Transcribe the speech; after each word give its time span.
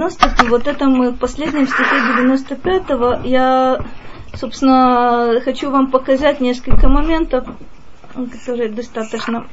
90, 0.00 0.44
вот 0.48 0.66
этом 0.66 1.10
в 1.12 1.18
последнем 1.18 1.66
стихе 1.66 1.96
95-го 2.18 3.28
я, 3.28 3.84
собственно, 4.34 5.40
хочу 5.44 5.70
вам 5.70 5.90
показать 5.90 6.40
несколько 6.40 6.88
моментов, 6.88 7.46
которые 8.14 8.70
достаточно 8.70 9.46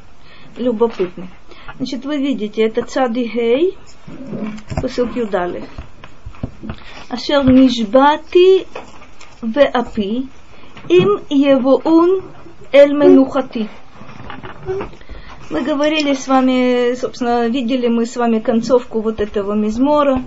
любопытны. 0.55 1.27
Значит, 1.75 2.05
вы 2.05 2.17
видите, 2.19 2.63
это 2.63 2.81
Цади 2.83 3.27
Хей, 3.27 3.77
посыл 4.81 5.09
Юдалев. 5.13 5.65
Ашер 7.09 7.43
нишбати 7.45 8.67
веапи 9.41 10.29
им 10.87 11.19
евоун 11.29 12.23
эль 12.71 12.93
менухати. 12.93 13.67
Мы 15.49 15.61
говорили 15.61 16.13
с 16.13 16.27
вами, 16.27 16.93
собственно, 16.95 17.47
видели 17.47 17.87
мы 17.87 18.05
с 18.05 18.17
вами 18.17 18.39
концовку 18.39 18.99
вот 18.99 19.21
этого 19.21 19.53
мизмора, 19.53 20.21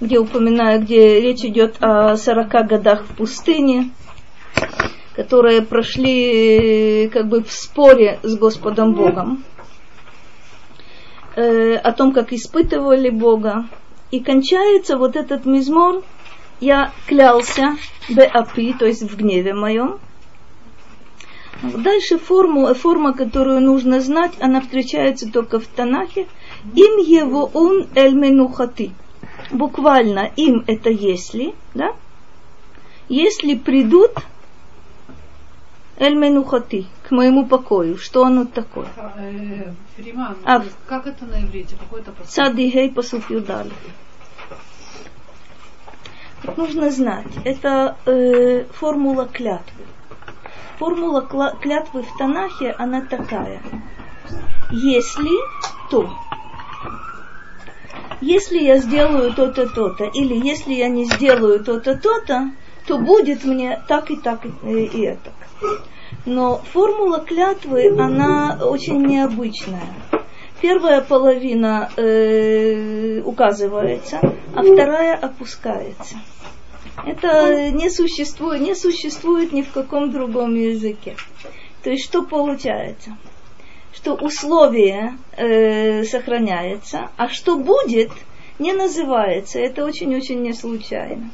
где 0.00 0.18
упоминаю, 0.18 0.82
где 0.82 1.20
речь 1.20 1.44
идет 1.44 1.76
о 1.80 2.16
40 2.16 2.66
годах 2.66 3.04
в 3.04 3.14
пустыне, 3.14 3.90
которые 5.14 5.62
прошли 5.62 7.08
как 7.12 7.28
бы 7.28 7.44
в 7.44 7.52
споре 7.52 8.18
с 8.24 8.36
Господом 8.36 8.94
Богом, 8.94 9.44
э, 11.36 11.76
о 11.76 11.92
том, 11.92 12.12
как 12.12 12.32
испытывали 12.32 13.10
Бога. 13.10 13.68
И 14.10 14.18
кончается 14.18 14.96
вот 14.96 15.14
этот 15.14 15.46
мизмор, 15.46 16.02
я 16.58 16.90
клялся, 17.06 17.76
беапи, 18.08 18.74
то 18.76 18.86
есть 18.86 19.02
в 19.02 19.16
гневе 19.16 19.54
моем, 19.54 20.00
Дальше 21.62 22.18
форму, 22.18 22.72
форма, 22.74 23.12
которую 23.12 23.60
нужно 23.60 24.00
знать, 24.00 24.32
она 24.40 24.60
встречается 24.60 25.30
только 25.30 25.60
в 25.60 25.66
Танахе. 25.66 26.26
Им 26.74 26.98
его 26.98 27.50
он 27.52 27.88
эль 27.94 28.14
менухати. 28.14 28.92
Буквально 29.50 30.30
им 30.36 30.64
это 30.66 30.90
если, 30.90 31.54
да? 31.74 31.94
Если 33.08 33.54
придут 33.54 34.12
эль 35.96 36.16
менухати, 36.16 36.86
к 37.08 37.10
моему 37.10 37.46
покою. 37.46 37.98
Что 37.98 38.24
оно 38.24 38.46
такое? 38.46 38.88
Фриман, 39.96 40.36
а, 40.44 40.62
как 40.86 41.06
это 41.06 41.24
на 41.24 41.44
иврите? 41.44 41.76
Какой-то 41.78 42.12
Садигей 42.26 42.90
посуф 42.90 43.30
юдали. 43.30 43.72
Нужно 46.56 46.90
знать, 46.90 47.32
это 47.44 47.96
э, 48.04 48.64
формула 48.64 49.26
клятвы 49.26 49.84
формула 50.84 51.22
клятвы 51.62 52.02
в 52.02 52.18
Танахе, 52.18 52.74
она 52.78 53.00
такая. 53.00 53.62
Если 54.70 55.30
то. 55.90 56.10
Если 58.20 58.58
я 58.58 58.76
сделаю 58.78 59.32
то-то, 59.32 59.66
то-то, 59.66 60.04
или 60.04 60.34
если 60.34 60.74
я 60.74 60.88
не 60.88 61.04
сделаю 61.04 61.64
то-то, 61.64 61.96
то-то, 61.96 62.50
то 62.86 62.98
будет 62.98 63.44
мне 63.44 63.82
так 63.88 64.10
и 64.10 64.16
так 64.16 64.44
и, 64.44 64.84
и 64.84 65.00
это. 65.02 65.32
Но 66.26 66.60
формула 66.72 67.20
клятвы, 67.20 67.88
она 67.98 68.58
очень 68.62 69.06
необычная. 69.06 69.88
Первая 70.60 71.00
половина 71.00 71.90
э, 71.96 73.20
указывается, 73.24 74.20
а 74.54 74.62
вторая 74.62 75.16
опускается. 75.16 76.16
Это 77.04 77.70
не 77.70 77.90
существует, 77.90 78.60
не 78.60 78.74
существует 78.74 79.52
ни 79.52 79.62
в 79.62 79.72
каком 79.72 80.12
другом 80.12 80.54
языке. 80.54 81.16
То 81.82 81.90
есть 81.90 82.04
что 82.04 82.22
получается? 82.22 83.16
Что 83.92 84.14
условие 84.14 85.16
э, 85.36 86.04
сохраняется, 86.04 87.10
а 87.16 87.28
что 87.28 87.56
будет, 87.56 88.10
не 88.58 88.72
называется. 88.72 89.58
Это 89.58 89.84
очень-очень 89.84 90.42
не 90.42 90.52
случайно. 90.52 91.30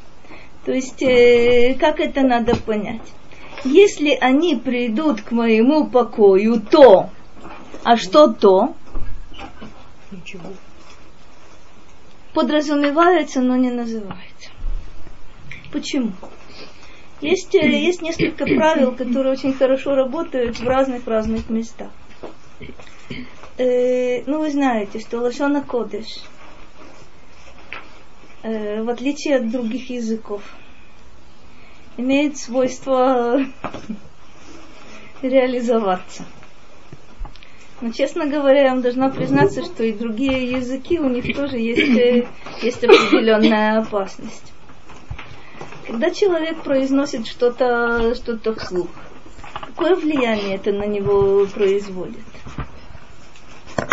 То 0.65 0.73
есть 0.73 1.03
э, 1.03 1.75
как 1.79 2.01
это 2.01 2.23
надо 2.23 2.57
понять? 2.57 3.03
Если 3.65 4.17
они 4.21 4.57
придут 4.57 5.21
к 5.21 5.31
моему 5.33 5.87
покою, 5.87 6.61
то, 6.61 7.11
а 7.85 7.97
что 7.97 8.29
то? 8.33 8.75
Ничего. 10.11 10.49
Подразумевается, 12.33 13.41
но 13.41 13.57
не 13.57 13.71
называется. 13.71 14.51
Почему? 15.73 16.13
Есть, 17.21 17.55
э, 17.55 17.69
есть 17.69 18.03
несколько 18.03 18.47
правил, 18.47 18.93
которые 18.93 19.33
очень 19.33 19.53
хорошо 19.53 19.95
работают 19.95 20.59
в 20.59 20.67
разных-разных 20.67 21.51
местах. 21.51 21.91
Э, 23.59 24.23
ну, 24.25 24.39
вы 24.39 24.51
знаете, 24.51 25.01
что 25.01 25.21
Лашона 25.21 25.63
Кодыш, 25.63 26.23
э, 28.43 28.83
в 28.83 28.89
отличие 28.89 29.37
от 29.37 29.51
других 29.51 29.91
языков, 29.91 30.43
имеет 31.99 32.39
свойство 32.39 33.39
реализоваться. 35.23 36.25
Но, 37.83 37.93
честно 37.93 38.27
говоря, 38.27 38.63
я 38.63 38.71
вам 38.71 38.83
должна 38.83 39.09
признаться, 39.11 39.63
что 39.63 39.85
и 39.85 39.93
другие 39.93 40.51
языки, 40.51 40.99
у 40.99 41.09
них 41.09 41.35
тоже 41.35 41.59
есть, 41.59 41.99
э, 41.99 42.27
есть 42.63 42.85
определенная 42.85 43.81
опасность. 43.81 44.53
Когда 45.87 46.11
человек 46.11 46.63
произносит 46.63 47.27
что-то 47.27 48.15
что 48.15 48.37
вслух, 48.55 48.89
какое 49.67 49.97
влияние 49.97 50.57
это 50.57 50.73
на 50.73 50.87
него 50.87 51.47
производит? 51.47 52.25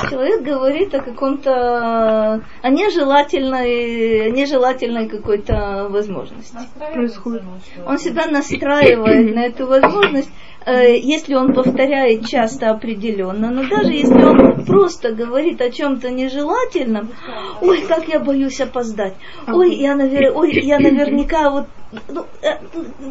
Человек 0.09 0.41
говорит 0.43 0.93
о 0.95 1.01
каком-то, 1.01 2.43
о 2.61 2.69
нежелательной, 2.69 4.31
нежелательной 4.31 5.07
какой-то 5.07 5.87
возможности. 5.89 6.57
Происходит. 6.93 7.43
Он 7.85 7.97
себя 7.97 8.27
настраивает 8.27 9.35
на 9.35 9.45
эту 9.45 9.67
возможность, 9.67 10.29
Э, 10.67 10.97
если 10.97 11.33
он 11.33 11.53
повторяет 11.53 12.25
часто 12.25 12.69
определенно, 12.71 13.49
но 13.51 13.69
даже 13.69 13.93
если 13.93 14.21
он 14.21 14.65
просто 14.65 15.13
говорит 15.13 15.61
о 15.61 15.71
чем-то 15.71 16.11
нежелательном, 16.11 17.13
ой, 17.61 17.83
как 17.87 18.09
я 18.09 18.19
боюсь 18.19 18.59
опоздать, 18.59 19.13
ой, 19.47 19.75
я, 19.75 19.95
навер... 19.95 20.35
ой, 20.35 20.51
я 20.61 20.77
наверняка 20.79 21.49
вот 21.51 21.67
ну, 22.09 22.25
э, 22.41 22.57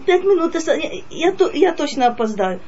пять 0.05 0.25
минут, 0.25 0.55
я, 0.55 0.75
я, 1.09 1.35
я 1.55 1.73
точно 1.73 2.09
опоздаю. 2.09 2.61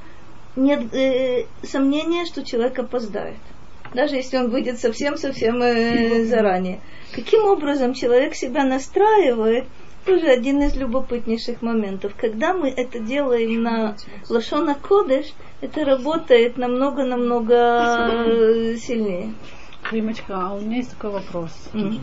Нет 0.56 0.94
э, 0.94 1.44
сомнения, 1.64 2.24
что 2.24 2.42
человек 2.42 2.78
опоздает. 2.78 3.36
Даже 3.94 4.16
если 4.16 4.37
он 4.37 4.50
выйдет 4.50 4.78
совсем-совсем 4.78 5.62
э, 5.62 6.25
заранее. 6.25 6.81
Каким 7.15 7.44
образом 7.44 7.94
человек 7.94 8.34
себя 8.34 8.65
настраивает– 8.65 9.65
тоже 10.09 10.28
один 10.28 10.62
из 10.62 10.75
любопытнейших 10.75 11.60
моментов. 11.60 12.15
Когда 12.16 12.54
мы 12.54 12.71
это 12.71 12.99
делаем 12.99 13.62
на 13.62 13.94
Лашона 14.31 14.75
Кодыш, 14.75 15.26
это 15.60 15.84
работает 15.84 16.56
намного-намного 16.56 18.75
сильнее. 18.78 19.34
Римочка, 19.93 20.34
а 20.34 20.55
у 20.55 20.60
меня 20.60 20.78
есть 20.78 20.93
такой 20.93 21.10
вопрос. 21.10 21.50
Mm. 21.75 22.00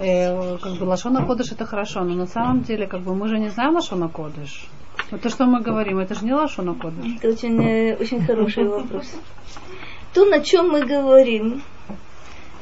Э, 0.00 0.58
как 0.58 0.78
бы 0.78 0.84
Лашона 0.84 1.24
Кодыш 1.24 1.52
это 1.52 1.64
хорошо, 1.64 2.02
но 2.02 2.14
на 2.14 2.26
самом 2.26 2.62
деле 2.62 2.86
как 2.86 3.02
бы 3.02 3.14
мы 3.14 3.28
же 3.28 3.38
не 3.38 3.50
знаем 3.50 3.74
Лашона 3.74 4.08
Кодыш. 4.08 4.66
Вот 5.10 5.22
то, 5.22 5.30
что 5.30 5.46
мы 5.46 5.60
говорим, 5.60 5.98
это 5.98 6.14
же 6.14 6.24
не 6.24 6.34
Лашона 6.34 6.74
Кодыш. 6.74 7.06
Это 7.18 7.28
очень, 7.28 7.62
э, 7.62 7.96
очень 7.96 8.24
хороший 8.24 8.64
вопрос. 8.64 9.06
То, 10.14 10.24
на 10.24 10.40
чем 10.40 10.70
мы 10.70 10.84
говорим, 10.84 11.62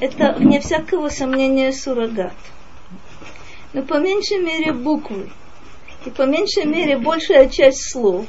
это, 0.00 0.34
вне 0.38 0.60
всякого 0.60 1.08
сомнения, 1.08 1.72
суррогат 1.72 2.34
но 3.76 3.82
по 3.82 3.98
меньшей 3.98 4.38
мере 4.38 4.72
буквы 4.72 5.28
и 6.06 6.10
по 6.10 6.22
меньшей 6.22 6.64
мере 6.64 6.96
большая 6.96 7.50
часть 7.50 7.90
слов 7.92 8.24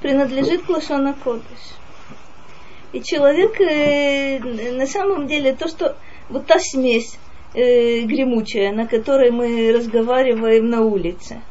принадлежит 0.00 0.62
к 0.62 0.70
Лашона 0.70 1.14
Кодыш. 1.22 1.42
И 2.94 3.02
человек 3.02 3.60
э, 3.60 4.38
на 4.72 4.86
самом 4.86 5.26
деле 5.26 5.52
то, 5.52 5.68
что 5.68 5.94
вот 6.30 6.46
та 6.46 6.58
смесь 6.58 7.18
э, 7.54 8.00
гремучая, 8.04 8.72
на 8.72 8.86
которой 8.86 9.30
мы 9.30 9.72
разговариваем 9.72 10.70
на 10.70 10.80
улице, 10.80 11.42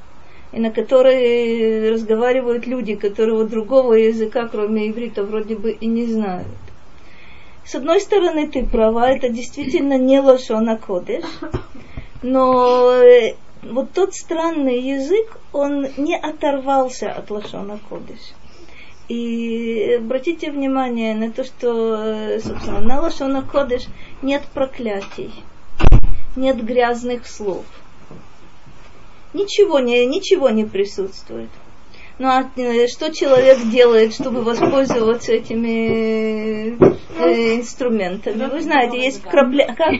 и 0.51 0.59
на 0.59 0.71
которой 0.71 1.91
разговаривают 1.91 2.65
люди, 2.65 2.95
которые 2.95 3.35
вот 3.35 3.49
другого 3.51 3.93
языка, 3.93 4.47
кроме 4.47 4.89
иврита, 4.89 5.23
вроде 5.23 5.55
бы 5.55 5.71
и 5.71 5.85
не 5.85 6.07
знают. 6.07 6.47
С 7.65 7.75
одной 7.75 8.01
стороны, 8.01 8.47
ты 8.47 8.65
права, 8.65 9.09
это 9.09 9.29
действительно 9.29 9.97
не 9.97 10.19
лошона 10.19 10.77
кодеш, 10.77 11.23
но 12.21 12.91
э, 12.93 13.35
вот 13.63 13.91
тот 13.93 14.13
странный 14.15 14.81
язык, 14.81 15.37
он 15.53 15.87
не 15.97 16.17
оторвался 16.17 17.11
от 17.11 17.29
Лашона 17.29 17.79
Кодыш. 17.89 18.19
И 19.07 19.97
обратите 19.99 20.51
внимание 20.51 21.13
на 21.13 21.31
то, 21.31 21.43
что, 21.43 21.95
э, 21.97 22.39
собственно, 22.39 22.79
на 22.79 23.01
Лашона 23.01 23.43
Кодыш 23.43 23.83
нет 24.21 24.43
проклятий, 24.53 25.31
нет 26.35 26.63
грязных 26.63 27.27
слов. 27.27 27.65
Ничего 29.33 29.79
не, 29.79 30.05
ничего 30.05 30.49
не 30.49 30.65
присутствует. 30.65 31.49
Ну 32.21 32.27
а 32.27 32.47
э, 32.55 32.85
что 32.85 33.11
человек 33.11 33.57
делает, 33.71 34.13
чтобы 34.13 34.43
воспользоваться 34.43 35.33
этими 35.33 36.77
э, 37.19 37.55
инструментами? 37.55 38.45
Вы 38.45 38.61
знаете, 38.61 39.01
есть 39.01 39.23
вкрапление... 39.23 39.75
Как? 39.75 39.95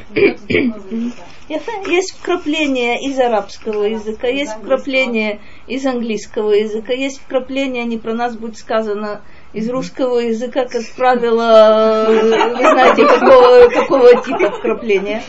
Есть 1.88 2.12
вкрапление 2.12 3.02
из 3.02 3.20
арабского 3.20 3.86
языка, 3.86 4.28
есть 4.28 4.54
вкрапление 4.54 5.42
из 5.66 5.84
английского 5.84 6.52
языка, 6.52 6.94
есть 6.94 7.20
вкрапление, 7.22 7.86
не 7.86 7.98
про 7.98 8.14
нас 8.14 8.38
будет 8.38 8.58
сказано, 8.58 9.22
из 9.52 9.68
русского 9.70 10.20
языка, 10.20 10.66
как 10.66 10.84
правило, 10.96 12.06
вы 12.08 12.60
знаете, 12.60 13.06
какого, 13.06 13.68
какого 13.68 14.24
типа 14.24 14.52
вкрапления. 14.52 15.24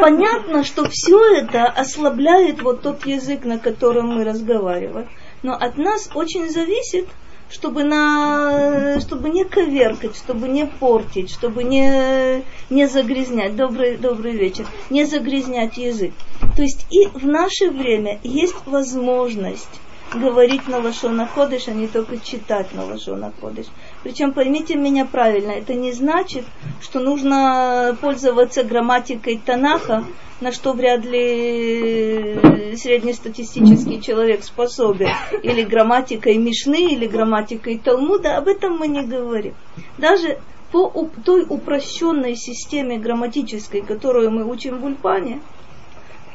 Понятно, 0.00 0.62
что 0.62 0.88
все 0.88 1.18
это 1.34 1.64
ослабляет 1.64 2.62
вот 2.62 2.82
тот 2.82 3.04
язык, 3.06 3.44
на 3.44 3.58
котором 3.58 4.14
мы 4.14 4.24
разговариваем. 4.24 5.08
Но 5.42 5.54
от 5.54 5.76
нас 5.76 6.10
очень 6.14 6.48
зависит, 6.50 7.08
чтобы, 7.50 7.84
на, 7.84 8.98
чтобы 9.00 9.28
не 9.28 9.44
коверкать, 9.44 10.16
чтобы 10.16 10.48
не 10.48 10.66
портить, 10.66 11.30
чтобы 11.30 11.64
не, 11.64 12.42
не 12.70 12.86
загрязнять. 12.86 13.56
Добрый, 13.56 13.96
добрый 13.96 14.32
вечер. 14.32 14.66
Не 14.90 15.04
загрязнять 15.04 15.76
язык. 15.76 16.12
То 16.56 16.62
есть 16.62 16.86
и 16.90 17.06
в 17.08 17.26
наше 17.26 17.70
время 17.70 18.18
есть 18.22 18.56
возможность 18.66 19.80
говорить 20.14 20.68
на 20.68 20.78
Лашона 20.78 21.26
Ходыш, 21.26 21.68
а 21.68 21.72
не 21.72 21.88
только 21.88 22.18
читать 22.18 22.72
на 22.72 22.84
Лашона 22.84 23.32
Ходыш. 23.40 23.66
Причем 24.02 24.32
поймите 24.32 24.74
меня 24.74 25.04
правильно, 25.04 25.52
это 25.52 25.74
не 25.74 25.92
значит, 25.92 26.44
что 26.80 26.98
нужно 26.98 27.96
пользоваться 28.00 28.64
грамматикой 28.64 29.40
Танаха, 29.44 30.04
на 30.40 30.50
что 30.50 30.72
вряд 30.72 31.04
ли 31.04 32.36
среднестатистический 32.76 34.02
человек 34.02 34.42
способен, 34.42 35.10
или 35.42 35.62
грамматикой 35.62 36.36
Мишны, 36.36 36.92
или 36.92 37.06
грамматикой 37.06 37.78
Талмуда, 37.78 38.36
об 38.36 38.48
этом 38.48 38.76
мы 38.76 38.88
не 38.88 39.04
говорим. 39.04 39.54
Даже 39.98 40.40
по 40.72 40.90
той 41.24 41.46
упрощенной 41.48 42.34
системе 42.34 42.98
грамматической, 42.98 43.82
которую 43.82 44.32
мы 44.32 44.44
учим 44.44 44.78
в 44.78 44.84
Ульпане, 44.84 45.40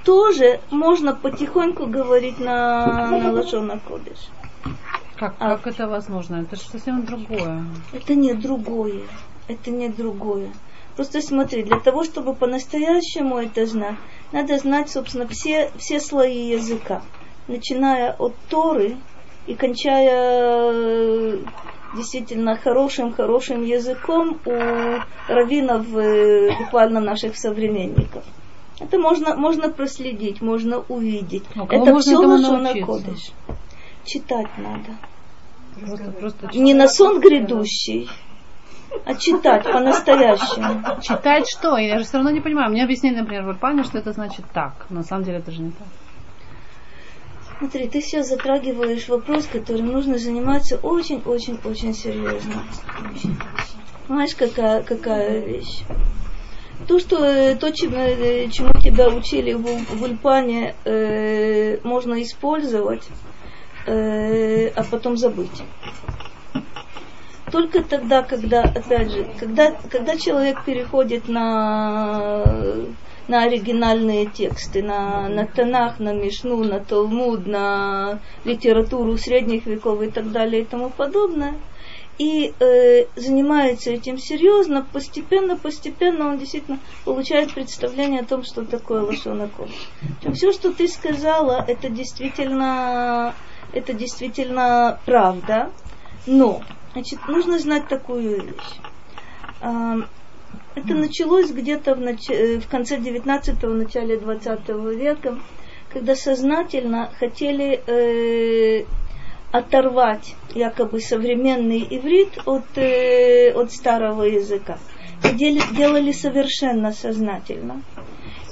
тоже 0.06 0.62
можно 0.70 1.14
потихоньку 1.14 1.88
говорить 1.88 2.40
на, 2.40 3.10
на 3.12 3.32
Лашона 3.34 3.78
Кодыш. 3.86 4.30
Как, 5.18 5.36
а, 5.40 5.58
как 5.58 5.68
это 5.68 5.88
возможно? 5.88 6.38
Это 6.38 6.56
же 6.56 6.62
совсем 6.62 7.06
другое. 7.06 7.64
Это 7.92 8.16
не 8.16 8.34
другое. 8.34 9.02
Это 9.48 9.72
не 9.72 9.90
другое. 9.90 10.52
Просто 10.96 11.22
смотри, 11.22 11.64
для 11.64 11.80
того, 11.80 12.04
чтобы 12.04 12.34
по-настоящему 12.34 13.38
это 13.38 13.66
знать, 13.66 13.96
надо 14.32 14.58
знать, 14.58 14.90
собственно, 14.90 15.28
все, 15.28 15.72
все 15.78 16.00
слои 16.00 16.50
языка. 16.50 17.02
Начиная 17.48 18.14
от 18.14 18.36
Торы 18.50 18.98
и 19.46 19.56
кончая 19.56 21.40
действительно 21.96 22.58
хорошим-хорошим 22.58 23.64
языком 23.64 24.40
у 24.46 25.32
раввинов, 25.32 25.88
э, 25.96 26.50
буквально 26.60 27.00
наших 27.00 27.38
современников. 27.38 28.24
Это 28.80 29.00
можно, 29.00 29.36
можно 29.36 29.70
проследить, 29.70 30.42
можно 30.42 30.84
увидеть. 30.88 31.44
А 31.56 31.66
это 31.74 31.98
все 32.00 32.18
Лашона 32.18 32.74
Кодыш. 32.74 33.32
Читать 34.08 34.48
надо. 34.58 34.98
Просто, 35.86 36.12
просто 36.12 36.50
Не 36.58 36.74
на 36.74 36.88
сон 36.88 37.20
грядущий, 37.20 38.10
а 39.06 39.14
читать 39.16 39.64
по-настоящему. 39.64 41.02
Читать 41.02 41.48
что? 41.48 41.78
Я 41.78 42.00
же 42.00 42.06
все 42.06 42.14
равно 42.14 42.32
не 42.32 42.40
понимаю. 42.40 42.72
Мне 42.72 42.86
объяснили, 42.86 43.20
например, 43.20 43.44
в 43.44 43.50
Ирпане, 43.52 43.84
что 43.84 43.98
это 43.98 44.14
значит 44.14 44.46
так. 44.54 44.88
На 44.90 45.04
самом 45.04 45.26
деле 45.26 45.40
это 45.40 45.52
же 45.52 45.62
не 45.62 45.72
так. 45.72 45.88
Смотри, 47.60 47.88
ты 47.90 48.02
сейчас 48.02 48.30
затрагиваешь 48.30 49.10
вопрос, 49.10 49.46
которым 49.48 49.88
нужно 49.88 50.18
заниматься 50.18 50.78
очень-очень-очень 50.78 51.94
серьезно. 51.94 52.64
Знаешь, 54.08 54.36
какая, 54.36 54.84
какая 54.84 55.40
вещь? 55.40 55.84
то, 56.88 57.00
что 57.00 57.56
то, 57.56 57.72
чему, 57.72 57.98
э, 57.98 58.50
чему 58.50 58.72
тебя 58.74 59.10
учили 59.10 59.54
в, 59.54 59.64
в 59.64 60.04
Ульпане, 60.04 60.76
э, 60.86 61.80
можно 61.84 62.22
использовать, 62.22 63.04
э, 63.88 64.68
а 64.76 64.84
потом 64.84 65.18
забыть. 65.18 65.64
Только 67.52 67.82
тогда, 67.82 68.24
когда, 68.24 68.64
опять 68.64 69.12
же, 69.12 69.26
когда, 69.40 69.72
когда 69.90 70.18
человек 70.18 70.66
переходит 70.66 71.30
на, 71.30 72.44
на 73.28 73.44
оригинальные 73.44 74.26
тексты, 74.26 74.84
на, 74.84 75.30
на 75.30 75.48
Танах, 75.48 76.00
на 76.00 76.14
Мишну, 76.14 76.64
на 76.64 76.82
Талмуд, 76.82 77.48
на 77.48 78.20
литературу 78.44 79.18
средних 79.18 79.66
веков 79.66 80.02
и 80.02 80.10
так 80.10 80.32
далее 80.32 80.64
и 80.64 80.66
тому 80.66 80.90
подобное– 80.90 81.56
и 82.18 82.54
э, 82.60 83.06
занимается 83.16 83.92
этим 83.92 84.18
серьезно, 84.18 84.86
постепенно, 84.92 85.56
постепенно 85.56 86.30
он 86.30 86.40
действительно 86.40 86.80
получает 87.06 87.54
представление 87.54 88.22
о 88.22 88.26
том, 88.26 88.44
что 88.44 88.66
такое 88.66 89.02
лошона 89.02 89.50
Все, 90.34 90.52
что 90.52 90.74
ты 90.74 90.88
сказала, 90.88 91.64
это 91.68 91.90
действительно, 91.90 93.36
это 93.74 93.94
действительно 93.94 95.00
правда, 95.06 95.72
но 96.26 96.62
значит, 96.94 97.20
нужно 97.28 97.60
знать 97.60 97.88
такую 97.88 98.42
вещь. 98.42 98.80
Э, 99.62 100.02
это 100.76 100.94
началось 100.94 101.52
где-то 101.52 101.96
в, 101.96 102.00
нач... 102.00 102.30
Э, 102.30 102.60
в 102.60 102.68
конце 102.68 102.98
19-го, 102.98 103.74
начале 103.74 104.18
20 104.18 104.70
века, 104.96 105.40
когда 105.92 106.16
сознательно 106.16 107.10
хотели 107.20 107.82
э, 107.88 108.86
оторвать 109.52 110.36
якобы 110.54 111.00
современный 111.00 111.86
иврит 111.90 112.38
от, 112.46 112.78
э, 112.78 113.52
от 113.54 113.72
старого 113.72 114.24
языка. 114.24 114.78
И 115.24 115.34
дели, 115.36 115.62
делали 115.76 116.12
совершенно 116.12 116.92
сознательно. 116.92 117.82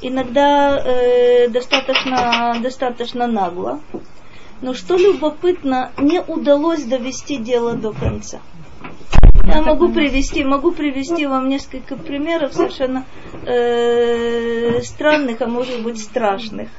Иногда 0.02 0.78
э, 0.78 1.48
достаточно, 1.50 2.58
достаточно 2.62 3.28
нагло. 3.28 3.80
Но 4.66 4.74
что 4.74 4.98
любопытно, 4.98 5.92
не 6.00 6.20
удалось 6.22 6.86
довести 6.86 7.38
дело 7.38 7.76
до 7.76 7.92
конца. 7.94 8.40
Я 9.46 9.62
могу 9.62 9.90
привести, 9.90 10.44
могу 10.44 10.72
привести 10.72 11.28
вам 11.28 11.50
несколько 11.50 11.96
примеров 11.96 12.56
совершенно 12.56 13.06
э, 13.46 14.82
странных, 14.82 15.44
а 15.44 15.46
может 15.46 15.84
быть 15.84 16.02
страшных 16.02 16.70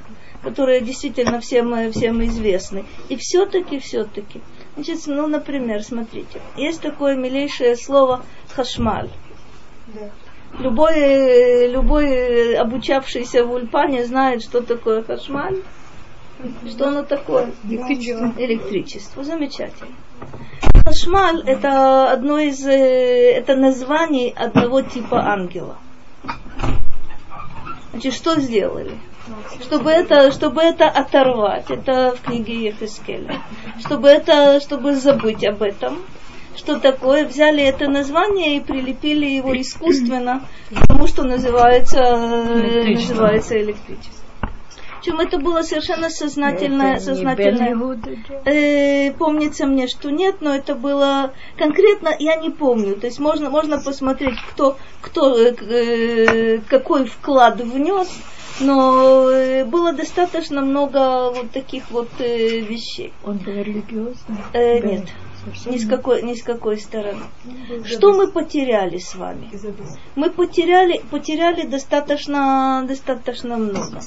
которые 0.42 0.80
действительно 0.80 1.40
всем, 1.40 1.90
всем 1.90 2.24
известны. 2.24 2.84
И 3.08 3.16
все-таки, 3.16 3.80
все-таки. 3.80 4.40
Значит, 4.76 5.00
ну, 5.06 5.26
например, 5.26 5.82
смотрите, 5.82 6.40
есть 6.56 6.80
такое 6.80 7.16
милейшее 7.16 7.74
слово 7.74 8.24
хашмаль. 8.54 9.10
Да. 9.88 10.10
Любой, 10.60 11.68
любой 11.68 12.54
обучавшийся 12.54 13.44
в 13.44 13.52
Ульпане 13.52 14.04
знает, 14.04 14.42
что 14.42 14.60
такое 14.60 15.02
хашмаль. 15.02 15.62
Что 16.68 16.88
оно 16.88 17.02
такое? 17.02 17.52
Электричество. 17.64 18.32
Электричество. 18.36 19.24
Замечательно. 19.24 19.94
Хашмаль 20.84 21.42
это 21.46 22.10
одно 22.10 22.38
из 22.38 22.64
э, 22.66 23.32
это 23.32 23.56
названий 23.56 24.32
одного 24.36 24.82
типа 24.82 25.20
ангела. 25.20 25.76
Значит, 27.92 28.14
что 28.14 28.40
сделали? 28.40 28.98
чтобы 29.60 29.90
это, 29.90 30.30
чтобы 30.30 30.62
это 30.62 30.88
оторвать, 30.88 31.70
это 31.70 32.14
в 32.16 32.20
книге 32.22 32.66
Ефескеля, 32.66 33.42
чтобы 33.80 34.08
это, 34.08 34.60
чтобы 34.60 34.94
забыть 34.94 35.44
об 35.44 35.62
этом, 35.62 35.98
что 36.56 36.78
такое, 36.78 37.26
взяли 37.26 37.62
это 37.62 37.88
название 37.88 38.56
и 38.56 38.60
прилепили 38.60 39.26
его 39.26 39.58
искусственно 39.60 40.42
к 40.70 40.86
тому, 40.86 41.06
что 41.06 41.24
называется 41.24 42.00
электричество. 42.00 43.14
называется 43.14 43.60
электричество. 43.60 44.15
Причем 45.06 45.20
это 45.20 45.38
было 45.38 45.62
совершенно 45.62 46.10
сознательное, 46.10 46.98
сознательное. 46.98 47.76
Э, 48.44 49.12
помнится 49.12 49.64
мне, 49.64 49.86
что 49.86 50.10
нет, 50.10 50.38
но 50.40 50.52
это 50.52 50.74
было 50.74 51.32
конкретно, 51.56 52.10
я 52.18 52.34
не 52.34 52.50
помню. 52.50 52.96
То 52.96 53.06
есть 53.06 53.20
можно, 53.20 53.48
можно 53.48 53.78
посмотреть, 53.78 54.36
кто, 54.50 54.76
кто 55.00 55.38
э, 55.38 56.58
какой 56.68 57.06
вклад 57.06 57.60
внес 57.60 58.08
но 58.58 59.28
э, 59.30 59.64
было 59.66 59.92
достаточно 59.92 60.62
много 60.62 61.30
вот 61.30 61.50
таких 61.52 61.90
вот 61.90 62.08
э, 62.18 62.60
вещей. 62.60 63.12
Он 63.22 63.36
был 63.36 63.52
религиозный? 63.52 64.38
Э, 64.54 64.80
да. 64.80 64.88
Нет. 64.88 65.08
Ни 65.66 65.76
с, 65.76 65.86
какой, 65.86 66.22
ни 66.22 66.34
с 66.34 66.42
какой 66.42 66.78
стороны. 66.78 67.22
Что 67.84 68.12
мы 68.12 68.26
потеряли 68.26 68.98
с 68.98 69.14
вами? 69.14 69.48
Мы 70.16 70.30
потеряли, 70.30 71.00
потеряли 71.10 71.66
достаточно, 71.66 72.84
достаточно 72.88 73.56
много. 73.56 74.00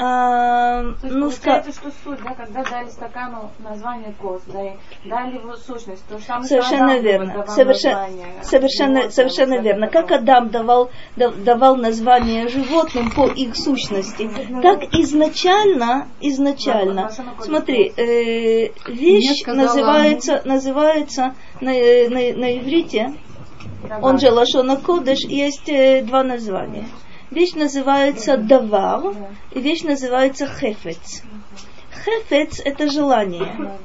А, 0.00 0.82
есть 1.02 1.14
ну, 1.14 1.28
ска- 1.28 1.62
что 1.72 1.90
суть, 2.04 2.22
да, 2.22 2.34
когда 2.34 2.62
дали 2.62 2.88
стакану 2.88 3.50
название 3.58 4.14
кос, 4.20 4.42
да, 4.46 4.62
и 4.64 5.08
дали 5.08 5.34
его 5.38 5.56
сущность, 5.56 6.06
то 6.08 6.18
же 6.18 6.24
самое 6.24 6.46
Совершенно 6.46 6.92
Адам 6.92 7.02
верно. 7.02 7.26
давал 7.32 7.48
Совершенно, 7.48 8.00
название 8.00 8.26
совершенно, 8.42 8.94
животным, 8.94 9.12
совершенно 9.12 9.52
всякое 9.54 9.62
верно. 9.64 9.88
Как 9.88 10.10
Адам 10.12 10.48
давал, 10.50 10.90
да- 11.16 11.30
давал 11.30 11.76
название 11.76 12.48
животным 12.48 13.10
по 13.10 13.26
их 13.26 13.56
сущности, 13.56 14.30
так 14.62 14.84
изначально, 14.94 16.08
изначально, 16.20 17.02
Лашон 17.02 17.26
ха-кодеш. 17.26 17.44
смотри, 17.46 17.92
э, 17.96 18.72
вещь 18.88 19.42
сказала- 19.42 19.66
называется, 19.66 20.42
называется 20.44 21.34
на, 21.60 21.70
э, 21.74 22.08
на, 22.08 22.38
на 22.38 22.58
иврите, 22.58 23.14
он 24.02 24.18
же 24.18 24.30
Лашона 24.30 24.76
Кодыш, 24.76 25.20
есть 25.24 25.68
э, 25.68 26.02
два 26.02 26.22
названия. 26.22 26.86
Вещь 27.30 27.52
называется 27.54 28.36
давар, 28.36 29.14
и 29.52 29.60
вещь 29.60 29.82
называется 29.82 30.46
хефец. 30.46 31.22
Хефец– 32.04 32.60
это 32.64 32.88
желание. 32.88 33.76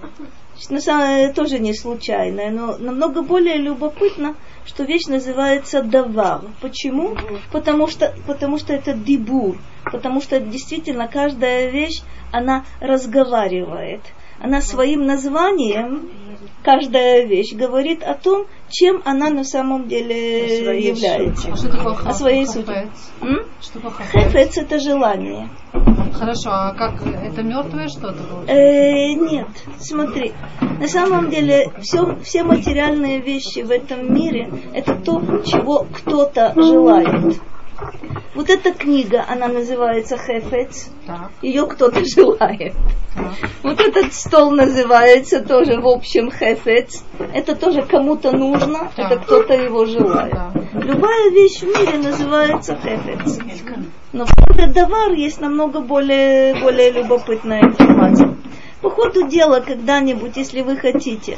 На 0.69 0.79
самом 0.79 1.07
деле 1.07 1.33
тоже 1.33 1.59
не 1.59 1.73
случайное, 1.73 2.51
но 2.51 2.77
намного 2.77 3.21
более 3.21 3.57
любопытно, 3.57 4.35
что 4.65 4.83
вещь 4.83 5.07
называется 5.07 5.81
давар. 5.81 6.41
Почему? 6.61 7.17
Потому 7.51 7.87
что, 7.87 8.13
потому 8.27 8.57
что 8.57 8.71
это 8.73 8.93
дибур, 8.93 9.57
потому 9.91 10.21
что 10.21 10.39
действительно 10.39 11.07
каждая 11.07 11.69
вещь, 11.69 12.01
она 12.31 12.63
разговаривает. 12.79 14.01
Она 14.39 14.61
своим 14.61 15.05
названием, 15.05 16.09
каждая 16.63 17.25
вещь, 17.25 17.53
говорит 17.53 18.03
о 18.03 18.13
том, 18.13 18.45
чем 18.69 19.01
она 19.05 19.29
на 19.29 19.43
самом 19.43 19.87
деле 19.87 20.79
является. 20.79 21.51
А 21.51 21.55
что 21.55 21.69
такое 21.69 21.93
О 21.93 22.13
своей 22.13 22.47
сути. 22.47 22.89
Хефец– 24.11 24.57
это 24.57 24.79
желание. 24.79 25.49
Хорошо, 26.13 26.49
а 26.51 26.73
как 26.73 27.01
это 27.05 27.43
мертвое 27.43 27.87
что-то? 27.87 28.45
Э, 28.47 29.13
нет, 29.13 29.47
смотри, 29.79 30.31
на 30.79 30.87
самом 30.87 31.29
деле 31.29 31.71
все, 31.81 32.15
все 32.23 32.43
материальные 32.43 33.19
вещи 33.19 33.61
в 33.61 33.71
этом 33.71 34.13
мире 34.13 34.49
это 34.73 34.95
то, 34.95 35.21
чего 35.43 35.85
кто-то 35.91 36.53
желает. 36.55 37.41
Вот 38.35 38.49
эта 38.49 38.71
книга, 38.73 39.23
она 39.27 39.47
называется 39.47 40.17
Хефец, 40.17 40.89
Так, 41.05 41.29
ее 41.41 41.67
кто-то 41.67 42.03
желает. 42.15 42.73
так. 43.15 43.33
Вот 43.61 43.79
этот 43.79 44.13
стол 44.13 44.51
называется 44.51 45.41
тоже 45.41 45.79
в 45.79 45.87
общем 45.87 46.31
Хефец, 46.31 47.03
это 47.33 47.55
тоже 47.55 47.83
кому-то 47.83 48.31
нужно, 48.31 48.91
Да. 48.97 49.03
это 49.03 49.17
кто-то 49.21 49.53
его 49.53 49.85
желает. 49.85 50.33
Да. 50.33 50.51
Любая 50.73 51.29
вещь 51.29 51.59
в 51.61 51.67
мире 51.67 51.97
называется 51.99 52.75
Хефец. 52.81 53.39
Но 54.13 54.25
в 54.25 54.29
слове 54.29 54.67
давар 54.73 55.11
есть 55.11 55.39
намного 55.39 55.79
более, 55.81 56.55
более 56.55 56.91
любопытная 56.91 57.61
информация. 57.61 58.35
По 58.81 58.89
ходу 58.89 59.27
дела 59.27 59.59
когда-нибудь, 59.61 60.35
если 60.35 60.61
вы 60.61 60.75
хотите, 60.75 61.37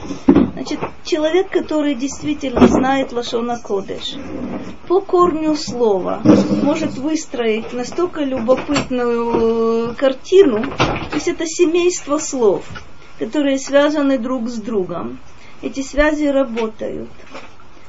значит, 0.65 0.79
человек, 1.03 1.49
который 1.51 1.95
действительно 1.95 2.67
знает 2.67 3.11
Лашона 3.11 3.59
Кодеш, 3.59 4.15
по 4.87 4.99
корню 4.99 5.55
слова 5.55 6.21
может 6.63 6.93
выстроить 6.95 7.71
настолько 7.73 8.23
любопытную 8.23 9.91
э, 9.91 9.93
картину, 9.95 10.63
то 10.63 11.13
есть 11.13 11.27
это 11.27 11.45
семейство 11.45 12.17
слов, 12.17 12.65
которые 13.19 13.59
связаны 13.59 14.17
друг 14.17 14.49
с 14.49 14.55
другом. 14.55 15.19
Эти 15.61 15.81
связи 15.81 16.25
работают. 16.25 17.09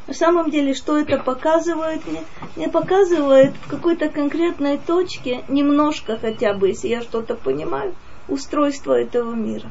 На 0.07 0.15
самом 0.15 0.51
деле, 0.51 0.73
что 0.73 0.99
это 0.99 1.19
показывает 1.19 2.07
мне? 2.07 2.23
Мне 2.55 2.69
показывает 2.69 3.55
в 3.65 3.69
какой-то 3.69 4.09
конкретной 4.09 4.79
точке, 4.79 5.45
немножко 5.49 6.17
хотя 6.19 6.55
бы, 6.55 6.69
если 6.69 6.89
я 6.89 7.03
что-то 7.03 7.35
понимаю, 7.35 7.95
устройство 8.29 8.93
этого 8.93 9.35
мира. 9.35 9.71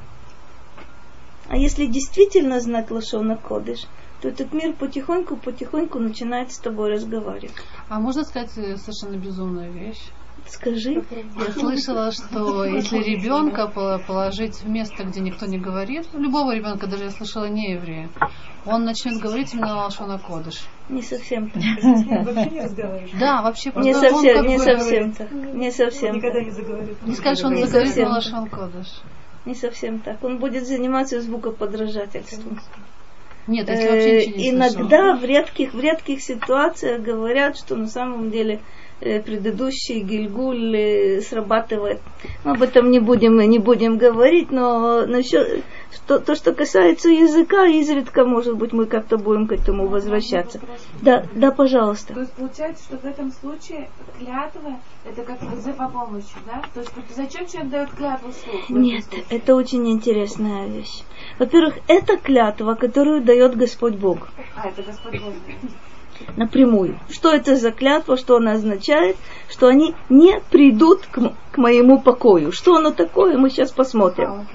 А 1.47 1.57
если 1.57 1.85
действительно 1.85 2.59
знать 2.59 2.89
Лашона 2.91 3.37
Кодыш, 3.37 3.85
то 4.21 4.29
этот 4.29 4.53
мир 4.53 4.73
потихоньку-потихоньку 4.73 5.99
начинает 5.99 6.51
с 6.51 6.59
тобой 6.59 6.93
разговаривать. 6.93 7.53
А 7.89 7.99
можно 7.99 8.23
сказать 8.23 8.51
э, 8.57 8.77
совершенно 8.77 9.17
безумную 9.17 9.71
вещь? 9.71 10.01
Скажи, 10.47 11.03
Я 11.37 11.51
слышала, 11.53 12.11
что 12.11 12.65
если 12.65 12.97
ребенка 12.97 13.67
по- 13.67 13.99
положить 14.05 14.61
в 14.61 14.69
место, 14.69 15.03
где 15.03 15.19
никто 15.19 15.47
не 15.47 15.57
говорит, 15.57 16.07
любого 16.13 16.53
ребенка, 16.55 16.85
даже 16.87 17.05
я 17.05 17.09
слышала 17.09 17.45
не 17.45 17.73
еврея, 17.73 18.09
он 18.65 18.83
начнет 18.83 19.19
говорить 19.19 19.53
именно 19.53 19.75
Лашона 19.75 20.19
Кодыш. 20.19 20.67
не 20.89 21.01
совсем 21.01 21.49
так. 21.49 21.63
Вообще 22.25 22.49
не 22.51 22.61
разговариваешь. 22.61 23.11
Да, 23.19 23.41
вообще 23.41 23.71
просто 23.71 23.89
Не 23.89 23.95
он 23.95 24.01
совсем, 24.01 24.35
как 24.35 24.47
не 24.47 24.59
совсем 24.59 25.11
так. 25.13 25.31
Не 25.31 25.71
совсем 25.71 26.15
Никогда 26.15 26.43
не 26.43 26.51
заговорит. 26.51 27.07
Не 27.07 27.15
скажешь, 27.15 27.43
он 27.43 27.53
Не 27.53 27.65
заговорит 27.65 27.97
на. 27.97 28.09
Лашон 28.09 28.49
Кодыш. 28.49 28.87
Не 29.45 29.55
совсем 29.55 29.99
так. 29.99 30.23
Он 30.23 30.39
будет 30.39 30.65
заниматься 30.65 31.21
звукоподражательством. 31.21 32.59
Нет, 33.47 33.69
если 33.69 33.89
вообще 33.89 34.27
ничего 34.27 34.37
не 34.37 34.49
иногда 34.49 35.15
в 35.15 35.23
редких, 35.23 35.73
в 35.73 35.79
редких 35.79 36.21
ситуациях 36.21 37.01
говорят, 37.01 37.57
что 37.57 37.75
на 37.75 37.87
самом 37.87 38.31
деле 38.31 38.59
предыдущий 38.99 39.99
Гильгуль 39.99 40.75
э, 40.75 41.21
срабатывает. 41.21 42.01
Мы 42.43 42.51
об 42.51 42.61
этом 42.61 42.89
не 42.89 42.99
будем, 42.99 43.37
не 43.37 43.59
будем 43.59 43.97
говорить, 43.97 44.51
но 44.51 45.05
насчет, 45.05 45.63
что, 45.93 46.19
то, 46.19 46.35
что 46.35 46.53
касается 46.53 47.09
языка, 47.09 47.65
изредка, 47.67 48.25
может 48.25 48.55
быть, 48.55 48.73
мы 48.73 48.85
как-то 48.85 49.17
будем 49.17 49.47
к 49.47 49.51
этому 49.51 49.87
возвращаться. 49.87 50.59
Да, 51.01 51.25
да, 51.33 51.51
То 51.51 51.57
пожалуйста. 51.57 52.19
есть 52.19 52.33
получается, 52.33 52.83
что 52.83 52.97
в 52.97 53.05
этом 53.05 53.31
случае 53.31 53.89
клятва 54.17 54.79
это 55.05 55.23
как 55.23 55.41
вызов 55.41 55.79
о 55.79 55.89
помощи, 55.89 56.35
да? 56.45 56.63
То 56.73 56.79
есть 56.79 56.91
зачем 57.15 57.45
человек 57.47 57.71
дает 57.71 57.89
клятву 57.91 58.31
этом 58.31 58.81
Нет, 58.81 59.05
это 59.29 59.55
очень 59.55 59.89
интересная 59.91 60.67
вещь. 60.67 61.03
Во-первых, 61.37 61.75
это 61.87 62.17
клятва, 62.17 62.75
которую 62.75 63.21
дает 63.21 63.55
Господь 63.55 63.95
Бог. 63.95 64.29
А, 64.55 64.69
это 64.69 64.83
Господь 64.83 65.21
Бог. 65.21 65.33
Напрямую. 66.35 66.99
Что 67.09 67.31
это 67.31 67.55
за 67.55 67.71
клятва, 67.71 68.17
что 68.17 68.37
она 68.37 68.53
означает, 68.53 69.17
что 69.49 69.67
они 69.67 69.95
не 70.09 70.39
придут 70.51 71.05
к, 71.11 71.33
к 71.51 71.57
моему 71.57 71.99
покою. 71.99 72.51
Что 72.51 72.75
оно 72.75 72.91
такое, 72.91 73.37
мы 73.37 73.49
сейчас 73.49 73.71
посмотрим. 73.71 74.29
А. 74.29 74.45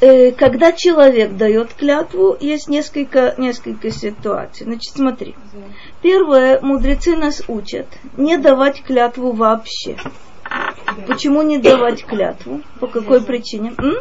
Э, 0.00 0.32
когда 0.32 0.72
человек 0.72 1.36
дает 1.36 1.72
клятву, 1.74 2.36
есть 2.40 2.68
несколько, 2.68 3.34
несколько 3.38 3.90
ситуаций. 3.90 4.64
Значит, 4.64 4.94
смотри. 4.94 5.34
Первое, 6.02 6.60
мудрецы 6.60 7.16
нас 7.16 7.42
учат 7.48 7.86
не 8.16 8.36
давать 8.36 8.82
клятву 8.82 9.32
вообще. 9.32 9.96
Почему 11.06 11.42
не 11.42 11.58
давать 11.58 12.04
клятву? 12.04 12.60
По 12.80 12.86
какой 12.86 13.22
причине? 13.22 13.72
М? 13.78 13.94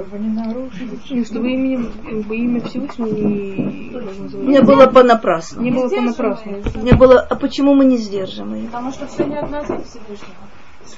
Не. 0.00 0.04
Чтобы 0.04 0.18
не 0.18 0.28
нарушить. 0.28 1.10
И 1.10 1.24
чтобы 1.24 1.52
именем, 1.52 1.92
как 2.04 2.18
бы 2.22 2.36
имя 2.36 2.60
Всевышнего 2.62 3.06
не, 3.06 4.48
Не 4.48 4.60
было 4.62 4.86
понапрасну. 4.86 5.62
не 5.62 5.70
было 5.70 5.88
Сдерживаем 5.88 6.14
понапрасну. 6.14 6.82
Не 6.82 6.92
было, 6.92 7.20
а 7.20 7.34
почему 7.36 7.74
мы 7.74 7.84
не 7.84 7.96
сдержим 7.98 8.54
ее? 8.54 8.66
Потому 8.66 8.92
что 8.92 9.06
все 9.06 9.24
не 9.24 9.36
от 9.36 9.50
нас 9.50 9.68
от 9.68 9.86
Всевышнего. 9.86 10.34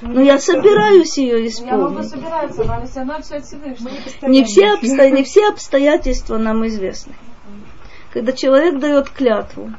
Ну, 0.01 0.21
я 0.21 0.39
собираюсь 0.39 1.17
ее 1.17 1.45
Я 1.45 1.77
могу 1.77 2.01
исполнить. 2.01 2.09
собираться, 2.09 2.63
но 2.63 2.85
все 2.85 2.99
равно 2.99 3.21
все 3.21 3.35
от 3.35 3.45
Всевышнего. 3.45 4.27
Не 4.27 4.43
все, 4.43 4.73
обсто- 4.73 5.09
не 5.11 5.23
все 5.23 5.49
обстоятельства 5.49 6.37
нам 6.37 6.65
известны. 6.67 7.13
Когда 8.11 8.31
человек 8.31 8.79
дает 8.79 9.09
клятву, 9.09 9.71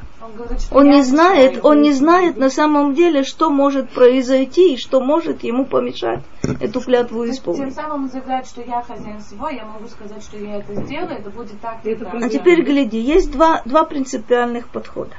Он, 0.70 0.90
не 0.90 1.02
знает, 1.02 1.64
он 1.64 1.82
не 1.82 1.92
знает 1.92 2.36
на 2.36 2.50
самом 2.50 2.94
деле, 2.94 3.24
что 3.24 3.50
может 3.50 3.90
произойти 3.90 4.74
и 4.74 4.76
что 4.76 5.00
может 5.00 5.42
ему 5.44 5.64
помешать 5.66 6.20
эту 6.60 6.80
клятву 6.80 7.24
есть 7.24 7.42
Тем 7.42 7.54
исполнить. 7.54 7.74
самым 7.74 8.04
он 8.04 8.10
заявляет, 8.10 8.46
что 8.46 8.62
я 8.62 8.82
хозяин 8.82 9.20
всего, 9.20 9.48
я 9.48 9.64
могу 9.64 9.86
сказать, 9.88 10.22
что 10.22 10.38
я 10.38 10.56
это 10.56 10.74
сделаю, 10.74 11.18
это 11.18 11.30
будет 11.30 11.60
так 11.60 11.84
и 11.84 11.94
так. 11.94 12.14
А 12.14 12.28
теперь 12.28 12.62
гляди, 12.62 12.98
есть 12.98 13.30
два, 13.30 13.62
два 13.64 13.84
принципиальных 13.84 14.68
подхода. 14.68 15.14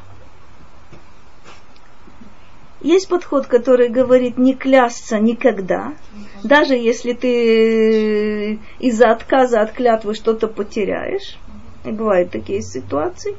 Есть 2.81 3.09
подход, 3.09 3.47
который 3.47 3.89
говорит 3.89 4.37
не 4.37 4.53
клясться 4.53 5.17
никогда, 5.17 5.93
даже 6.43 6.75
если 6.75 7.13
ты 7.13 8.53
э, 8.53 8.57
из-за 8.77 9.11
отказа 9.11 9.61
от 9.61 9.71
клятвы 9.71 10.13
что-то 10.13 10.47
потеряешь. 10.47 11.37
И 11.83 11.91
бывают 11.91 12.31
такие 12.31 12.61
ситуации. 12.61 13.35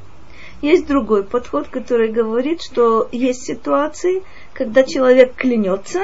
Есть 0.61 0.87
другой 0.87 1.23
подход, 1.23 1.67
который 1.67 2.11
говорит, 2.11 2.61
что 2.61 3.07
есть 3.11 3.43
ситуации, 3.43 4.23
когда 4.53 4.83
человек 4.83 5.35
клянется, 5.35 6.03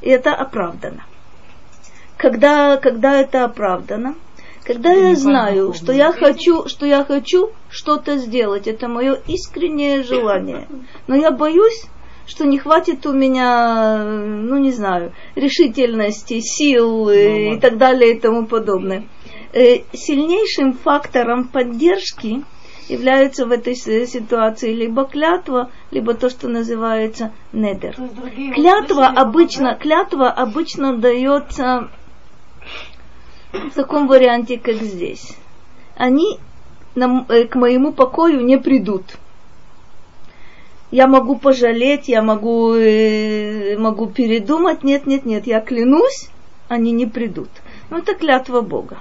и 0.00 0.08
это 0.08 0.34
оправдано. 0.34 1.04
Когда, 2.16 2.76
когда 2.76 3.20
это 3.20 3.44
оправдано, 3.44 4.14
когда 4.64 4.92
я 4.92 5.14
знаю, 5.14 5.74
что 5.74 5.92
я 5.92 6.12
хочу, 6.12 6.66
что 6.68 6.86
я 6.86 7.04
хочу 7.04 7.50
что-то 7.70 8.18
сделать, 8.18 8.66
это 8.66 8.88
мое 8.88 9.18
искреннее 9.26 10.02
желание, 10.02 10.66
но 11.06 11.14
я 11.14 11.30
боюсь, 11.30 11.86
что 12.26 12.44
не 12.44 12.58
хватит 12.58 13.06
у 13.06 13.12
меня, 13.12 14.02
ну 14.04 14.58
не 14.58 14.72
знаю, 14.72 15.12
решительности, 15.36 16.40
сил 16.40 17.08
э, 17.08 17.54
и 17.54 17.60
так 17.60 17.78
далее 17.78 18.14
и 18.14 18.18
тому 18.18 18.46
подобное. 18.46 19.06
Э, 19.52 19.82
Сильнейшим 19.92 20.72
фактором 20.72 21.48
поддержки 21.48 22.42
являются 22.88 23.46
в 23.46 23.52
этой 23.52 23.74
ситуации 23.74 24.72
либо 24.72 25.04
клятва, 25.04 25.70
либо 25.90 26.14
то, 26.14 26.30
что 26.30 26.48
называется 26.48 27.32
недер. 27.52 27.96
Клятва 28.54 29.06
обычно, 29.06 29.74
клятва 29.74 30.30
обычно 30.30 30.96
дается 30.96 31.90
в 33.52 33.70
таком 33.74 34.06
варианте, 34.06 34.58
как 34.58 34.76
здесь. 34.76 35.36
Они 35.96 36.38
э, 36.94 37.44
к 37.44 37.54
моему 37.54 37.92
покою 37.92 38.44
не 38.44 38.58
придут. 38.58 39.18
Я 40.90 41.08
могу 41.08 41.36
пожалеть, 41.36 42.08
я 42.08 42.22
могу, 42.22 42.74
э, 42.74 43.76
могу 43.78 44.06
передумать. 44.06 44.84
Нет, 44.84 45.06
нет, 45.06 45.26
нет, 45.26 45.46
я 45.46 45.60
клянусь, 45.60 46.28
они 46.68 46.92
не 46.92 47.06
придут. 47.06 47.48
Ну, 47.90 47.98
это 47.98 48.14
клятва 48.14 48.60
Бога. 48.60 48.98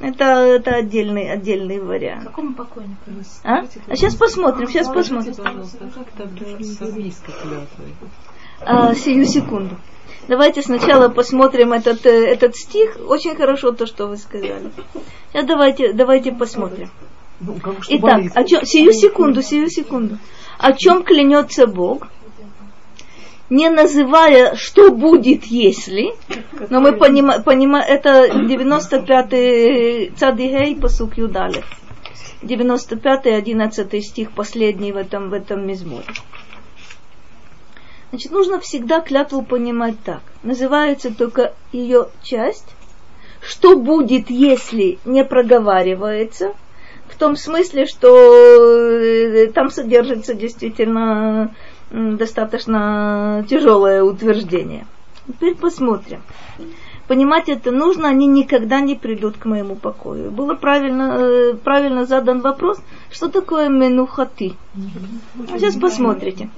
Это, 0.00 0.24
это 0.24 0.76
отдельный, 0.76 1.30
отдельный 1.30 1.80
вариант. 1.80 2.24
Какому 2.24 2.54
покойнику? 2.54 2.96
А? 3.42 3.64
а 3.88 3.96
сейчас 3.96 4.14
посмотрим, 4.14 4.68
сейчас 4.68 4.86
Скажите, 4.86 5.14
посмотрим. 5.14 5.34
клятвой? 7.32 7.94
А, 8.60 8.94
сию 8.94 9.24
секунду. 9.24 9.76
Давайте 10.28 10.62
сначала 10.62 11.08
посмотрим 11.08 11.72
этот, 11.72 12.04
э, 12.06 12.26
этот 12.26 12.54
стих. 12.54 12.98
Очень 13.08 13.34
хорошо 13.34 13.72
то, 13.72 13.86
что 13.86 14.06
вы 14.06 14.16
сказали. 14.18 14.70
Сейчас 15.32 15.46
давайте, 15.46 15.92
давайте 15.92 16.32
посмотрим. 16.32 16.90
Ну, 17.40 17.56
Итак, 17.88 18.22
о 18.34 18.44
чем, 18.44 18.66
сию 18.66 18.92
секунду, 18.92 19.42
сию 19.42 19.70
секунду. 19.70 20.18
О 20.58 20.72
чем 20.72 21.02
клянется 21.02 21.66
Бог? 21.66 22.08
Не 23.50 23.70
называя, 23.70 24.54
что 24.56 24.90
будет, 24.90 25.44
если, 25.44 26.14
но 26.68 26.80
мы 26.80 26.92
понимаем, 26.92 27.42
понима, 27.42 27.80
это 27.80 28.28
95-й 28.28 30.12
Цадигей, 30.16 30.76
посук 30.76 31.16
Юдалев. 31.16 31.64
95-й, 32.42 33.34
11 33.34 34.04
стих, 34.04 34.32
последний 34.32 34.92
в 34.92 34.98
этом, 34.98 35.30
в 35.30 35.32
этом 35.32 35.66
мизморе. 35.66 36.04
Значит, 38.10 38.32
нужно 38.32 38.60
всегда 38.60 39.00
клятву 39.00 39.42
понимать 39.42 39.96
так. 40.04 40.20
Называется 40.42 41.14
только 41.14 41.54
ее 41.72 42.08
часть. 42.22 42.74
Что 43.40 43.76
будет, 43.76 44.30
если 44.30 44.98
не 45.04 45.24
проговаривается? 45.24 46.54
В 47.08 47.16
том 47.16 47.36
смысле, 47.36 47.86
что 47.86 48.32
э, 48.34 49.46
там 49.52 49.70
содержится 49.70 50.34
действительно 50.34 51.54
достаточно 51.90 53.44
тяжелое 53.48 54.02
утверждение. 54.02 54.86
Теперь 55.26 55.54
посмотрим. 55.54 56.22
Понимать 57.08 57.48
это 57.48 57.70
нужно, 57.70 58.08
они 58.08 58.26
никогда 58.26 58.80
не 58.80 58.94
придут 58.94 59.38
к 59.38 59.46
моему 59.46 59.76
покою. 59.76 60.30
Было 60.30 60.54
правильно, 60.54 61.16
э, 61.18 61.54
правильно 61.54 62.04
задан 62.04 62.42
вопрос, 62.42 62.78
что 63.10 63.28
такое 63.28 63.70
менухати. 63.70 64.56
А 65.50 65.58
сейчас 65.58 65.74
посмотрите. 65.76 66.50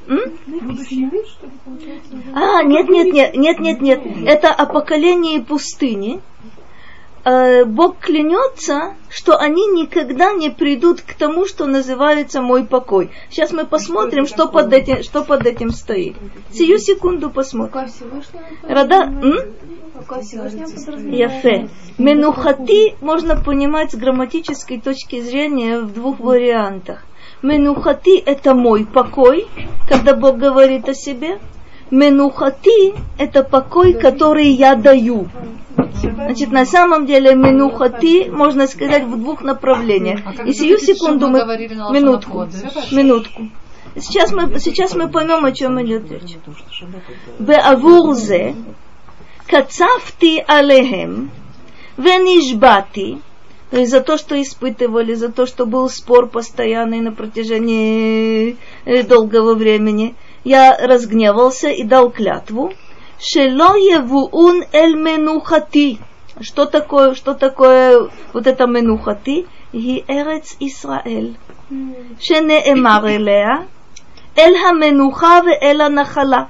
А, 2.34 2.64
нет, 2.64 2.88
нет, 2.88 3.12
нет, 3.12 3.34
нет, 3.36 3.60
нет, 3.60 3.80
нет. 3.80 4.02
Это 4.26 4.48
о 4.52 4.66
поколении 4.66 5.38
пустыни. 5.38 6.20
Э, 7.22 7.64
Бог 7.66 7.98
клянется, 7.98 8.94
что 9.10 9.36
они 9.36 9.66
никогда 9.66 10.32
не 10.32 10.48
придут 10.48 11.02
к 11.02 11.14
тому, 11.14 11.46
что 11.46 11.66
называется 11.66 12.40
мой 12.40 12.64
покой. 12.64 13.10
Сейчас 13.28 13.52
мы 13.52 13.66
посмотрим, 13.66 14.26
что 14.26 14.48
под 14.48 14.72
этим, 14.72 15.02
что 15.02 15.22
под 15.22 15.46
этим 15.46 15.70
стоит. 15.70 16.16
Сию 16.50 16.78
секунду 16.78 17.28
посмотрим. 17.30 17.88
Рада? 18.62 19.12
Яфе. 21.10 21.68
Менухати 21.98 22.94
можно 23.02 23.36
понимать 23.36 23.92
с 23.92 23.96
грамматической 23.96 24.80
точки 24.80 25.20
зрения 25.20 25.80
в 25.80 25.92
двух 25.92 26.20
вариантах. 26.20 27.04
Менухати– 27.42 28.18
это 28.26 28.54
мой 28.54 28.86
покой, 28.86 29.46
когда 29.88 30.14
Бог 30.14 30.38
говорит 30.38 30.88
о 30.88 30.94
себе. 30.94 31.38
Менухати– 31.90 32.94
это 33.18 33.42
покой, 33.42 33.94
который 33.94 34.48
я 34.48 34.74
даю. 34.74 35.28
Значит, 36.02 36.52
на 36.52 36.64
самом 36.64 37.06
деле 37.06 37.34
менухати 37.34 38.30
можно 38.30 38.66
сказать 38.66 39.04
в 39.04 39.16
двух 39.16 39.42
направлениях. 39.42 40.20
И 40.46 40.52
сию 40.52 40.78
секунду 40.78 41.28
мы... 41.28 41.40
Минутку, 41.92 42.48
минутку. 42.92 43.48
Сейчас 43.96 44.30
мы, 44.32 44.60
сейчас 44.60 44.94
мы 44.94 45.08
поймем, 45.08 45.44
о 45.44 45.52
чем 45.52 45.82
идет 45.82 46.10
речь. 46.10 46.36
Беавурзе 47.38 48.54
кацавти 49.46 50.44
алехем 50.46 51.30
венишбати 51.96 53.18
за 53.72 54.00
то, 54.00 54.16
что 54.16 54.40
испытывали, 54.40 55.14
за 55.14 55.30
то, 55.30 55.46
что 55.46 55.66
был 55.66 55.88
спор 55.88 56.28
постоянный 56.28 57.00
на 57.00 57.12
протяжении 57.12 58.56
э, 58.84 59.02
долгого 59.02 59.54
времени 59.54 60.14
я 60.44 60.76
разгневался 60.76 61.68
и 61.68 61.84
дал 61.84 62.10
клятву. 62.10 62.72
Шело 63.18 63.74
евуун 63.76 64.64
эль 64.72 64.96
менухати. 64.96 65.98
Что 66.40 66.64
такое, 66.64 67.14
что 67.14 67.34
такое 67.34 68.08
вот 68.32 68.46
это 68.46 68.66
менухати? 68.66 69.46
Ги 69.72 70.04
эрец 70.08 70.56
Исраэль. 70.58 71.36
Шене 72.20 72.72
эмар 72.72 73.04
элеа. 73.06 73.66
Эль 74.36 74.56
менуха 74.72 75.42
ве 75.42 75.58
эль 75.60 75.82
нахала. 75.90 76.48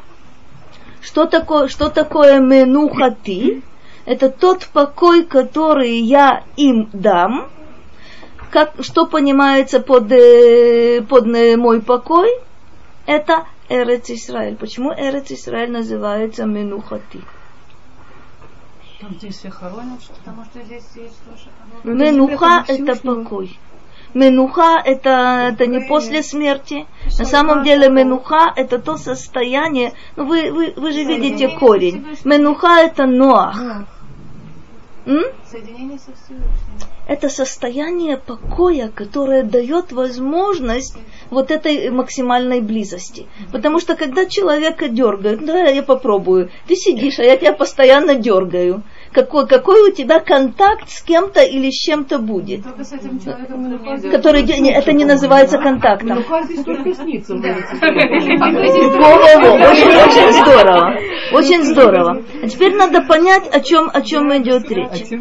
Что 1.00 1.26
такое, 1.26 1.68
что 1.68 1.88
такое 1.88 2.38
менухати? 2.40 3.62
Это 4.06 4.28
тот 4.28 4.66
покой, 4.66 5.24
который 5.24 5.98
я 5.98 6.44
им 6.56 6.88
дам. 6.92 7.48
Как, 8.50 8.72
что 8.80 9.06
понимается 9.06 9.80
под, 9.80 10.10
э, 10.10 11.02
под 11.02 11.26
э, 11.26 11.56
мой 11.56 11.80
покой? 11.80 12.30
Это 13.06 13.46
Эрец 13.70 14.10
Исраэль. 14.10 14.56
Почему 14.56 14.92
Эрец 14.92 15.30
Исраэль 15.30 15.70
называется 15.70 16.44
менухати? 16.44 17.22
Там, 19.00 19.12
где 19.12 19.30
все 19.30 19.48
хоронят, 19.48 20.02
что 20.02 20.12
Потому 20.14 20.44
что 20.44 20.62
здесь 20.62 20.84
есть 20.96 21.16
тоже... 21.24 21.48
Ну, 21.84 21.94
Менуха 21.94 22.64
это 22.66 22.96
покой. 22.96 23.58
Менуха 24.12 24.82
это, 24.84 25.52
это 25.52 25.66
не 25.66 25.80
после 25.80 26.22
смерти. 26.22 26.86
На 27.18 27.24
самом 27.24 27.62
деле 27.62 27.88
менуха 27.88 28.52
это 28.56 28.80
то 28.80 28.96
состояние. 28.96 29.92
Ну 30.16 30.26
вы, 30.26 30.50
вы, 30.50 30.74
вы 30.76 30.92
же 30.92 31.04
видите 31.04 31.48
корень. 31.48 32.04
Менуха 32.24 32.80
это 32.80 33.06
ноах. 33.06 33.56
М? 35.10 35.24
Соединение 35.50 35.98
со 35.98 36.12
Всевышним. 36.12 36.88
Это 37.08 37.28
состояние 37.28 38.16
покоя, 38.16 38.88
которое 38.94 39.42
дает 39.42 39.90
возможность 39.90 40.96
вот 41.30 41.50
этой 41.50 41.90
максимальной 41.90 42.60
близости. 42.60 43.26
Потому 43.50 43.80
что 43.80 43.96
когда 43.96 44.26
человека 44.26 44.88
дергают, 44.88 45.44
да, 45.44 45.64
я 45.64 45.82
попробую, 45.82 46.50
ты 46.68 46.76
сидишь, 46.76 47.18
а 47.18 47.24
я 47.24 47.36
тебя 47.36 47.52
постоянно 47.52 48.14
дергаю. 48.14 48.84
Какой, 49.12 49.48
какой 49.48 49.90
у 49.90 49.92
тебя 49.92 50.20
контакт 50.20 50.88
с 50.88 51.02
кем-то 51.02 51.42
или 51.42 51.70
с 51.70 51.74
чем-то 51.74 52.20
будет? 52.20 52.60
С 52.78 52.92
этим 52.92 53.18
человеком, 53.18 54.10
который 54.10 54.42
не 54.44 54.72
это 54.72 54.92
не 54.92 55.04
называется 55.04 55.58
контактом. 55.58 56.18
Во-во-во, 59.00 59.54
очень, 59.70 60.32
здорово. 60.32 60.96
Очень 61.32 61.64
здорово. 61.64 62.22
А 62.42 62.48
теперь 62.48 62.76
надо 62.76 63.02
понять, 63.02 63.48
о 63.52 63.60
чем, 63.60 63.90
о 63.92 64.00
чем 64.02 64.30
идет 64.36 64.70
А 64.70 64.74
речь. 64.74 65.12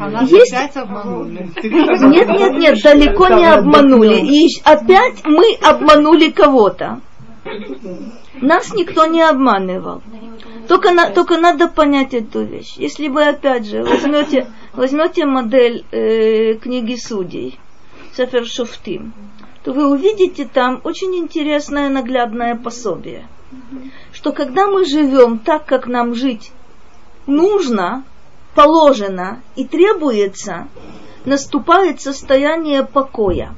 А 0.00 0.24
Есть- 0.24 0.76
обманули. 0.76 1.48
Нет, 1.64 2.28
нет, 2.28 2.52
нет, 2.58 2.76
далеко 2.82 3.28
не 3.28 3.46
обманули. 3.46 4.20
И 4.20 4.46
опять 4.64 5.24
мы 5.24 5.56
обманули 5.62 6.30
кого-то. 6.30 7.00
Нас 8.40 8.72
никто 8.72 9.06
не 9.06 9.22
обманывал. 9.22 10.00
Только, 10.68 10.92
на- 10.92 11.10
только 11.10 11.38
надо 11.38 11.68
понять 11.68 12.14
эту 12.14 12.42
вещь. 12.44 12.74
Если 12.76 13.08
вы 13.08 13.26
опять 13.28 13.66
же 13.66 13.82
возьмете, 13.82 14.46
возьмете 14.72 15.26
модель 15.26 15.84
э, 15.90 16.54
книги 16.54 16.96
судей, 16.96 17.58
Сефер 18.16 18.46
Шуфтим, 18.46 19.12
то 19.64 19.72
вы 19.72 19.88
увидите 19.88 20.44
там 20.44 20.80
очень 20.84 21.14
интересное 21.16 21.88
наглядное 21.88 22.54
пособие. 22.56 23.26
Что 24.12 24.32
когда 24.32 24.66
мы 24.66 24.84
живем 24.84 25.38
так, 25.38 25.66
как 25.66 25.86
нам 25.86 26.14
жить 26.14 26.52
нужно, 27.26 28.04
положено 28.54 29.40
и 29.56 29.64
требуется, 29.64 30.68
наступает 31.24 32.00
состояние 32.00 32.82
покоя. 32.84 33.54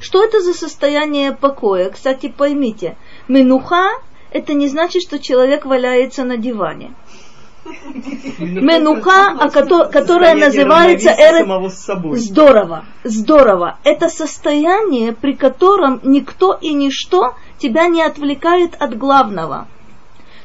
Что 0.00 0.22
это 0.22 0.40
за 0.40 0.52
состояние 0.52 1.32
покоя? 1.32 1.90
Кстати, 1.90 2.32
поймите, 2.36 2.96
менуха 3.28 3.86
это 4.36 4.54
не 4.54 4.68
значит, 4.68 5.02
что 5.02 5.18
человек 5.18 5.64
валяется 5.64 6.24
на 6.24 6.36
диване. 6.36 6.90
Менуха, 8.38 9.32
а 9.40 9.48
кото- 9.50 9.90
которая 9.90 10.34
называется 10.46 11.10
эрет. 11.30 11.46
Здорово, 12.18 12.84
здорово. 13.04 13.78
Это 13.84 14.08
состояние, 14.08 15.12
при 15.12 15.32
котором 15.34 16.00
никто 16.04 16.52
и 16.60 16.72
ничто 16.74 17.34
тебя 17.58 17.88
не 17.88 18.02
отвлекает 18.02 18.74
от 18.78 18.96
главного. 18.96 19.66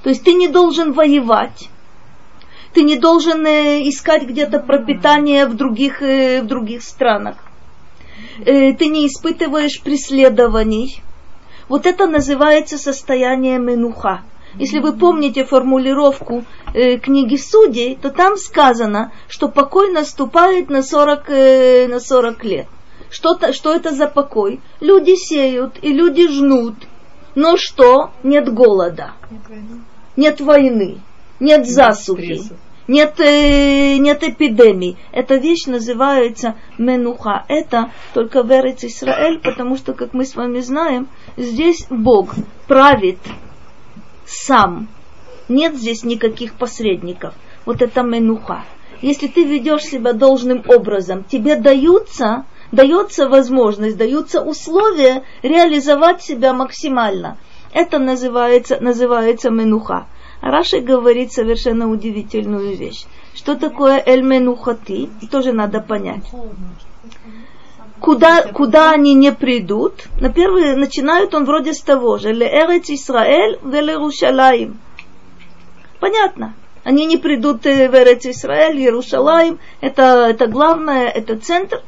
То 0.04 0.10
есть 0.10 0.23
ты 0.23 0.34
не 0.34 0.47
должен 0.47 0.93
воевать, 0.93 1.69
ты 2.73 2.82
не 2.84 2.95
должен 2.95 3.45
э, 3.45 3.88
искать 3.88 4.23
где-то 4.23 4.60
пропитание 4.60 5.45
в 5.45 5.54
других, 5.56 6.01
э, 6.01 6.41
в 6.41 6.47
других 6.47 6.82
странах. 6.82 7.36
э, 8.45 8.73
ты 8.73 8.88
не 8.88 9.06
испытываешь 9.06 9.82
преследований. 9.84 11.01
Вот 11.72 11.86
это 11.86 12.06
называется 12.06 12.78
состояние 12.78 13.58
менуха. 13.58 14.24
Если 14.56 14.80
вы 14.80 14.92
помните 14.92 15.46
формулировку 15.46 16.44
э, 16.74 16.98
книги 16.98 17.38
Судей, 17.38 17.96
то 17.96 18.10
там 18.10 18.36
сказано, 18.36 19.14
что 19.30 19.48
покой 19.48 19.90
наступает 19.90 20.70
на 20.70 20.84
40, 20.84 21.30
э, 21.30 21.88
на 21.88 22.02
40 22.02 22.44
лет. 22.44 22.68
Что, 23.10 23.36
то 23.36 23.54
что 23.54 23.74
это 23.74 23.92
за 23.92 24.08
покой? 24.08 24.60
Люди 24.82 25.16
сеют 25.16 25.80
и 25.82 25.94
люди 25.94 26.28
жнут. 26.28 26.76
Но 27.36 27.56
что? 27.56 28.12
Нет 28.22 28.54
голода. 28.54 29.14
Нет 30.18 30.42
войны. 30.42 31.00
Нет 31.40 31.66
засухи. 31.66 32.34
Нет, 32.34 32.52
э, 32.52 32.56
нет 32.91 34.23
эпидемий. 34.23 34.97
Эта 35.12 35.36
вещь 35.36 35.65
называется 35.65 36.56
менуха. 36.77 37.45
Это 37.47 37.91
только 38.13 38.43
в 38.43 38.51
Эрец 38.51 38.84
Израиль, 38.84 39.39
потому 39.39 39.77
что, 39.77 39.93
как 39.93 40.13
мы 40.13 40.25
с 40.25 40.36
вами 40.36 40.60
знаем, 40.60 41.08
здесь 41.38 41.86
Бог 41.89 42.34
правит 42.67 43.19
сам. 44.25 44.88
Нет 45.47 45.75
здесь 45.75 46.04
никаких 46.04 46.54
посредников. 46.56 47.34
Вот 47.65 47.82
это 47.82 48.01
менуха. 48.01 48.63
Если 49.01 49.27
ты 49.27 49.43
ведешь 49.43 49.84
себя 49.84 50.13
должным 50.13 50.63
образом, 50.67 51.23
тебе 51.23 51.56
даются, 51.56 52.45
дается 52.71 53.27
возможность, 53.27 53.97
даются 53.97 54.41
условия 54.41 55.23
реализовать 55.43 56.21
себя 56.21 56.54
максимально. 56.54 57.38
Это 57.73 57.99
называется, 57.99 58.80
называется 58.80 59.49
менуха. 59.49 60.08
Раши 60.41 60.80
говорит 60.80 61.32
совершенно 61.32 61.89
удивительную 61.89 62.75
вещь. 62.75 63.06
Что 63.34 63.56
такое 63.56 64.01
эль 64.06 64.23
менухати? 64.23 65.10
Тоже 65.30 65.54
надо 65.54 65.80
понять 65.82 66.23
куда, 68.01 68.43
куда 68.43 68.91
они 68.91 69.13
не 69.13 69.32
придут, 69.32 70.08
на 70.19 70.30
первый 70.30 70.75
начинают 70.75 71.34
он 71.34 71.45
вроде 71.45 71.73
с 71.73 71.82
того 71.82 72.17
же, 72.17 72.34
Леэрец 72.34 72.89
Исраэль, 72.89 73.60
Велерушалаим. 73.63 74.80
Понятно. 75.99 76.56
Они 76.84 77.06
не 77.06 77.17
придут 77.17 77.63
в 77.63 77.67
Эрец 77.67 78.25
Исраэль, 78.25 78.80
Иерушалаим, 78.80 79.60
это, 79.82 80.25
это 80.27 80.47
главное, 80.47 81.08
это 81.10 81.38
центр. 81.38 81.84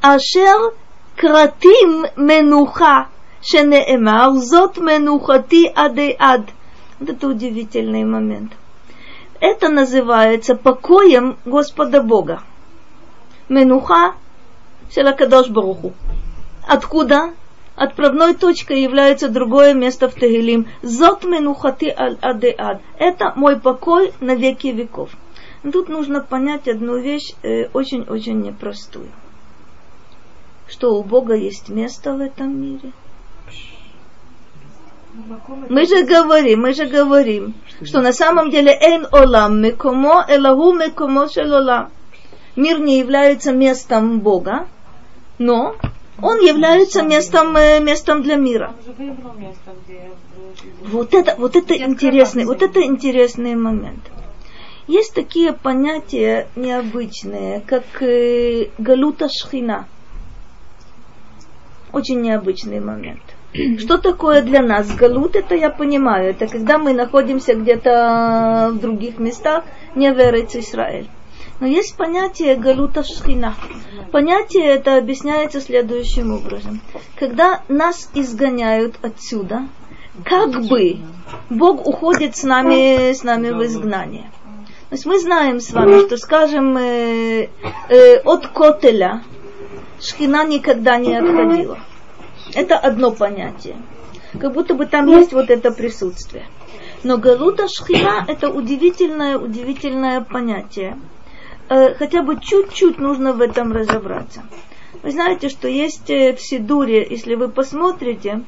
Ашер 0.00 0.74
кратим 1.14 2.06
менуха, 2.16 3.06
шенеэмар, 3.40 4.32
зот 4.32 4.78
менухати 4.78 5.70
аде 5.74 6.16
ад. 6.18 6.42
Вот 7.02 7.10
это 7.10 7.26
удивительный 7.26 8.04
момент. 8.04 8.52
Это 9.40 9.68
называется 9.68 10.54
покоем 10.54 11.36
Господа 11.44 12.00
Бога. 12.00 12.44
Менуха 13.48 14.14
Шелакадош 14.94 15.48
Баруху. 15.48 15.94
Откуда? 16.64 17.32
Отправной 17.74 18.34
точкой 18.34 18.82
является 18.82 19.28
другое 19.28 19.74
место 19.74 20.08
в 20.08 20.14
Тегелим. 20.14 20.68
Зот 20.82 21.24
менухати 21.24 21.86
адеад. 21.86 22.80
Это 22.98 23.32
мой 23.34 23.58
покой 23.58 24.12
на 24.20 24.36
веки 24.36 24.68
веков. 24.68 25.10
Тут 25.72 25.88
нужно 25.88 26.20
понять 26.20 26.68
одну 26.68 26.98
вещь 26.98 27.34
э, 27.42 27.66
очень-очень 27.72 28.40
непростую. 28.42 29.08
Что 30.68 30.94
у 30.94 31.02
Бога 31.02 31.34
есть 31.34 31.68
место 31.68 32.14
в 32.14 32.20
этом 32.20 32.62
мире. 32.62 32.92
Мы 35.68 35.86
же 35.86 36.04
говорим, 36.04 36.62
мы 36.62 36.72
же 36.72 36.86
говорим, 36.86 37.54
что 37.82 38.00
на 38.00 38.12
самом 38.12 38.50
деле 38.50 38.72
эн 38.72 39.06
олам 39.12 39.60
мекомо 39.60 40.24
элаху 40.28 40.72
мекомо 40.72 41.28
шелолам. 41.28 41.90
Мир 42.56 42.80
не 42.80 42.98
является 42.98 43.52
местом 43.52 44.20
Бога, 44.20 44.66
но 45.38 45.76
он 46.20 46.38
является 46.38 47.02
местом, 47.02 47.56
э, 47.56 47.80
местом 47.80 48.22
для 48.22 48.36
мира. 48.36 48.74
Вот 50.82 51.14
это, 51.14 51.34
вот 51.38 51.56
это 51.56 51.76
интересный, 51.76 52.44
вот 52.44 52.62
это 52.62 52.82
интересный 52.82 53.54
момент. 53.54 54.10
Есть 54.86 55.14
такие 55.14 55.52
понятия 55.52 56.48
необычные, 56.56 57.60
как 57.60 57.84
э, 58.02 58.70
галута 58.78 59.28
шхина. 59.28 59.86
Очень 61.92 62.20
необычный 62.22 62.80
момент. 62.80 63.22
Что 63.52 63.98
такое 63.98 64.42
для 64.42 64.62
нас 64.62 64.94
галут? 64.94 65.36
Это 65.36 65.54
я 65.54 65.68
понимаю. 65.68 66.30
Это 66.30 66.46
когда 66.46 66.78
мы 66.78 66.94
находимся 66.94 67.54
где-то 67.54 68.70
в 68.72 68.78
других 68.78 69.18
местах, 69.18 69.64
не 69.94 70.10
в 70.12 70.18
Эрец 70.18 70.56
Израиль. 70.56 71.08
Но 71.60 71.66
есть 71.66 71.96
понятие 71.96 72.56
галута 72.56 73.04
шхина. 73.04 73.54
Понятие 74.10 74.64
это 74.64 74.96
объясняется 74.96 75.60
следующим 75.60 76.32
образом. 76.32 76.80
Когда 77.18 77.62
нас 77.68 78.10
изгоняют 78.14 78.96
отсюда, 79.02 79.68
как 80.24 80.64
бы 80.66 80.96
Бог 81.50 81.86
уходит 81.86 82.36
с 82.36 82.42
нами, 82.42 83.12
с 83.12 83.22
нами 83.22 83.50
в 83.50 83.62
изгнание. 83.64 84.30
То 84.88 84.94
есть 84.94 85.06
мы 85.06 85.18
знаем 85.20 85.60
с 85.60 85.70
вами, 85.72 86.06
что, 86.06 86.16
скажем, 86.16 86.76
э, 86.76 87.48
э, 87.88 88.16
от 88.24 88.46
Котеля 88.48 89.22
шхина 90.00 90.44
никогда 90.46 90.98
не 90.98 91.14
отходила. 91.16 91.78
Это 92.54 92.78
одно 92.78 93.12
понятие. 93.12 93.76
Как 94.38 94.52
будто 94.52 94.74
бы 94.74 94.86
там 94.86 95.06
есть 95.08 95.32
вот 95.32 95.50
это 95.50 95.70
присутствие. 95.70 96.44
Но 97.02 97.18
галута 97.18 97.68
шхина 97.68 98.24
это 98.26 98.48
удивительное, 98.50 99.38
удивительное 99.38 100.20
понятие 100.20 100.98
э, 101.68 101.94
хотя 101.94 102.22
бы 102.22 102.38
чуть-чуть 102.40 102.98
нужно 102.98 103.32
в 103.32 103.40
этом 103.40 103.72
разобраться. 103.72 104.42
Вы 105.02 105.10
знаете, 105.10 105.48
что 105.48 105.68
есть 105.68 106.08
э, 106.10 106.34
в 106.34 106.40
Сидуре, 106.40 107.06
если 107.08 107.34
вы 107.34 107.48
посмотрите, 107.48 108.42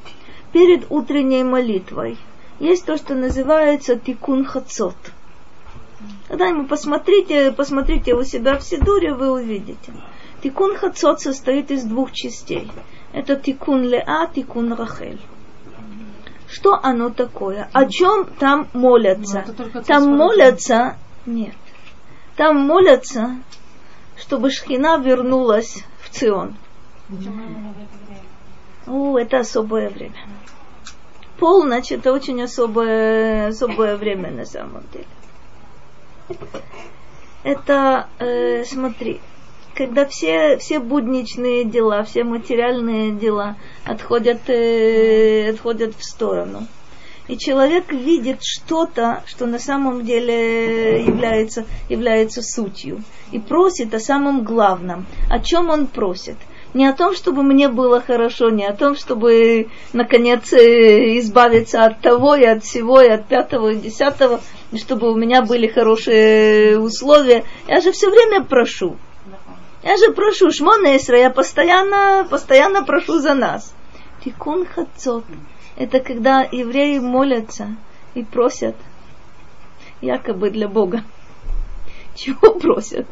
перед 0.53 0.85
утренней 0.89 1.43
молитвой 1.43 2.17
есть 2.59 2.85
то, 2.85 2.97
что 2.97 3.13
называется 3.13 3.97
тикун 3.97 4.45
хацот. 4.45 4.95
Когда-нибудь 6.27 6.69
посмотрите, 6.69 7.51
посмотрите 7.51 8.13
у 8.13 8.23
себя 8.23 8.57
в 8.57 8.63
Сидуре, 8.63 9.13
вы 9.13 9.31
увидите. 9.31 9.93
Тикун 10.41 10.75
хацот 10.75 11.19
состоит 11.19 11.71
из 11.71 11.83
двух 11.83 12.11
частей. 12.13 12.71
Это 13.15 13.37
тикун 13.37 13.83
леа, 13.83 14.27
тикун 14.27 14.73
рахель. 14.73 15.21
Что 16.49 16.77
оно 16.83 17.09
такое? 17.09 17.69
О 17.71 17.85
чем 17.85 18.25
там 18.25 18.67
молятся? 18.73 19.45
Ну, 19.57 19.81
там 19.83 20.17
молятся... 20.17 20.97
Нет. 21.25 21.55
Там 22.35 22.57
молятся, 22.57 23.37
чтобы 24.17 24.51
Шхина 24.51 24.97
вернулась 24.97 25.85
в 26.01 26.09
Цион. 26.09 26.57
О, 28.85 29.17
это 29.17 29.39
особое 29.39 29.89
время. 29.89 30.19
Полночь 31.39 31.93
это 31.93 32.11
очень 32.11 32.43
особое, 32.43 33.47
особое 33.47 33.95
время 33.95 34.29
на 34.29 34.45
самом 34.45 34.83
деле. 34.91 35.07
Это, 37.43 38.09
э, 38.19 38.65
смотри, 38.65 39.21
когда 39.75 40.05
все, 40.05 40.57
все 40.57 40.79
будничные 40.79 41.65
дела, 41.65 42.03
все 42.03 42.23
материальные 42.23 43.11
дела 43.11 43.57
отходят, 43.83 44.49
э, 44.49 45.49
отходят 45.49 45.95
в 45.95 46.03
сторону 46.03 46.67
и 47.27 47.37
человек 47.37 47.91
видит 47.91 48.39
что-то, 48.43 49.23
что 49.25 49.45
на 49.45 49.59
самом 49.59 50.05
деле 50.05 51.03
является, 51.03 51.65
является 51.89 52.41
сутью, 52.41 53.01
и 53.31 53.39
просит 53.39 53.93
о 53.93 53.99
самом 53.99 54.43
главном. 54.43 55.05
О 55.29 55.39
чем 55.39 55.69
он 55.69 55.87
просит? 55.87 56.35
Не 56.73 56.87
о 56.87 56.93
том, 56.93 57.15
чтобы 57.15 57.41
мне 57.41 57.69
было 57.69 58.01
хорошо, 58.01 58.49
не 58.49 58.65
о 58.65 58.73
том, 58.73 58.95
чтобы, 58.95 59.69
наконец, 59.93 60.51
э, 60.51 61.19
избавиться 61.19 61.85
от 61.85 62.01
того 62.01 62.35
и 62.35 62.43
от 62.43 62.63
всего, 62.63 63.01
и 63.01 63.07
от 63.07 63.27
пятого 63.27 63.69
и 63.69 63.77
десятого, 63.77 64.41
чтобы 64.75 65.09
у 65.11 65.15
меня 65.15 65.41
были 65.41 65.67
хорошие 65.67 66.77
условия. 66.77 67.45
Я 67.67 67.79
же 67.79 67.93
все 67.93 68.09
время 68.09 68.43
прошу. 68.43 68.97
Я 69.85 69.95
же 69.97 70.11
прошу, 70.11 70.51
Шмона 70.51 70.97
Исра, 70.97 71.17
я 71.19 71.29
постоянно, 71.29 72.27
постоянно 72.29 72.83
прошу 72.83 73.19
за 73.19 73.35
нас. 73.35 73.73
Тикун 74.23 74.65
хацот 74.65 75.23
это 75.75 75.99
когда 75.99 76.41
евреи 76.41 76.99
молятся 76.99 77.75
и 78.13 78.23
просят, 78.23 78.75
якобы 80.01 80.49
для 80.49 80.67
Бога. 80.67 81.03
Чего 82.15 82.55
просят? 82.55 83.05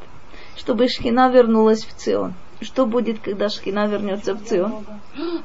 Чтобы 0.56 0.88
Шхина 0.88 1.30
вернулась 1.30 1.84
в 1.84 1.94
Цион. 1.94 2.34
Что 2.62 2.86
будет, 2.86 3.20
когда 3.20 3.50
Шхина 3.50 3.88
вернется 3.88 4.34
в 4.34 4.44
Цион? 4.44 4.86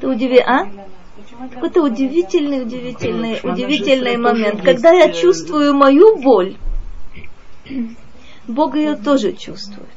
Ты 0.00 0.08
удиви, 0.08 0.38
а? 0.38 0.68
Какой-то 1.52 1.82
удивительный, 1.82 2.62
удивительный, 2.62 3.40
удивительный 3.42 4.16
момент. 4.16 4.62
Когда 4.62 4.92
я 4.92 5.12
чувствую 5.12 5.74
мою 5.74 6.16
боль, 6.22 6.56
Бог 8.48 8.74
ее 8.74 8.96
тоже 8.96 9.32
чувствует. 9.32 9.88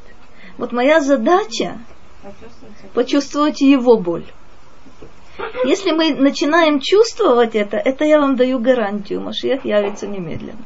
Вот 0.57 0.71
моя 0.71 1.01
задача 1.01 1.79
почувствовать 2.93 3.61
его 3.61 3.97
боль. 3.97 4.25
Если 5.65 5.91
мы 5.91 6.15
начинаем 6.15 6.79
чувствовать 6.79 7.55
это, 7.55 7.77
это 7.77 8.05
я 8.05 8.19
вам 8.19 8.35
даю 8.35 8.59
гарантию, 8.59 9.21
Машиях 9.21 9.65
явится 9.65 10.07
немедленно. 10.07 10.63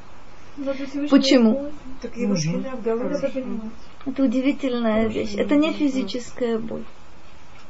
Почему? 1.09 1.71
Это 4.05 4.23
удивительная 4.23 5.07
вещь. 5.07 5.35
Это 5.35 5.55
не 5.55 5.73
физическая 5.73 6.59
боль. 6.59 6.83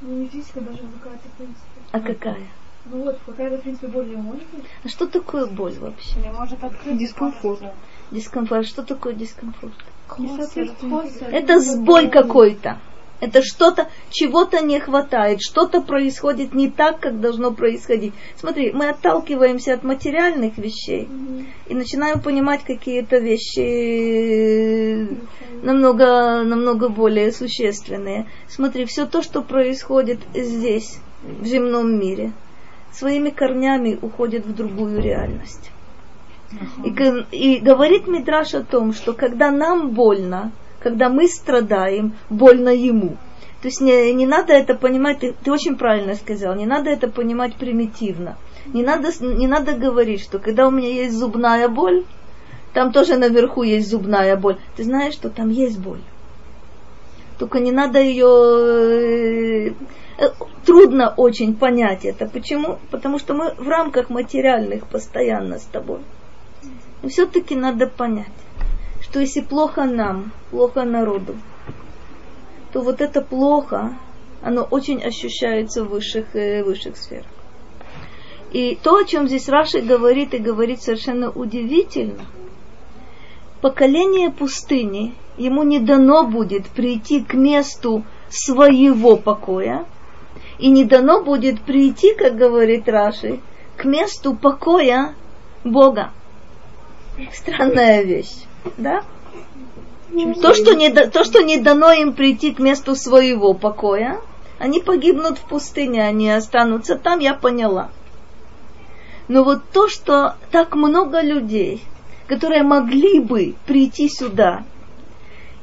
Ну, 0.01 0.15
не 0.15 0.27
физика 0.27 0.61
даже, 0.61 0.79
а 0.79 0.99
какая-то, 1.03 1.27
в 1.27 1.37
принципе. 1.37 1.65
А 1.91 1.99
какая? 1.99 2.47
Ну 2.85 3.03
вот, 3.03 3.19
какая-то, 3.25 3.57
в 3.57 3.61
принципе, 3.61 3.87
боль 3.87 4.07
может 4.15 4.47
быть. 4.51 4.63
А 4.83 4.87
что 4.87 5.07
такое 5.07 5.45
боль 5.45 5.77
вообще? 5.79 6.19
Не 6.19 6.31
может 6.31 6.63
открыть. 6.63 6.97
Дискомфорт. 6.97 7.61
Дискомфорт. 8.11 8.65
Что 8.65 8.83
такое 8.83 9.13
дискомфорт? 9.13 9.73
Это 11.31 11.59
сбой 11.59 12.09
какой-то. 12.09 12.79
Это 13.21 13.41
что-то, 13.41 13.89
чего-то 14.09 14.63
не 14.63 14.79
хватает, 14.79 15.41
что-то 15.41 15.81
происходит 15.81 16.53
не 16.53 16.69
так, 16.69 17.01
как 17.01 17.19
должно 17.19 17.51
происходить. 17.51 18.13
Смотри, 18.37 18.71
мы 18.71 18.89
отталкиваемся 18.89 19.73
от 19.73 19.83
материальных 19.83 20.57
вещей 20.57 21.09
и 21.67 21.73
начинаем 21.73 22.21
понимать 22.21 22.63
какие-то 22.63 23.17
вещи 23.17 23.59
э, 23.59 25.07
намного, 25.61 26.43
намного 26.43 26.87
более 26.87 27.33
существенные. 27.33 28.25
Смотри, 28.47 28.85
все 28.85 29.05
то, 29.05 29.21
что 29.21 29.41
происходит 29.41 30.19
здесь, 30.33 30.99
в 31.21 31.45
земном 31.45 31.99
мире, 31.99 32.31
своими 32.93 33.31
корнями 33.31 33.99
уходит 34.01 34.45
в 34.45 34.55
другую 34.55 35.01
реальность. 35.01 35.71
И, 36.83 36.89
и 37.31 37.59
говорит 37.59 38.07
Мидраш 38.07 38.53
о 38.53 38.63
том, 38.63 38.93
что 38.93 39.13
когда 39.13 39.51
нам 39.51 39.91
больно, 39.91 40.51
когда 40.79 41.09
мы 41.09 41.27
страдаем, 41.27 42.13
больно 42.29 42.69
ему. 42.69 43.17
То 43.61 43.67
есть 43.67 43.81
не, 43.81 44.13
не 44.13 44.25
надо 44.25 44.53
это 44.53 44.73
понимать, 44.73 45.19
ты, 45.19 45.35
ты 45.43 45.51
очень 45.51 45.75
правильно 45.75 46.15
сказал, 46.15 46.55
не 46.55 46.65
надо 46.65 46.89
это 46.89 47.09
понимать 47.09 47.55
примитивно. 47.55 48.37
Не 48.73 48.83
надо, 48.83 49.09
не 49.21 49.47
надо 49.47 49.73
говорить, 49.73 50.21
что 50.21 50.39
когда 50.39 50.67
у 50.67 50.71
меня 50.71 50.89
есть 50.89 51.15
зубная 51.15 51.67
боль, 51.67 52.05
там 52.73 52.91
тоже 52.91 53.17
наверху 53.17 53.63
есть 53.63 53.89
зубная 53.89 54.35
боль. 54.37 54.57
Ты 54.75 54.83
знаешь, 54.83 55.13
что 55.13 55.29
там 55.29 55.49
есть 55.49 55.79
боль. 55.79 56.01
Только 57.37 57.59
не 57.59 57.71
надо 57.71 57.99
ее... 57.99 59.73
э, 60.17 60.29
Трудно 60.65 61.13
очень 61.15 61.55
понять 61.55 62.05
это. 62.05 62.27
Почему? 62.27 62.77
Потому 62.91 63.17
что 63.17 63.33
мы 63.33 63.53
в 63.57 63.67
рамках 63.67 64.09
материальных 64.09 64.85
постоянно 64.87 65.57
с 65.57 65.63
тобой. 65.63 65.99
И 67.01 67.07
все-таки 67.07 67.55
надо 67.55 67.87
понять, 67.87 68.27
что 69.01 69.19
если 69.19 69.41
плохо 69.41 69.85
нам, 69.85 70.31
плохо 70.51 70.83
народу, 70.83 71.35
то 72.73 72.81
вот 72.81 73.01
это 73.01 73.21
плохо, 73.21 73.97
оно 74.41 74.63
очень 74.63 75.01
ощущается 75.01 75.83
в 75.83 75.89
высших, 75.89 76.35
э, 76.35 76.63
высших 76.63 76.97
сферах. 76.97 77.25
И 78.51 78.77
то, 78.81 78.97
о 78.97 79.05
чем 79.05 79.27
здесь 79.27 79.47
Раши 79.47 79.81
говорит, 79.81 80.33
и 80.33 80.39
говорит 80.39 80.81
совершенно 80.81 81.29
удивительно, 81.29 82.25
поколение 83.61 84.31
пустыни, 84.31 85.13
ему 85.37 85.63
не 85.63 85.79
дано 85.79 86.25
будет 86.25 86.67
прийти 86.67 87.23
к 87.23 87.33
месту 87.33 88.03
своего 88.29 89.17
покоя, 89.17 89.85
и 90.57 90.69
не 90.69 90.83
дано 90.83 91.23
будет 91.23 91.61
прийти, 91.61 92.13
как 92.13 92.35
говорит 92.35 92.89
Раши, 92.89 93.39
к 93.77 93.85
месту 93.85 94.35
покоя 94.35 95.13
Бога. 95.63 96.11
Странная 97.33 98.03
вещь, 98.03 98.33
да? 98.77 99.03
То 100.41 100.53
что, 100.53 100.73
не, 100.73 100.89
то, 100.89 101.23
что 101.23 101.41
не 101.43 101.57
дано 101.57 101.91
им 101.91 102.13
прийти 102.13 102.51
к 102.51 102.59
месту 102.59 102.95
своего 102.95 103.53
покоя, 103.53 104.19
они 104.57 104.79
погибнут 104.81 105.37
в 105.37 105.43
пустыне, 105.47 106.03
они 106.03 106.29
останутся 106.29 106.95
там, 106.95 107.19
я 107.19 107.33
поняла. 107.33 107.89
Но 109.27 109.43
вот 109.43 109.61
то, 109.71 109.87
что 109.87 110.35
так 110.51 110.75
много 110.75 111.21
людей, 111.21 111.83
которые 112.27 112.63
могли 112.63 113.19
бы 113.19 113.55
прийти 113.65 114.09
сюда, 114.09 114.63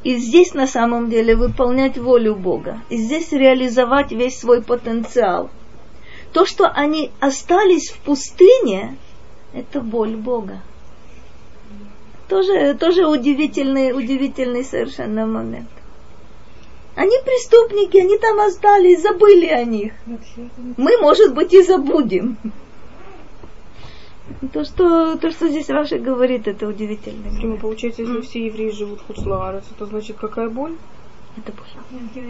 и 0.05 0.17
здесь 0.17 0.55
на 0.55 0.69
самом 0.69 1.11
деле 1.11 1.35
выполнять 1.35 1.99
волю 1.99 2.37
Бога, 2.37 2.81
и 2.91 2.97
здесь 2.97 3.33
реализовать 3.33 4.13
весь 4.13 4.39
свой 4.39 4.63
потенциал, 4.63 5.51
то, 6.33 6.47
что 6.47 6.67
они 6.69 7.11
остались 7.19 7.91
в 7.91 7.99
пустыне, 7.99 8.97
это 9.53 9.81
боль 9.81 10.15
Бога. 10.15 10.61
Тоже, 12.29 12.75
тоже 12.75 13.07
удивительный, 13.07 13.93
удивительный 13.93 14.65
совершенно 14.65 15.27
момент. 15.27 15.69
Они 16.97 17.15
преступники, 17.25 17.99
они 17.99 18.19
там 18.19 18.41
остались, 18.41 19.03
забыли 19.03 19.47
о 19.47 19.65
них. 19.65 19.93
Мы, 20.77 20.99
может 20.99 21.35
быть, 21.35 21.53
и 21.53 21.63
забудем. 21.63 22.39
То, 24.53 24.65
что, 24.65 25.17
то, 25.17 25.31
что 25.31 25.49
здесь 25.49 25.69
Раша 25.69 25.99
говорит, 25.99 26.49
это 26.49 26.67
удивительно. 26.67 27.31
Дима, 27.39 27.59
получается, 27.59 28.03
если 28.03 28.23
все 28.23 28.47
евреи 28.47 28.71
живут 28.71 29.01
в 29.01 29.07
Хуцлаарец, 29.07 29.65
это 29.71 29.87
значит 29.87 30.17
какая 30.17 30.49
боль? 30.49 30.75
Это 31.37 31.53
боль. 31.53 32.25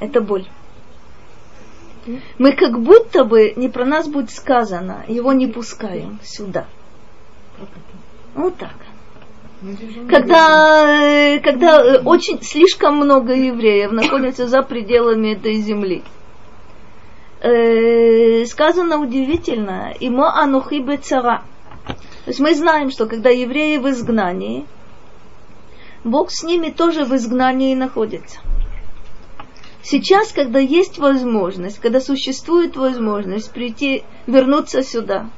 Это 0.00 0.20
боль. 0.20 0.46
Мы 2.38 2.52
как 2.52 2.80
будто 2.80 3.24
бы, 3.24 3.52
не 3.56 3.68
про 3.68 3.84
нас 3.84 4.06
будет 4.06 4.30
сказано, 4.30 5.04
его 5.08 5.32
не 5.32 5.46
пускаем 5.46 6.20
сюда. 6.22 6.66
Вот 8.34 8.56
так. 8.56 8.76
Когда, 10.08 10.84
э, 10.86 11.40
когда 11.40 11.82
э, 11.82 12.02
очень 12.04 12.40
слишком 12.42 12.96
много 12.96 13.34
евреев 13.34 13.90
находятся 13.90 14.46
за 14.46 14.62
пределами 14.62 15.32
этой 15.32 15.56
земли, 15.56 16.04
э, 17.40 18.44
сказано 18.46 18.98
удивительно, 18.98 19.92
имо 19.98 20.32
анухи 20.32 20.80
бецара. 20.80 21.42
То 21.86 22.28
есть 22.28 22.38
мы 22.38 22.54
знаем, 22.54 22.90
что 22.90 23.06
когда 23.06 23.30
евреи 23.30 23.78
в 23.78 23.88
изгнании, 23.88 24.64
Бог 26.04 26.30
с 26.30 26.44
ними 26.44 26.70
тоже 26.70 27.04
в 27.04 27.14
изгнании 27.16 27.74
находится. 27.74 28.38
Сейчас, 29.82 30.32
когда 30.32 30.60
есть 30.60 30.98
возможность, 30.98 31.80
когда 31.80 32.00
существует 32.00 32.76
возможность 32.76 33.50
прийти, 33.50 34.04
вернуться 34.26 34.82
сюда, 34.82 35.30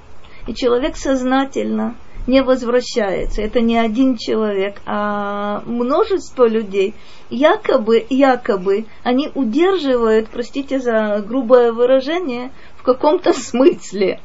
и 0.47 0.55
человек 0.55 0.97
сознательно 0.97 1.95
не 2.31 2.43
возвращается, 2.43 3.43
это 3.43 3.61
не 3.61 3.77
один 3.77 4.17
человек, 4.17 4.81
а 4.87 5.63
множество 5.67 6.47
людей, 6.47 6.95
якобы, 7.29 8.07
якобы, 8.09 8.87
они 9.03 9.31
удерживают, 9.35 10.29
простите 10.29 10.79
за 10.79 11.25
грубое 11.27 11.73
выражение, 11.73 12.53
в 12.77 12.83
каком-то 12.85 13.33
смысле, 13.33 14.21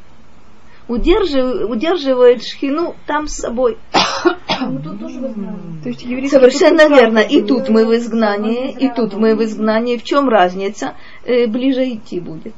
удерживают, 0.87 1.69
удерживают 1.71 2.43
шхину 2.43 2.95
там 3.07 3.27
с 3.27 3.37
собой. 3.37 3.77
Возьмем. 4.61 5.81
То 5.83 5.89
есть 5.89 6.29
Совершенно 6.29 6.87
верно. 6.87 7.19
И 7.19 7.41
тут 7.41 7.69
мы 7.69 7.85
в 7.85 7.95
изгнании, 7.95 8.71
и 8.71 8.89
тут 8.89 9.15
мы 9.15 9.35
в 9.35 9.43
изгнании. 9.43 9.97
В 9.97 10.03
чем 10.03 10.29
разница? 10.29 10.93
Э, 11.25 11.47
ближе 11.47 11.89
идти 11.89 12.19
будет. 12.19 12.53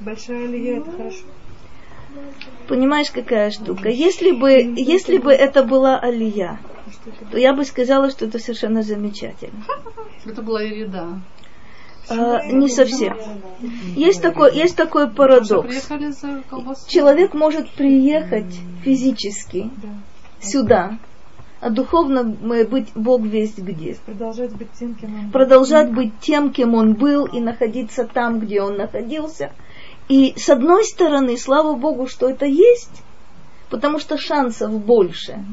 Большая 0.00 0.44
алия, 0.44 0.78
это 0.78 0.90
хорошо. 0.90 1.24
Понимаешь, 2.68 3.10
какая 3.10 3.50
штука? 3.50 3.88
Если 3.88 4.30
бы, 4.30 4.50
если 4.52 5.16
бы 5.16 5.32
это 5.32 5.64
была 5.64 5.98
алия, 5.98 6.60
то 7.30 7.38
я 7.38 7.54
бы 7.54 7.64
сказала, 7.64 8.10
что 8.10 8.26
это 8.26 8.38
совершенно 8.38 8.82
замечательно. 8.82 9.64
Это 10.26 10.42
была 10.42 10.60
еда. 10.62 11.20
А, 12.10 12.44
не 12.46 12.68
совсем. 12.68 13.16
Есть 13.96 14.22
такой, 14.22 14.54
есть 14.54 14.76
такой 14.76 15.10
парадокс. 15.10 15.88
Человек 16.86 17.34
может 17.34 17.70
приехать 17.70 18.54
физически 18.82 19.70
сюда, 20.40 20.98
а 21.60 21.70
духовно 21.70 22.20
м, 22.20 22.68
быть 22.68 22.92
Бог 22.94 23.22
весть 23.22 23.58
где. 23.58 23.96
Продолжать 24.06 24.52
быть 24.54 24.72
тем, 24.78 24.94
кем 24.94 25.14
он 25.18 25.30
продолжать 25.30 25.90
быть 25.92 26.12
тем, 26.20 26.52
кем 26.52 26.74
он 26.74 26.94
был, 26.94 27.26
и 27.26 27.40
находиться 27.40 28.04
там, 28.04 28.40
где 28.40 28.62
он 28.62 28.76
находился. 28.76 29.52
И 30.08 30.34
с 30.38 30.48
одной 30.48 30.84
стороны, 30.84 31.36
слава 31.36 31.74
Богу, 31.74 32.06
что 32.06 32.28
это 32.28 32.46
есть, 32.46 33.02
потому 33.68 33.98
что 33.98 34.16
шансов 34.16 34.72
больше. 34.72 35.44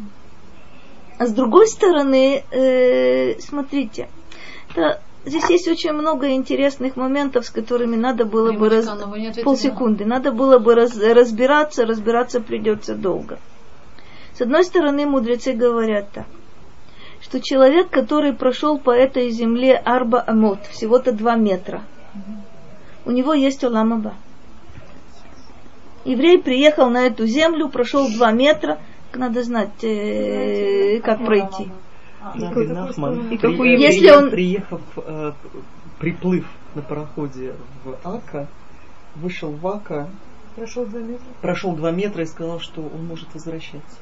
А 1.17 1.27
с 1.27 1.31
другой 1.33 1.67
стороны, 1.67 2.43
э, 2.51 3.39
смотрите, 3.39 4.07
это- 4.73 5.01
здесь 5.25 5.49
есть 5.49 5.67
очень 5.67 5.93
много 5.93 6.31
интересных 6.31 6.95
моментов, 6.95 7.45
с 7.45 7.49
которыми 7.49 7.95
надо 7.95 8.25
было 8.25 8.51
бы 8.59 8.69
раз- 8.69 8.85
полсекунды, 9.43 10.05
надо 10.05 10.31
было 10.31 10.57
бы 10.57 10.75
раз- 10.75 10.97
разбираться, 10.97 11.85
разбираться 11.85 12.39
придется 12.39 12.95
долго. 12.95 13.39
С 14.37 14.41
одной 14.41 14.63
стороны, 14.65 15.05
мудрецы 15.05 15.53
говорят 15.53 16.11
так, 16.11 16.27
что 17.21 17.39
человек, 17.41 17.89
который 17.89 18.33
прошел 18.33 18.77
по 18.77 18.91
этой 18.91 19.29
земле 19.31 19.75
Арба 19.75 20.23
Амот, 20.27 20.59
всего-то 20.67 21.11
два 21.13 21.35
метра, 21.35 21.83
у 23.05 23.11
него 23.11 23.33
есть 23.33 23.63
Оламаба. 23.63 24.15
Еврей 26.05 26.37
приехал 26.41 26.89
на 26.89 27.07
эту 27.07 27.25
землю, 27.25 27.67
прошел 27.69 28.07
два 28.11 28.31
метра, 28.31 28.79
надо 29.13 29.43
знать, 29.43 29.83
э, 29.83 30.99
как 31.03 31.25
пройти. 31.25 31.69
Нахман, 32.35 33.29
И 33.29 33.37
какой 33.37 33.75
э, 33.75 33.79
Если 33.79 34.09
он- 34.09 34.29
приехав, 34.29 34.81
э, 34.97 35.31
приплыв 35.99 36.45
на 36.75 36.81
пароходе 36.81 37.53
в 37.83 37.95
Ака, 38.03 38.47
вышел 39.15 39.51
в 39.51 39.65
Ака, 39.67 40.09
прошел 40.55 40.85
два 40.85 40.99
метра. 40.99 41.25
прошел 41.41 41.71
два 41.75 41.91
метра 41.91 42.23
и 42.23 42.25
сказал, 42.25 42.59
что 42.59 42.81
он 42.81 43.05
может 43.05 43.33
возвращаться. 43.33 43.97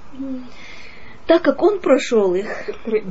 Так 1.28 1.42
как 1.42 1.62
он 1.64 1.80
прошел 1.80 2.34
их, 2.36 2.46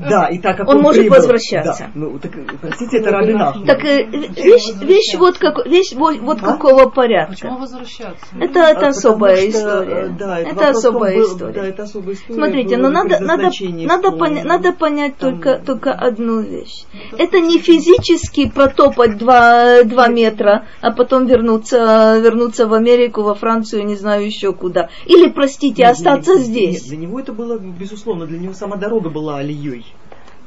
Да, 0.08 0.28
и 0.28 0.38
так 0.38 0.56
как 0.58 0.68
Он 0.68 0.76
он, 0.76 0.82
может 0.82 1.00
прибыл. 1.02 1.16
возвращаться. 1.16 1.84
Да. 1.86 1.90
Ну, 1.94 2.18
так, 2.18 2.32
простите, 2.60 2.98
это 2.98 3.10
Раби 3.10 3.32
Нахман. 3.32 3.66
так 3.66 3.82
э, 3.84 4.04
вещь, 4.04 4.70
вещь 4.82 5.14
вот, 5.18 5.38
как, 5.38 5.64
вещь 5.66 5.94
вот, 5.94 6.18
вот 6.20 6.38
А? 6.42 6.52
какого 6.52 6.90
порядка. 6.90 7.32
Почему 7.32 7.58
возвращаться? 7.58 8.26
Это, 8.38 8.60
А, 8.60 8.70
это 8.70 8.74
потому 8.74 8.90
особая 8.90 9.36
что, 9.36 9.48
история. 9.48 9.94
э, 9.94 10.08
Да, 10.18 10.38
это, 10.40 10.50
это 10.50 10.68
особая 10.70 11.16
был- 11.16 11.24
история. 11.26 11.52
Да, 11.54 11.66
это 11.66 11.82
особая 11.84 12.14
история. 12.14 12.34
Смотрите, 12.38 12.76
но 12.76 12.88
ли 12.88 12.94
надо, 12.94 13.20
надо, 13.20 13.50
надо, 13.86 14.08
поня- 14.10 14.44
надо 14.44 14.72
понять 14.72 15.16
Там- 15.16 15.40
только, 15.40 15.58
только 15.64 15.92
одну 15.92 16.40
вещь. 16.42 16.84
Это 17.16 17.40
не 17.40 17.58
физически 17.58 18.48
протопать 18.48 19.16
два, 19.18 19.84
два 19.84 20.08
метра, 20.08 20.66
а 20.80 20.90
потом 20.92 21.26
вернуться, 21.26 22.18
вернуться 22.22 22.66
в 22.66 22.74
Америку, 22.74 23.22
во 23.22 23.34
Францию, 23.34 23.86
не 23.86 23.96
знаю 23.96 24.26
еще 24.26 24.52
куда. 24.52 24.90
Или, 25.06 25.28
простите, 25.30 25.82
Нет, 25.82 25.92
остаться 25.92 26.34
нет, 26.34 26.42
здесь. 26.42 26.82
Нет, 26.82 26.88
для 26.88 26.96
него 26.98 27.18
это 27.20 27.32
было, 27.32 27.58
безусловно, 27.58 28.01
для 28.04 28.38
него 28.38 28.54
сама 28.54 28.76
дорога 28.76 29.10
была 29.10 29.38
алией. 29.38 29.86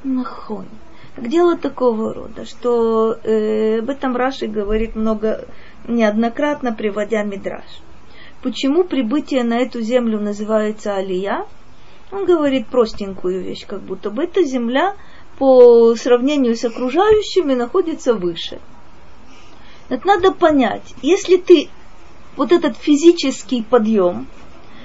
Нахон. 0.03 0.65
Дело 1.17 1.57
такого 1.57 2.13
рода, 2.13 2.45
что 2.45 3.17
э, 3.23 3.79
об 3.79 3.89
этом 3.89 4.15
Раши 4.15 4.47
говорит 4.47 4.95
много, 4.95 5.45
неоднократно 5.87 6.73
приводя 6.73 7.23
Мидраш. 7.23 7.63
Почему 8.43 8.83
прибытие 8.83 9.43
на 9.43 9.59
эту 9.59 9.81
землю 9.81 10.19
называется 10.19 10.95
Алия? 10.95 11.45
Он 12.11 12.25
говорит 12.25 12.67
простенькую 12.67 13.43
вещь, 13.43 13.65
как 13.65 13.81
будто 13.81 14.09
бы 14.11 14.25
эта 14.25 14.43
земля 14.43 14.95
по 15.39 15.95
сравнению 15.95 16.55
с 16.55 16.63
окружающими 16.65 17.53
находится 17.53 18.13
выше. 18.13 18.59
Это 19.89 20.05
надо 20.05 20.31
понять, 20.31 20.93
если 21.01 21.37
ты 21.37 21.69
вот 22.35 22.51
этот 22.51 22.77
физический 22.77 23.63
подъем, 23.63 24.27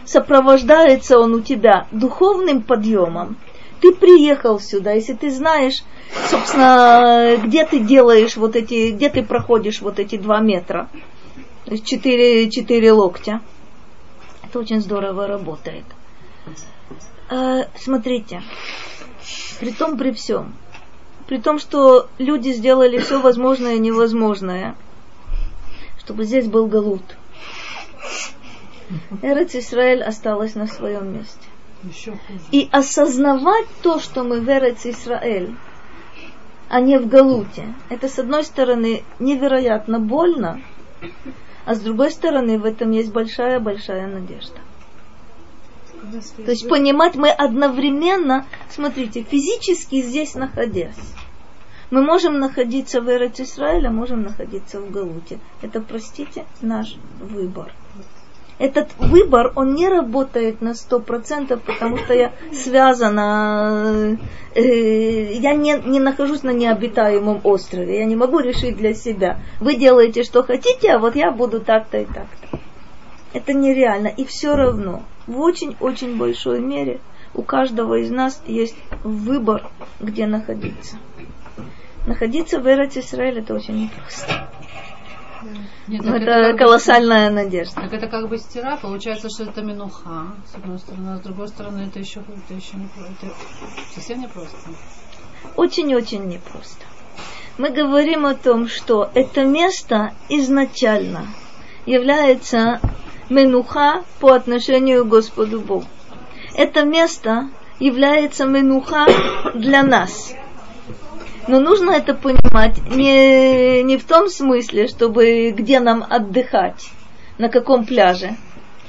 сопровождается 0.04 1.18
он 1.18 1.34
у 1.34 1.40
тебя 1.40 1.86
духовным 1.90 2.62
подъемом, 2.62 3.36
ты 3.80 3.92
приехал 3.94 4.60
сюда, 4.60 4.92
если 4.92 5.14
ты 5.14 5.30
знаешь, 5.30 5.82
собственно, 6.28 7.36
где 7.42 7.64
ты 7.64 7.80
делаешь 7.80 8.36
вот 8.36 8.56
эти, 8.56 8.90
где 8.90 9.08
ты 9.08 9.22
проходишь 9.22 9.80
вот 9.80 9.98
эти 9.98 10.16
два 10.16 10.40
метра, 10.40 10.88
четыре, 11.84 12.50
четыре 12.50 12.92
локтя, 12.92 13.40
это 14.44 14.58
очень 14.58 14.80
здорово 14.80 15.26
работает. 15.26 15.84
Э, 17.30 17.64
смотрите, 17.76 18.42
при 19.60 19.70
том, 19.72 19.96
при 19.96 20.10
всем, 20.12 20.52
при 21.26 21.38
том, 21.38 21.58
что 21.58 22.08
люди 22.18 22.50
сделали 22.50 22.98
все 22.98 23.20
возможное 23.20 23.76
и 23.76 23.78
невозможное, 23.78 24.74
чтобы 26.00 26.24
здесь 26.24 26.48
был 26.48 26.66
галут. 26.66 27.02
Эрец 29.22 29.54
Исраэль 29.54 30.02
осталась 30.02 30.54
на 30.54 30.66
своем 30.66 31.12
месте. 31.14 31.46
И 32.50 32.68
осознавать 32.70 33.66
то, 33.82 33.98
что 33.98 34.22
мы 34.22 34.40
в 34.40 34.48
Эрец 34.48 34.84
Исраэль, 34.84 35.54
а 36.68 36.80
не 36.80 36.98
в 36.98 37.08
Галуте, 37.08 37.74
это 37.88 38.08
с 38.08 38.18
одной 38.18 38.44
стороны 38.44 39.02
невероятно 39.18 39.98
больно, 39.98 40.62
а 41.64 41.74
с 41.74 41.80
другой 41.80 42.10
стороны 42.10 42.58
в 42.58 42.64
этом 42.64 42.90
есть 42.90 43.12
большая-большая 43.12 44.06
надежда. 44.06 44.58
То 46.36 46.50
есть 46.50 46.68
понимать 46.68 47.14
мы 47.14 47.30
одновременно, 47.30 48.46
смотрите, 48.70 49.22
физически 49.22 50.02
здесь 50.02 50.34
находясь, 50.34 50.96
мы 51.90 52.02
можем 52.02 52.38
находиться 52.38 53.00
в 53.00 53.10
Эрец 53.10 53.58
а 53.58 53.90
можем 53.90 54.22
находиться 54.22 54.80
в 54.80 54.90
Галуте. 54.90 55.40
Это, 55.60 55.80
простите, 55.80 56.44
наш 56.60 56.96
выбор. 57.20 57.72
Этот 58.60 58.88
выбор, 58.98 59.52
он 59.56 59.74
не 59.74 59.88
работает 59.88 60.60
на 60.60 60.74
сто 60.74 61.00
процентов, 61.00 61.62
потому 61.62 61.96
что 61.96 62.12
я 62.12 62.32
связана, 62.52 64.18
э, 64.54 65.32
я 65.32 65.54
не, 65.54 65.80
не 65.82 65.98
нахожусь 65.98 66.42
на 66.42 66.50
необитаемом 66.50 67.40
острове, 67.42 68.00
я 68.00 68.04
не 68.04 68.16
могу 68.16 68.38
решить 68.40 68.76
для 68.76 68.92
себя. 68.92 69.38
Вы 69.60 69.76
делаете, 69.76 70.24
что 70.24 70.42
хотите, 70.42 70.92
а 70.92 70.98
вот 70.98 71.16
я 71.16 71.30
буду 71.30 71.60
так-то 71.60 72.02
и 72.02 72.04
так-то. 72.04 72.58
Это 73.32 73.54
нереально. 73.54 74.08
И 74.08 74.26
все 74.26 74.54
равно, 74.54 75.04
в 75.26 75.40
очень-очень 75.40 76.18
большой 76.18 76.60
мере, 76.60 77.00
у 77.32 77.40
каждого 77.40 77.94
из 77.94 78.10
нас 78.10 78.42
есть 78.46 78.76
выбор, 79.02 79.70
где 80.00 80.26
находиться. 80.26 80.98
Находиться 82.06 82.60
в 82.60 82.66
Эрец 82.66 82.94
Исраэль 82.94 83.38
это 83.38 83.54
очень 83.54 83.84
непросто. 83.84 84.50
Нет, 85.88 86.04
так 86.04 86.16
это 86.16 86.26
как 86.26 86.52
бы- 86.52 86.58
колоссальная 86.58 87.30
надежда. 87.30 87.80
Так 87.80 87.92
это 87.92 88.06
как 88.06 88.28
бы 88.28 88.38
стира, 88.38 88.78
получается, 88.80 89.28
что 89.28 89.44
это 89.44 89.62
минуха, 89.62 90.34
с 90.50 90.54
одной 90.54 90.78
стороны, 90.78 91.10
а 91.10 91.16
с 91.16 91.20
другой 91.20 91.48
стороны, 91.48 91.86
это 91.88 91.98
еще, 91.98 92.20
это 92.20 92.54
еще 92.54 92.76
не 92.76 92.84
это 92.84 93.32
совсем 93.94 94.20
непросто. 94.20 94.56
Очень-очень 95.56 96.26
непросто. 96.26 96.84
Мы 97.58 97.70
говорим 97.70 98.26
о 98.26 98.34
том, 98.34 98.68
что 98.68 99.10
это 99.14 99.44
место 99.44 100.12
изначально 100.28 101.26
является 101.86 102.80
менуха 103.28 104.04
по 104.18 104.32
отношению 104.32 105.04
к 105.04 105.08
Господу 105.08 105.60
Богу. 105.60 105.84
Это 106.54 106.84
место 106.84 107.50
является 107.78 108.44
менуха 108.44 109.06
для 109.54 109.82
нас. 109.82 110.34
Но 111.48 111.60
нужно 111.60 111.92
это 111.92 112.14
понимать 112.14 112.78
не, 112.88 113.82
не 113.82 113.96
в 113.96 114.04
том 114.04 114.28
смысле, 114.28 114.88
чтобы 114.88 115.50
где 115.50 115.80
нам 115.80 116.04
отдыхать, 116.08 116.90
на 117.38 117.48
каком 117.48 117.84
пляже. 117.86 118.36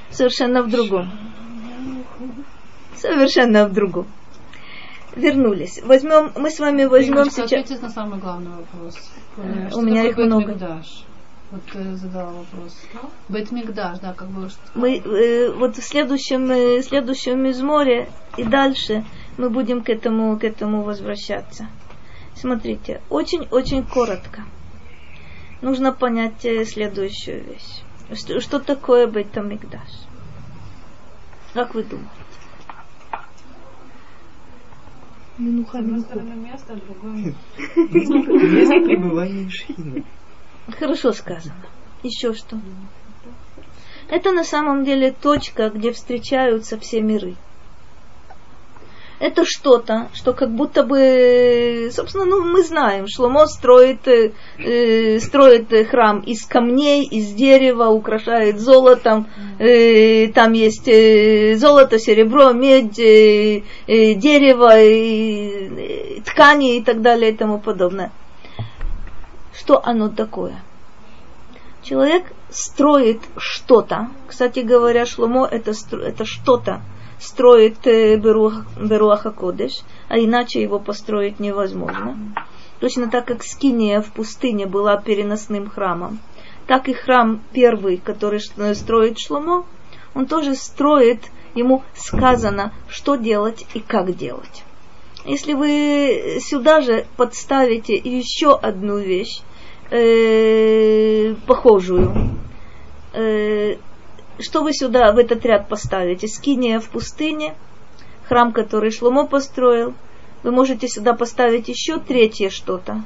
Совершенно 0.10 0.62
в 0.62 0.70
другом. 0.70 1.10
Совершенно 2.96 3.68
в 3.68 3.74
другом. 3.74 4.08
Вернулись. 5.16 5.82
Возьмем, 5.84 6.32
мы 6.36 6.50
с 6.52 6.60
вами 6.60 6.86
возьмем 6.86 7.26
сейчас. 7.30 7.46
ответьте 7.46 7.78
на 7.80 7.90
самый 7.90 8.20
главный 8.20 8.52
вопрос. 8.52 8.96
Что 9.70 9.80
у 9.80 9.82
меня 9.82 10.04
их 10.04 10.18
много. 10.18 10.52
Бет-Микдаш? 10.54 11.06
Вот 11.52 11.62
ты 11.74 11.96
задала 11.98 12.32
вопрос. 12.32 12.78
Бет-Микдаш, 13.28 14.00
да, 14.00 14.14
как 14.14 14.30
бы. 14.30 14.50
что- 14.50 14.60
Мы 14.76 15.00
э, 15.00 15.52
вот 15.52 15.76
в 15.76 15.84
следующем, 15.84 16.50
э, 16.52 16.82
следующем 16.82 17.50
изморе 17.50 18.10
и 18.38 18.44
дальше 18.44 19.04
мы 19.38 19.50
будем 19.50 19.82
к 19.84 19.90
этому, 19.90 20.38
к 20.38 20.46
этому 20.46 20.84
возвращаться. 20.84 21.68
Смотрите, 22.42 23.02
очень-очень 23.12 23.86
коротко. 23.86 24.42
Нужно 25.62 25.94
понять 25.94 26.44
э, 26.44 26.66
следующую 26.66 27.44
вещь. 27.44 27.84
Что, 28.20 28.42
что 28.42 28.60
такое 28.60 29.06
Бейтамикдаш? 29.06 29.90
Как 31.54 31.76
вы 31.76 31.84
думаете? 31.84 32.10
Минуха, 35.38 35.84
стороны 36.00 36.34
место, 36.34 36.74
Место 37.84 38.74
пребывания. 38.88 39.48
Хорошо 40.80 41.12
сказано. 41.12 41.64
Еще 42.02 42.34
что? 42.34 42.60
Это 44.10 44.32
на 44.32 44.44
самом 44.44 44.84
деле 44.84 45.12
точка, 45.12 45.70
где 45.70 45.92
встречаются 45.92 46.80
все 46.80 47.02
миры. 47.02 47.36
Это 49.22 49.46
что-то, 49.46 50.10
что 50.16 50.34
как 50.34 50.50
будто 50.50 50.82
бы, 50.82 51.92
собственно, 51.92 52.26
ну 52.26 52.42
мы 52.44 52.64
знаем, 52.64 53.06
Шломо 53.08 53.46
строит, 53.46 54.08
э, 54.08 54.32
э, 54.58 55.20
строит 55.20 55.68
храм 55.90 56.22
из 56.22 56.44
камней, 56.48 57.04
из 57.06 57.32
дерева, 57.34 57.90
украшает 57.90 58.60
золотом, 58.60 59.28
э, 59.60 60.28
там 60.30 60.54
есть 60.54 60.88
э, 60.88 61.56
золото, 61.56 62.00
серебро, 62.00 62.52
медь, 62.52 62.98
э, 62.98 63.62
э, 63.86 64.16
дерево, 64.16 64.76
э, 64.76 65.68
э, 65.68 66.22
ткани 66.22 66.78
и 66.78 66.84
так 66.84 67.04
далее 67.04 67.32
и 67.32 67.38
тому 67.38 67.60
подобное. 67.60 68.12
Что 69.54 69.80
оно 69.86 70.10
такое? 70.10 70.56
Человек 71.84 72.24
строит 72.50 73.22
что-то. 73.38 74.08
Кстати 74.28 74.62
говоря, 74.62 75.06
Шломо 75.06 75.46
это, 75.46 75.74
это 75.92 76.26
что-то 76.26 76.82
строит 77.22 77.86
э, 77.86 78.18
Беруах, 78.18 78.66
Беруаха 78.78 79.32
Кодеш, 79.32 79.82
а 80.10 80.18
иначе 80.18 80.62
его 80.62 80.80
построить 80.80 81.40
невозможно. 81.40 82.18
Точно 82.80 83.10
так 83.10 83.26
как 83.26 83.44
Скиния 83.44 84.02
в 84.02 84.12
пустыне 84.12 84.66
была 84.66 84.98
переносным 84.98 85.70
храмом, 85.70 86.20
так 86.66 86.90
и 86.90 86.94
храм 86.94 87.40
первый, 87.54 87.98
который 87.98 88.40
ш- 88.40 88.74
строит 88.74 89.20
Шломо, 89.20 89.66
он 90.16 90.26
тоже 90.26 90.56
строит, 90.56 91.20
ему 91.54 91.84
сказано, 91.96 92.74
что 92.90 93.16
делать 93.16 93.66
и 93.76 93.80
как 93.80 94.16
делать. 94.16 94.64
Если 95.24 95.54
вы 95.54 96.40
сюда 96.42 96.82
же 96.82 97.06
подставите 97.18 97.94
еще 97.96 98.58
одну 98.58 98.98
вещь, 98.98 99.42
э, 99.92 101.36
похожую, 101.46 102.14
э, 103.14 103.76
что 104.40 104.64
вы 104.64 104.74
сюда 104.74 105.12
в 105.12 105.18
этот 105.18 105.46
ряд 105.46 105.68
поставите? 105.68 106.28
Скиния 106.28 106.80
в 106.80 106.90
пустыне, 106.90 107.56
храм, 108.28 108.54
который 108.54 108.92
Шломо 108.92 109.26
построил. 109.28 109.94
Вы 110.44 110.52
можете 110.52 110.88
сюда 110.88 111.14
поставить 111.14 111.68
еще 111.68 112.00
третье 112.00 112.50
что-то. 112.50 113.04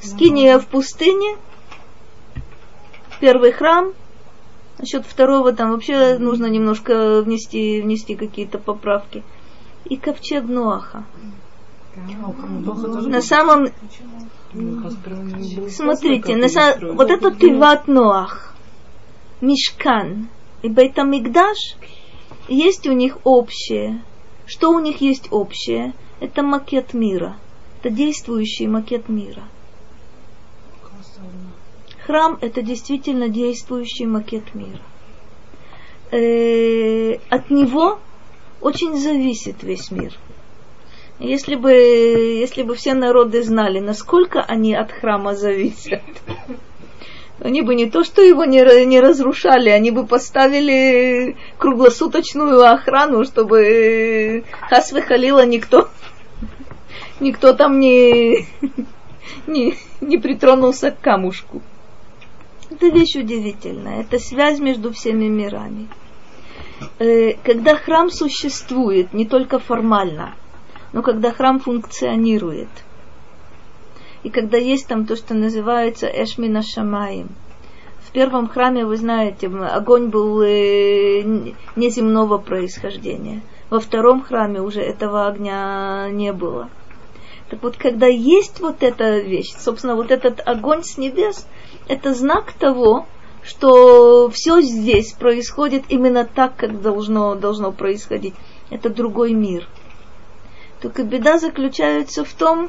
Скиния 0.00 0.58
в 0.58 0.66
пустыне, 0.66 1.36
первый 3.20 3.52
храм, 3.52 3.92
Насчет 4.82 5.06
второго 5.06 5.52
там 5.52 5.70
вообще 5.70 6.18
нужно 6.18 6.46
немножко 6.46 7.22
внести, 7.22 7.80
внести 7.80 8.16
какие-то 8.16 8.58
поправки. 8.58 9.22
И 9.84 9.96
ковчег 9.96 10.42
Ноаха. 10.42 11.04
На 11.94 13.22
самом... 13.22 13.68
Смотрите, 15.70 16.36
на 16.36 16.46
са- 16.46 16.92
вот 16.94 17.10
это 17.10 17.34
Тиват 17.34 17.88
Ноах, 17.88 18.54
Мишкан 19.40 20.28
и 20.62 20.68
Бейтамикдаш, 20.68 21.76
есть 22.48 22.86
у 22.86 22.92
них 22.92 23.18
общее. 23.24 24.02
Что 24.46 24.70
у 24.70 24.80
них 24.80 25.00
есть 25.00 25.28
общее? 25.30 25.94
Это 26.20 26.42
макет 26.42 26.92
мира. 26.94 27.36
Это 27.80 27.90
действующий 27.90 28.68
макет 28.68 29.08
мира. 29.08 29.42
Храм– 32.06 32.36
это 32.40 32.62
действительно 32.62 33.28
действующий 33.28 34.06
макет 34.06 34.54
мира. 34.54 34.80
Э, 36.10 37.14
от 37.30 37.50
него 37.50 38.00
очень 38.60 38.96
зависит 38.98 39.62
весь 39.62 39.90
мир. 39.90 40.12
Если 41.22 41.54
бы, 41.54 41.70
если 41.70 42.64
бы 42.64 42.74
все 42.74 42.94
народы 42.94 43.44
знали, 43.44 43.78
насколько 43.78 44.42
они 44.42 44.74
от 44.74 44.90
храма 44.90 45.36
зависят, 45.36 46.02
они 47.38 47.62
бы 47.62 47.76
не 47.76 47.88
то, 47.88 48.02
что 48.02 48.22
его 48.22 48.44
не, 48.44 48.84
не 48.86 49.00
разрушали, 49.00 49.68
они 49.68 49.92
бы 49.92 50.04
поставили 50.04 51.36
круглосуточную 51.58 52.68
охрану, 52.68 53.24
чтобы 53.24 54.42
Хасвы 54.68 55.02
Халила 55.02 55.46
никто, 55.46 55.90
никто 57.20 57.52
там 57.52 57.78
не, 57.78 58.48
не, 59.46 59.76
не 60.00 60.18
притронулся 60.18 60.90
к 60.90 61.00
камушку. 61.00 61.62
Это 62.68 62.88
вещь 62.88 63.14
удивительная. 63.14 64.00
Это 64.00 64.18
связь 64.18 64.58
между 64.58 64.92
всеми 64.92 65.26
мирами. 65.26 65.86
Э, 66.98 67.34
когда 67.44 67.76
храм 67.76 68.10
существует, 68.10 69.12
не 69.12 69.24
только 69.24 69.60
формально, 69.60 70.34
но 70.92 71.02
когда 71.02 71.32
храм 71.32 71.58
функционирует, 71.58 72.68
и 74.22 74.30
когда 74.30 74.56
есть 74.56 74.86
там 74.86 75.06
то, 75.06 75.16
что 75.16 75.34
называется 75.34 76.06
Эшмина 76.06 76.62
Шамаем, 76.62 77.28
в 78.02 78.12
первом 78.12 78.48
храме, 78.48 78.84
вы 78.84 78.96
знаете, 78.96 79.46
огонь 79.46 80.08
был 80.08 80.42
э, 80.42 81.22
неземного 81.76 82.38
происхождения. 82.38 83.40
Во 83.70 83.80
втором 83.80 84.22
храме 84.22 84.60
уже 84.60 84.82
этого 84.82 85.26
огня 85.26 86.08
не 86.10 86.32
было. 86.32 86.68
Так 87.48 87.62
вот, 87.62 87.76
когда 87.76 88.06
есть 88.06 88.60
вот 88.60 88.82
эта 88.82 89.18
вещь, 89.18 89.54
собственно, 89.58 89.94
вот 89.94 90.10
этот 90.10 90.46
огонь 90.46 90.82
с 90.84 90.98
небес, 90.98 91.46
это 91.88 92.12
знак 92.12 92.52
того, 92.52 93.06
что 93.42 94.28
все 94.30 94.60
здесь 94.60 95.12
происходит 95.12 95.84
именно 95.88 96.24
так, 96.24 96.56
как 96.56 96.80
должно, 96.80 97.34
должно 97.34 97.72
происходить. 97.72 98.34
Это 98.70 98.88
другой 98.88 99.32
мир. 99.32 99.66
Только 100.82 101.04
беда 101.04 101.38
заключается 101.38 102.24
в 102.24 102.32
том, 102.32 102.68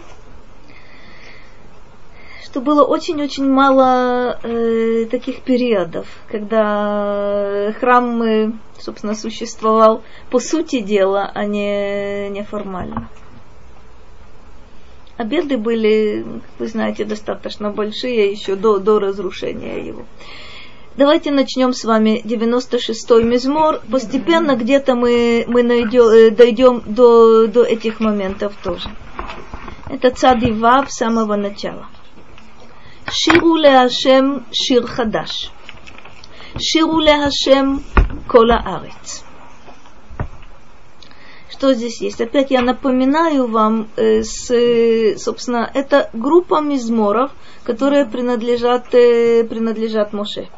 что 2.44 2.62
было 2.62 2.84
очень-очень 2.84 3.50
мало 3.50 4.40
э, 4.44 5.08
таких 5.10 5.42
периодов, 5.42 6.06
когда 6.28 7.74
храм, 7.80 8.22
э, 8.22 8.52
собственно, 8.78 9.16
существовал 9.16 10.04
по 10.30 10.38
сути 10.38 10.82
дела, 10.82 11.32
а 11.34 11.46
не 11.46 12.30
неформально. 12.30 13.10
Обеды 15.18 15.58
были, 15.58 16.24
вы 16.60 16.68
знаете, 16.68 17.06
достаточно 17.06 17.72
большие 17.72 18.32
еще 18.32 18.56
до, 18.56 18.78
до 18.78 19.00
разрушения 19.00 19.84
его. 19.84 20.06
Давайте 20.96 21.32
начнем 21.32 21.74
с 21.74 21.86
вами 21.86 22.22
96-й 22.24 23.24
мизмор. 23.24 23.82
Постепенно 23.92 24.56
где-то 24.56 24.94
мы, 24.94 25.44
мы 25.48 25.64
найдем, 25.64 26.04
э, 26.04 26.30
дойдем 26.30 26.84
до, 26.86 27.48
до 27.48 27.64
этих 27.64 28.00
моментов 28.00 28.54
тоже. 28.64 28.90
Это 29.90 30.12
цади 30.12 30.52
вав 30.52 30.92
с 30.92 30.98
самого 30.98 31.36
начала. 31.36 31.88
Ширу 33.10 33.56
Ашем 33.56 34.46
шир 34.52 34.86
хадаш. 34.86 35.50
Ширу 36.60 37.00
Ашем 37.00 37.84
кола 38.28 38.62
арец 38.64 39.24
что 41.50 41.74
здесь 41.76 42.02
есть? 42.02 42.20
Опять 42.20 42.52
я 42.52 42.62
напоминаю 42.62 43.48
вам, 43.48 43.88
э, 43.96 44.24
с, 44.24 45.18
собственно, 45.18 45.72
это 45.74 46.10
группа 46.12 46.60
мизморов, 46.60 47.32
которые 47.64 48.06
принадлежат, 48.06 48.94
э, 48.94 49.46
принадлежат 49.46 50.12
Моше. 50.12 50.50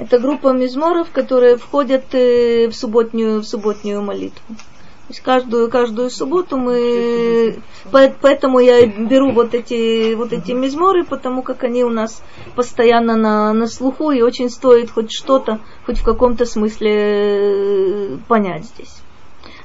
Это 0.00 0.18
группа 0.18 0.48
мизморов, 0.54 1.10
которые 1.10 1.58
входят 1.58 2.14
э, 2.14 2.68
в 2.68 2.72
субботнюю, 2.72 3.42
в 3.42 3.44
субботнюю 3.44 4.00
молитву. 4.00 4.40
То 4.48 5.12
есть 5.12 5.20
каждую, 5.20 5.68
каждую 5.68 6.08
субботу 6.08 6.56
мы... 6.56 7.60
Поэтому 7.92 8.60
я 8.60 8.86
беру 8.86 9.32
вот 9.32 9.52
эти, 9.52 10.14
вот 10.14 10.32
эти 10.32 10.52
мизморы, 10.52 11.04
потому 11.04 11.42
как 11.42 11.64
они 11.64 11.84
у 11.84 11.90
нас 11.90 12.22
постоянно 12.56 13.16
на, 13.16 13.52
на 13.52 13.66
слуху, 13.66 14.10
и 14.10 14.22
очень 14.22 14.48
стоит 14.48 14.90
хоть 14.90 15.12
что-то, 15.12 15.60
хоть 15.84 15.98
в 15.98 16.04
каком-то 16.04 16.46
смысле 16.46 16.92
э, 16.94 18.18
понять 18.26 18.64
здесь. 18.64 19.02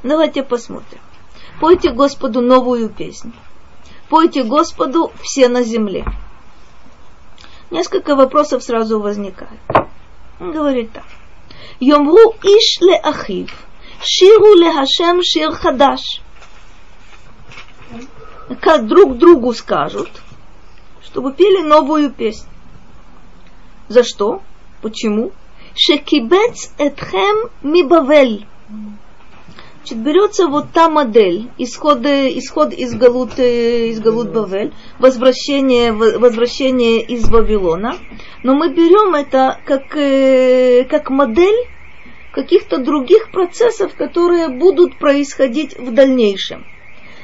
Давайте 0.03 0.43
посмотрим. 0.43 0.99
Пойте 1.61 1.91
Господу 1.91 2.41
новую 2.41 2.89
песню. 2.89 3.31
Пойте 4.09 4.43
Господу 4.43 5.13
все 5.21 5.47
на 5.47 5.63
земле. 5.63 6.03
Несколько 7.71 8.17
вопросов 8.17 8.63
сразу 8.63 8.99
возникает. 8.99 9.61
Говорит 10.39 10.91
так. 10.91 11.05
Йомру 11.79 12.35
иш 12.43 12.81
ле 12.81 12.95
ахив, 12.95 13.51
ширу 14.01 14.53
ле 14.55 14.71
хашем 14.71 15.21
шир 15.23 15.51
хадаш. 15.51 16.21
Как 18.61 18.87
друг 18.87 19.17
другу 19.17 19.53
скажут, 19.53 20.09
чтобы 21.03 21.33
пели 21.33 21.61
новую 21.61 22.11
песню. 22.11 22.49
За 23.87 24.03
что? 24.03 24.41
Почему? 24.81 25.31
Шекибец 25.75 26.71
этхем 26.77 27.49
мибавель 27.61 28.45
Значит, 29.85 30.03
берется 30.03 30.47
вот 30.47 30.71
та 30.73 30.89
модель, 30.89 31.51
исход, 31.59 31.99
исход 32.03 32.73
из 32.73 32.95
Галут, 32.95 33.37
из 33.37 33.99
Галут 33.99 34.33
Бавель, 34.33 34.73
возвращение, 34.97 35.93
возвращение 35.93 37.03
из 37.03 37.29
Вавилона, 37.29 37.95
но 38.41 38.55
мы 38.55 38.73
берем 38.73 39.13
это 39.13 39.59
как, 39.63 39.95
э, 39.95 40.85
как 40.85 41.11
модель 41.11 41.67
каких-то 42.31 42.79
других 42.79 43.29
процессов, 43.29 43.93
которые 43.95 44.49
будут 44.49 44.97
происходить 44.97 45.77
в 45.77 45.93
дальнейшем. 45.93 46.65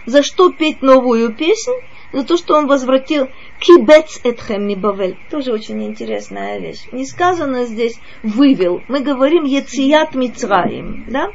За 0.05 0.21
что 0.21 0.51
петь 0.51 0.83
новую 0.83 1.33
песнь? 1.35 1.73
За 2.13 2.23
то, 2.23 2.37
что 2.37 2.53
он 2.53 2.67
возвратил 2.67 3.29
кибец 3.59 4.21
этхем 4.23 4.67
мибавель. 4.67 5.17
Тоже 5.31 5.51
очень 5.51 5.83
интересная 5.83 6.59
вещь. 6.59 6.85
Не 6.91 7.07
сказано 7.07 7.65
здесь 7.65 7.99
вывел. 8.21 8.83
Мы 8.87 8.99
говорим 8.99 9.45
ецият 9.45 10.13
мицраим. 10.13 11.05
Да? 11.09 11.31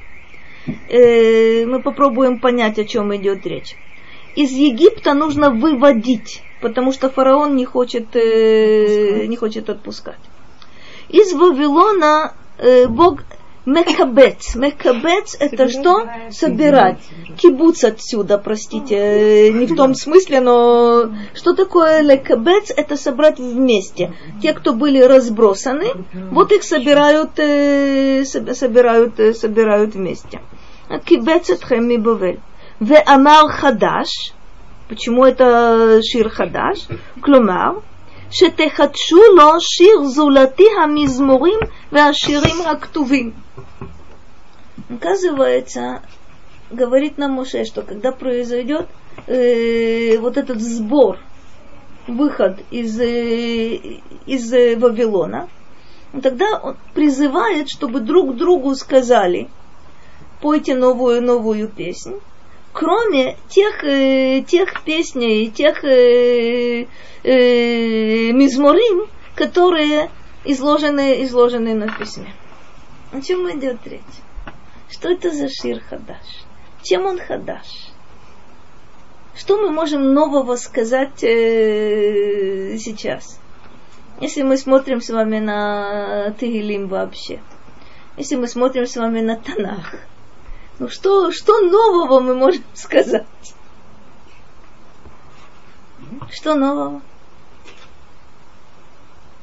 Э, 0.88 1.64
мы 1.66 1.80
попробуем 1.80 2.40
понять, 2.40 2.78
о 2.78 2.84
чем 2.84 3.14
идет 3.14 3.46
речь. 3.46 3.76
Из 4.34 4.50
Египта 4.50 5.14
нужно 5.14 5.50
выводить, 5.50 6.42
потому 6.60 6.92
что 6.92 7.08
фараон 7.10 7.56
не 7.56 7.64
хочет, 7.64 8.14
э, 8.14 9.26
не 9.26 9.36
хочет 9.36 9.70
отпускать. 9.70 10.20
Из 11.08 11.32
Вавилона 11.32 12.34
э, 12.58 12.86
Бог 12.86 13.20
Мекабец. 13.66 14.54
Мекабец 14.54 15.36
это 15.40 15.68
что? 15.68 16.08
Собирать. 16.30 16.98
Кибуц 17.36 17.82
отсюда, 17.82 18.38
простите, 18.38 18.94
э, 18.94 19.50
не 19.50 19.66
в 19.66 19.74
том 19.74 19.94
смысле, 19.94 20.40
но 20.40 21.10
что 21.34 21.52
такое 21.52 22.00
лекабец? 22.00 22.70
Это 22.74 22.96
собрать 22.96 23.38
вместе. 23.38 24.14
Те, 24.40 24.52
кто 24.52 24.72
были 24.72 25.00
разбросаны, 25.00 25.88
вот 26.30 26.52
их 26.52 26.62
собирают, 26.62 27.38
э, 27.38 28.24
собирают, 28.24 29.20
собирают 29.36 29.94
вместе. 29.94 30.40
קיבץ 31.05 31.49
אתכם 31.49 31.87
מבבל. 31.87 32.35
ואמר 32.81 33.47
חדש, 33.49 34.33
почему 34.89 35.25
это 35.25 35.99
шир 36.01 36.29
חדש? 36.29 36.87
כלומר, 37.21 37.71
שתחדשו 38.31 39.21
לו 39.37 39.51
שיר 39.59 40.03
זולתי 40.03 40.67
המזמורים 40.83 41.59
והשירים 41.91 42.61
הכתובים. 42.61 43.31
Оказывается, 44.89 46.01
говорит 46.69 47.17
нам 47.17 47.31
Моше, 47.35 47.63
что 47.63 47.81
когда 47.81 48.11
произойдет 48.11 48.87
э, 49.27 50.17
вот 50.17 50.35
этот 50.37 50.59
сбор, 50.59 51.17
выход 52.07 52.59
из, 52.71 52.99
э, 52.99 53.99
из 54.25 54.51
Вавилона, 54.51 55.47
тогда 56.21 56.59
он 56.61 56.75
призывает, 56.93 57.69
чтобы 57.69 58.01
друг 58.01 58.35
другу 58.35 58.75
сказали – 58.75 59.59
пойте 60.40 60.74
новую 60.74 61.22
новую 61.22 61.68
песню, 61.68 62.20
кроме 62.72 63.36
тех, 63.48 63.82
э, 63.84 64.42
тех 64.42 64.82
песней, 64.84 65.50
тех 65.50 65.82
э, 65.84 66.86
э, 67.22 68.32
мизморим, 68.32 69.08
которые 69.34 70.10
изложенные, 70.44 71.24
изложенные 71.24 71.74
на 71.74 71.88
письме. 71.88 72.32
О 73.12 73.20
чем 73.20 73.50
идет 73.50 73.78
речь? 73.86 74.02
Что 74.90 75.10
это 75.10 75.30
за 75.30 75.48
шир 75.48 75.80
хадаш? 75.80 76.44
Чем 76.82 77.06
он 77.06 77.18
хадаш? 77.18 77.66
Что 79.34 79.58
мы 79.58 79.70
можем 79.70 80.14
нового 80.14 80.56
сказать 80.56 81.22
э, 81.22 82.76
сейчас? 82.78 83.38
Если 84.20 84.42
мы 84.42 84.56
смотрим 84.56 85.00
с 85.00 85.10
вами 85.10 85.38
на 85.40 86.30
Тегилим 86.40 86.88
вообще, 86.88 87.40
если 88.16 88.36
мы 88.36 88.48
смотрим 88.48 88.86
с 88.86 88.96
вами 88.96 89.20
на 89.20 89.36
Танах, 89.36 89.94
ну 90.78 90.88
что, 90.88 91.32
что 91.32 91.60
нового 91.60 92.20
мы 92.20 92.34
можем 92.34 92.62
сказать? 92.74 93.26
Что 96.30 96.54
нового? 96.54 97.00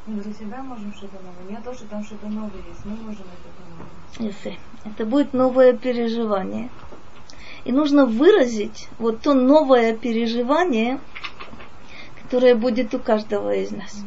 Мы 0.05 0.21
для 0.21 0.33
себя 0.33 0.61
можем 0.61 0.93
что-то 0.93 1.15
новое. 1.15 1.57
Не 1.57 1.63
то, 1.63 1.73
что 1.73 1.85
там 1.87 2.03
что-то 2.03 2.27
новое 2.27 2.61
есть. 2.67 2.85
Мы 2.85 2.95
можем 2.97 3.23
это 3.23 3.69
новое. 3.69 4.29
Ефе. 4.29 4.57
Это 4.83 5.05
будет 5.05 5.33
новое 5.33 5.73
переживание. 5.73 6.69
И 7.63 7.71
нужно 7.71 8.05
выразить 8.05 8.89
вот 8.99 9.21
то 9.21 9.33
новое 9.33 9.95
переживание, 9.95 10.99
которое 12.21 12.55
будет 12.55 12.93
у 12.93 12.99
каждого 12.99 13.53
из 13.55 13.71
нас. 13.71 14.03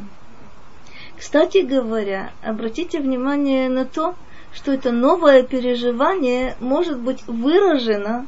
Кстати 1.18 1.62
говоря, 1.62 2.33
обратите 2.43 3.01
внимание 3.01 3.70
на 3.70 3.87
то, 3.87 4.14
что 4.57 4.72
это 4.72 4.90
новое 4.90 5.42
переживание 5.42 6.57
может 6.61 6.98
быть 6.98 7.22
выражено 7.26 8.26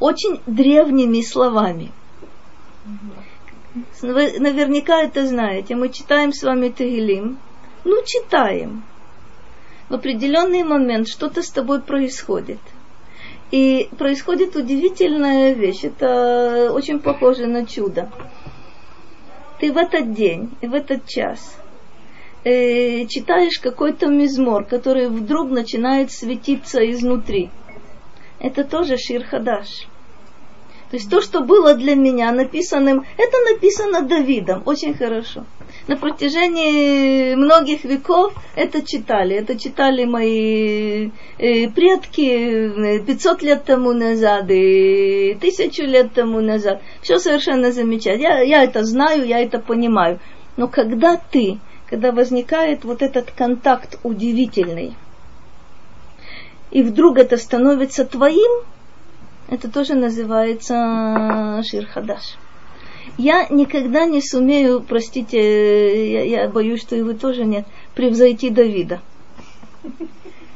очень 0.00 0.40
древними 0.44 1.22
словами. 1.22 1.92
Вы 4.02 4.40
наверняка 4.40 5.02
это 5.02 5.24
знаете. 5.26 5.76
Мы 5.76 5.90
читаем 5.90 6.32
с 6.32 6.42
вами 6.42 6.70
Тегелим. 6.70 7.38
Ну, 7.84 8.02
читаем. 8.04 8.82
В 9.88 9.94
определенный 9.94 10.64
момент 10.64 11.08
что-то 11.08 11.42
с 11.42 11.50
тобой 11.50 11.80
происходит. 11.80 12.58
И 13.52 13.88
происходит 13.98 14.56
удивительная 14.56 15.52
вещь. 15.52 15.84
Это 15.84 16.72
очень 16.72 16.98
похоже 16.98 17.46
на 17.46 17.66
чудо. 17.66 18.10
Ты 19.60 19.72
в 19.72 19.76
этот 19.76 20.12
день 20.12 20.50
и 20.60 20.66
в 20.66 20.74
этот 20.74 21.06
час 21.06 21.59
э, 22.44 23.06
читаешь 23.06 23.58
какой-то 23.58 24.06
мизмор, 24.06 24.64
который 24.64 25.08
вдруг 25.08 25.50
начинает 25.50 26.10
светиться 26.10 26.78
изнутри. 26.90 27.50
Это 28.38 28.64
тоже 28.64 28.96
Шир 28.96 29.24
Хадаш. 29.24 29.86
То 30.90 30.96
есть 30.96 31.08
то, 31.08 31.20
что 31.20 31.42
было 31.42 31.74
для 31.74 31.94
меня 31.94 32.32
написанным, 32.32 33.04
это 33.16 33.36
написано 33.52 34.02
Давидом. 34.02 34.62
Очень 34.66 34.94
хорошо. 34.94 35.44
На 35.86 35.96
протяжении 35.96 37.36
многих 37.36 37.84
веков 37.84 38.34
это 38.56 38.84
читали. 38.84 39.36
Это 39.36 39.56
читали 39.56 40.04
мои 40.04 41.10
э, 41.38 41.68
предки 41.68 42.98
500 43.06 43.42
лет 43.42 43.64
тому 43.64 43.92
назад 43.92 44.46
и 44.50 45.36
тысячу 45.40 45.84
лет 45.84 46.12
тому 46.12 46.40
назад. 46.40 46.82
Все 47.02 47.20
совершенно 47.20 47.70
замечательно. 47.70 48.22
Я, 48.22 48.40
я 48.40 48.64
это 48.64 48.82
знаю, 48.82 49.24
я 49.24 49.38
это 49.38 49.60
понимаю. 49.60 50.18
Но 50.56 50.66
когда 50.66 51.16
ты 51.16 51.60
когда 51.90 52.12
возникает 52.12 52.84
вот 52.84 53.02
этот 53.02 53.32
контакт 53.32 53.98
удивительный, 54.04 54.94
и 56.70 56.84
вдруг 56.84 57.18
это 57.18 57.36
становится 57.36 58.04
твоим, 58.04 58.62
это 59.48 59.68
тоже 59.68 59.94
называется 59.94 61.62
ширхадаш. 61.68 62.36
Я 63.18 63.48
никогда 63.50 64.04
не 64.04 64.22
сумею, 64.22 64.84
простите, 64.86 66.12
я, 66.12 66.42
я 66.44 66.48
боюсь, 66.48 66.80
что 66.80 66.94
и 66.94 67.02
вы 67.02 67.14
тоже 67.14 67.44
нет, 67.44 67.66
превзойти 67.96 68.50
Давида. 68.50 69.00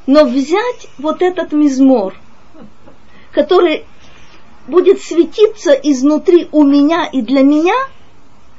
Но 0.06 0.24
взять 0.24 0.86
вот 0.98 1.20
этот 1.20 1.50
мизмор, 1.50 2.14
который 3.32 3.84
будет 4.68 5.02
светиться 5.02 5.72
изнутри 5.72 6.48
у 6.52 6.62
меня 6.62 7.06
и 7.12 7.22
для 7.22 7.42
меня– 7.42 7.74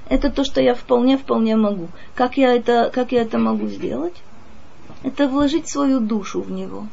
это 0.09 0.29
то, 0.29 0.43
что 0.43 0.61
я 0.61 0.75
вполне-вполне 0.75 1.55
могу. 1.55 1.89
Как 2.13 2.37
я, 2.37 2.55
это, 2.55 2.91
как 2.93 3.11
я 3.11 3.21
это 3.23 3.37
могу 3.37 3.67
сделать? 3.67 4.15
Это 5.03 5.27
вложить 5.27 5.67
свою 5.67 5.99
душу 5.99 6.41
в 6.41 6.51
него. 6.51 6.87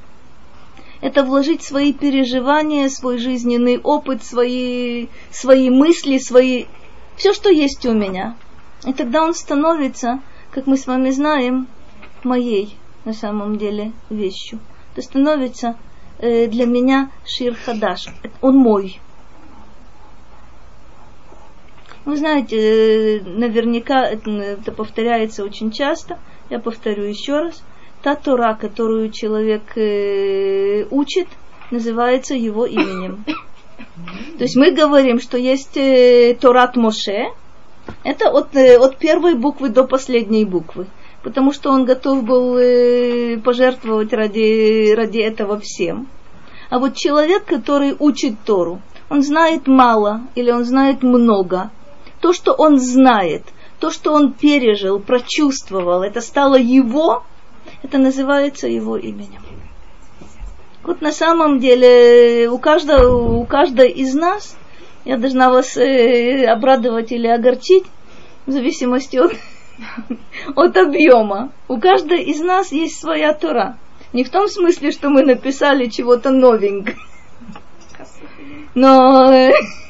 Это 1.00 1.24
вложить 1.24 1.62
свои 1.62 1.92
переживания, 1.92 2.88
свой 2.88 3.18
жизненный 3.18 3.78
опыт, 3.78 4.22
свои, 4.22 5.08
свои 5.30 5.68
мысли, 5.68 6.18
свои... 6.18 6.66
Все, 7.16 7.34
что 7.34 7.50
есть 7.50 7.84
у 7.86 7.92
меня. 7.92 8.36
И 8.86 8.92
тогда 8.92 9.24
он 9.24 9.34
становится, 9.34 10.20
как 10.50 10.66
мы 10.66 10.76
с 10.76 10.86
вами 10.86 11.10
знаем, 11.10 11.66
моей 12.24 12.76
на 13.04 13.12
самом 13.12 13.58
деле 13.58 13.92
вещью. 14.10 14.60
Это 14.92 15.02
становится 15.02 15.76
э, 16.18 16.46
для 16.46 16.66
меня 16.66 17.10
Шир 17.24 17.54
Хадаш. 17.54 18.06
Он 18.40 18.56
мой. 18.56 19.00
Вы 22.05 22.16
знаете, 22.16 22.57
э, 22.57 23.20
наверняка 23.24 24.05
это, 24.05 24.72
повторяется 24.72 25.44
очень 25.44 25.70
часто. 25.70 26.18
Я 26.50 26.59
повторю 26.59 27.05
еще 27.05 27.38
раз. 27.38 27.62
Та 28.03 28.16
Тора, 28.16 28.59
которую 28.61 29.12
человек 29.12 29.62
э, 29.76 30.84
учит, 30.90 31.28
называется 31.70 32.34
его 32.34 32.66
именем. 32.66 33.24
То 34.38 34.42
есть 34.42 34.57
мы 34.57 34.72
говорим, 34.72 35.20
что 35.20 35.38
есть 35.38 35.76
э, 35.76 36.36
Торат 36.40 36.74
Моше. 36.76 37.28
Это 38.03 38.30
от, 38.30 38.57
от 38.57 38.98
первой 38.98 39.34
буквы 39.34 39.68
до 39.68 39.84
последней 39.84 40.44
буквы. 40.44 40.86
Потому 41.22 41.53
что 41.53 41.70
он 41.70 41.84
готов 41.84 42.24
был 42.24 42.55
пожертвовать 43.42 44.12
ради, 44.12 44.92
ради 44.92 45.18
этого 45.18 45.61
всем. 45.61 46.09
А 46.68 46.80
вот 46.80 46.96
человек, 46.96 47.44
который 47.44 47.94
учит 47.96 48.34
Тору, 48.44 48.80
он 49.09 49.22
знает 49.22 49.68
мало 49.68 50.22
или 50.34 50.50
он 50.50 50.64
знает 50.64 51.05
много– 51.05 51.70
то, 52.22 52.32
что 52.32 52.52
он 52.52 52.78
знает, 52.78 53.42
то, 53.80 53.90
что 53.90 54.12
он 54.14 54.32
пережил, 54.32 55.00
прочувствовал, 55.00 56.02
это 56.02 56.20
стало 56.20 56.54
его, 56.54 57.24
это 57.82 57.98
называется 57.98 58.68
его 58.68 58.96
именем. 58.96 59.42
Вот 60.84 61.00
на 61.00 61.10
самом 61.10 61.58
деле 61.58 62.48
у 62.48 62.58
каждого, 62.58 63.40
у 63.40 63.44
каждой 63.44 63.90
из 63.90 64.14
нас, 64.14 64.56
я 65.04 65.16
должна 65.16 65.50
вас 65.50 65.76
э, 65.76 66.46
обрадовать 66.46 67.10
или 67.10 67.26
огорчить, 67.26 67.84
в 68.46 68.52
зависимости 68.52 69.16
от, 69.16 69.34
от 70.56 70.76
объема. 70.76 71.50
У 71.66 71.78
каждой 71.78 72.22
из 72.22 72.40
нас 72.40 72.70
есть 72.70 73.00
своя 73.00 73.34
Тора. 73.34 73.78
Не 74.12 74.22
в 74.22 74.30
том 74.30 74.46
смысле, 74.46 74.92
что 74.92 75.08
мы 75.08 75.24
написали 75.24 75.86
чего-то 75.86 76.30
новенького. 76.30 76.96
Но 78.74 79.32
э, 79.32 79.52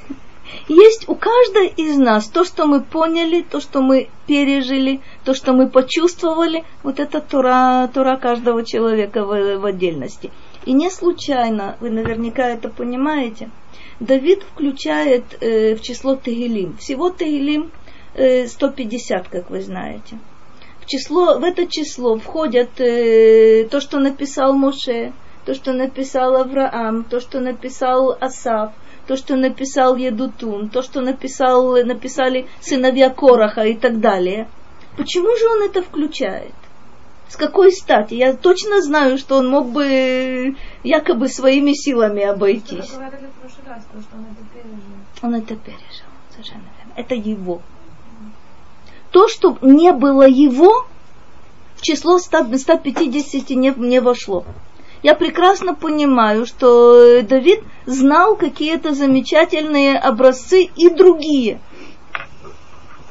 есть 0.69 1.09
у 1.09 1.15
каждой 1.15 1.69
из 1.69 1.97
нас 1.97 2.29
то, 2.29 2.45
что 2.45 2.67
мы 2.67 2.83
поняли, 2.83 3.43
то, 3.43 3.61
что 3.61 3.81
мы 3.81 4.09
пережили, 4.27 5.01
то, 5.25 5.35
что 5.35 5.53
мы 5.53 5.69
почувствовали, 5.69 6.65
вот 6.83 7.01
это 7.01 7.21
тура, 7.21 7.91
тура 7.93 8.17
каждого 8.17 8.65
человека 8.65 9.25
в, 9.25 9.59
в 9.59 9.65
отдельности. 9.65 10.31
И 10.65 10.73
не 10.73 10.91
случайно, 10.91 11.77
вы 11.81 11.91
наверняка 11.91 12.49
это 12.49 12.69
понимаете, 12.69 13.51
Давид 13.99 14.43
включает 14.43 15.25
э, 15.41 15.75
в 15.75 15.83
число 15.83 16.17
Тегелим. 16.17 16.77
Всего 16.77 17.11
Тегелим 17.11 17.71
э, 18.15 18.47
150, 18.47 19.29
как 19.29 19.51
вы 19.51 19.61
знаете. 19.63 20.19
В, 20.81 20.87
число, 20.87 21.39
в 21.39 21.45
это 21.45 21.67
число 21.67 22.17
входят 22.19 22.81
э, 22.81 23.69
то, 23.71 23.81
что 23.81 23.99
написал 23.99 24.55
Моше, 24.55 25.13
то, 25.45 25.55
что 25.55 25.73
написал 25.73 26.37
Авраам, 26.37 27.05
то, 27.05 27.21
что 27.21 27.41
написал 27.41 28.17
Асав, 28.21 28.73
то, 29.07 29.17
что 29.17 29.37
написал 29.37 29.97
Едутун, 29.97 30.69
то, 30.69 30.83
что 30.83 31.01
написал, 31.01 31.73
написали 31.85 32.47
сыновья 32.61 33.11
Короха 33.11 33.63
и 33.63 33.75
так 33.75 34.01
далее. 34.01 34.49
Почему 34.97 35.37
же 35.37 35.49
он 35.49 35.63
это 35.63 35.83
включает? 35.83 36.55
С 37.29 37.37
какой 37.37 37.73
стати? 37.73 38.15
Я 38.15 38.35
точно 38.35 38.83
знаю, 38.83 39.17
что 39.17 39.39
он 39.39 39.49
мог 39.49 39.71
бы 39.71 40.55
якобы 40.85 41.29
своими 41.29 41.73
силами 41.73 42.23
обойтись. 42.23 42.93
Раз, 43.65 43.85
он, 44.13 44.27
это 44.27 45.27
он 45.27 45.35
это 45.35 45.57
пережил, 45.57 46.07
совершенно 46.31 46.65
верно. 46.77 46.93
Это 46.95 47.15
его. 47.15 47.63
То, 49.11 49.29
что 49.29 49.57
не 49.63 49.93
было 49.93 50.29
его, 50.29 50.87
в 51.77 51.83
число 51.83 52.19
100, 52.19 52.59
150 52.59 53.51
не, 53.51 53.71
не 53.77 54.01
вошло 54.01 54.45
я 55.03 55.15
прекрасно 55.15 55.75
понимаю, 55.75 56.47
что 56.47 57.23
Давид 57.23 57.61
знал 57.87 58.37
какие-то 58.37 58.95
замечательные 58.95 59.99
образцы 59.99 60.71
и 60.77 60.89
другие. 60.89 61.61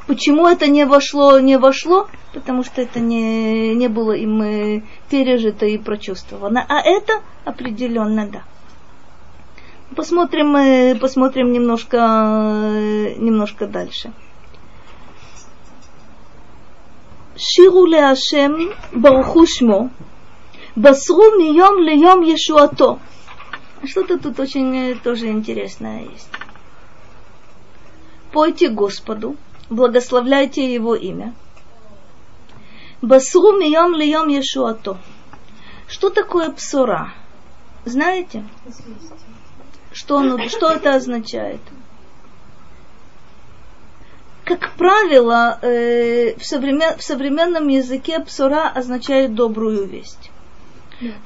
Почему 0.06 0.46
это 0.46 0.66
не 0.68 0.86
вошло, 0.86 1.38
не 1.38 1.58
вошло? 1.58 2.08
Потому 2.32 2.64
что 2.64 2.80
это 2.80 2.98
не, 2.98 3.74
не 3.74 3.88
было 3.88 4.12
им 4.12 4.42
э, 4.42 4.82
пережито 5.10 5.66
и 5.66 5.76
прочувствовано. 5.76 6.64
А 6.66 6.80
это 6.80 7.20
определенно 7.44 8.26
да. 8.26 8.42
Посмотрим, 9.94 10.56
э, 10.56 10.94
посмотрим 10.94 11.52
немножко, 11.52 11.98
э, 11.98 13.14
немножко 13.18 13.66
дальше. 13.66 14.12
Ширу 17.36 17.84
ле 17.84 18.02
Ашем 18.02 18.72
Бархушмо 18.92 19.90
басру 20.76 21.36
мием 21.38 21.78
льем 21.82 22.22
Ешуато. 22.22 22.98
Что-то 23.84 24.18
тут 24.18 24.38
очень 24.38 24.74
э, 24.76 24.94
тоже 24.94 25.28
интересное 25.28 26.04
есть. 26.04 26.28
Пойте 28.32 28.68
Господу, 28.68 29.36
благословляйте 29.70 30.72
Его 30.72 30.94
имя. 30.94 31.34
Басру 33.02 33.58
мием 33.58 33.94
льем 33.94 34.28
Ешуато. 34.28 34.98
Что 35.88 36.10
такое 36.10 36.50
псора? 36.50 37.12
Знаете? 37.84 38.44
Что, 39.92 40.18
оно, 40.18 40.48
что 40.48 40.70
это 40.70 40.94
означает? 40.94 41.60
Как 44.44 44.72
правило, 44.76 45.58
э, 45.62 46.34
в, 46.36 46.44
современ, 46.44 46.96
в 46.96 47.02
современном 47.02 47.68
языке 47.68 48.20
псора 48.20 48.68
означает 48.68 49.34
добрую 49.34 49.86
весть. 49.86 50.31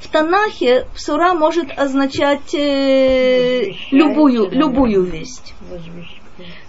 В 0.00 0.08
Танахе 0.08 0.86
псура 0.94 1.34
может 1.34 1.66
означать 1.76 2.54
э, 2.54 3.72
любую, 3.90 4.50
любую 4.50 5.02
весть. 5.02 5.54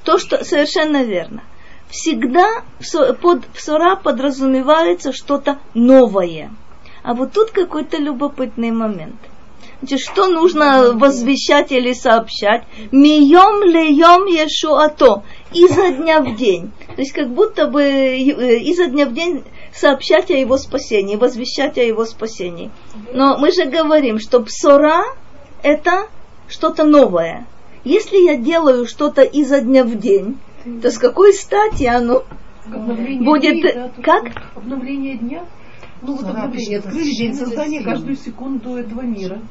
То, 0.04 0.18
что 0.18 0.44
совершенно 0.44 1.04
верно. 1.04 1.44
Всегда 1.90 2.64
под 3.22 3.46
псура 3.48 3.96
подразумевается 3.96 5.14
что-то 5.14 5.60
новое. 5.74 6.52
А 7.04 7.14
вот 7.14 7.32
тут 7.32 7.52
какой-то 7.52 7.98
любопытный 7.98 8.72
момент. 8.72 9.16
Значит, 9.80 10.00
что 10.00 10.28
нужно 10.28 10.94
возвещать 10.94 11.72
или 11.72 11.94
сообщать? 11.94 12.64
Мием 12.92 13.64
леем 13.64 14.26
ешуато. 14.26 15.24
Изо 15.54 15.92
дня 15.92 16.22
в 16.22 16.36
день. 16.36 16.72
То 16.88 17.02
есть 17.02 17.14
как 17.14 17.30
будто 17.30 17.68
бы 17.68 17.84
э, 17.84 18.60
изо 18.60 18.88
дня 18.88 19.06
в 19.06 19.14
день 19.14 19.44
сообщать 19.78 20.32
о 20.32 20.34
его 20.34 20.58
спасении, 20.58 21.16
возвещать 21.16 21.78
о 21.78 21.84
его 21.84 22.06
спасении. 22.06 22.72
Но 23.14 23.38
мы 23.38 23.52
же 23.52 23.66
говорим, 23.66 24.20
что 24.20 24.42
псора– 24.42 25.04
это 25.64 26.08
что-то 26.48 26.84
новое. 26.84 27.46
Если 27.84 28.18
я 28.18 28.36
делаю 28.36 28.86
что-то 28.88 29.22
изо 29.22 29.62
дня 29.62 29.84
в 29.84 29.96
день, 29.98 30.38
то 30.82 30.92
с 30.92 30.98
какой 30.98 31.34
стати 31.34 31.86
оно 31.86 32.24
Обновление 32.66 33.24
будет... 33.24 33.54
дней, 33.54 33.74
да, 33.74 33.92
как? 34.02 34.26
Обновление 34.56 35.18
дня. 35.18 35.46
Ну, 36.02 36.16
вот 36.16 36.26
обновление, 36.26 36.80
открыли 36.80 37.12
день 37.12 37.34
создания 37.34 37.82
каждую 37.82 38.18
секунду 38.18 38.76
этого 38.76 39.02
мира. 39.02 39.42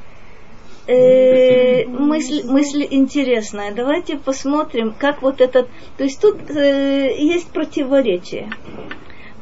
Э, 0.87 1.85
мысль, 1.87 2.43
мысль 2.45 2.87
интересная. 2.89 3.73
Давайте 3.73 4.17
посмотрим, 4.17 4.93
как 4.97 5.21
вот 5.21 5.41
этот... 5.41 5.67
То 5.97 6.03
есть 6.03 6.21
тут 6.21 6.49
э, 6.49 7.17
есть 7.17 7.49
противоречие. 7.49 8.49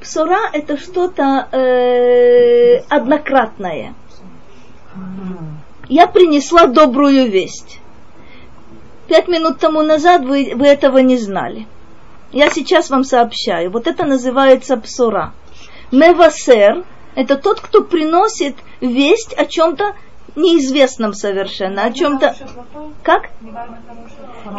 Псора 0.06 0.52
это 0.54 0.78
что-то 0.78 1.48
э, 1.52 2.78
однократное. 2.90 3.96
Я 5.90 6.06
принесла 6.06 6.68
добрую 6.68 7.28
весть. 7.32 7.80
Пять 9.08 9.28
минут 9.28 9.58
тому 9.58 9.82
назад 9.82 10.24
вы, 10.24 10.54
вы 10.54 10.68
этого 10.68 11.00
не 11.00 11.18
знали. 11.18 11.66
Я 12.32 12.52
сейчас 12.52 12.92
вам 12.92 13.04
сообщаю. 13.04 13.72
Вот 13.72 13.88
это 13.88 14.06
называется 14.06 14.78
псора. 14.78 15.34
Мевасер– 15.92 16.84
это 17.16 17.36
тот, 17.36 17.60
кто 17.60 17.82
приносит 17.82 18.56
весть 18.82 19.34
о 19.34 19.46
чем-то 19.46 19.96
неизвестном 20.36 21.14
совершенно, 21.14 21.84
о 21.86 21.92
чем-то... 21.92 22.36
Как? 23.04 23.30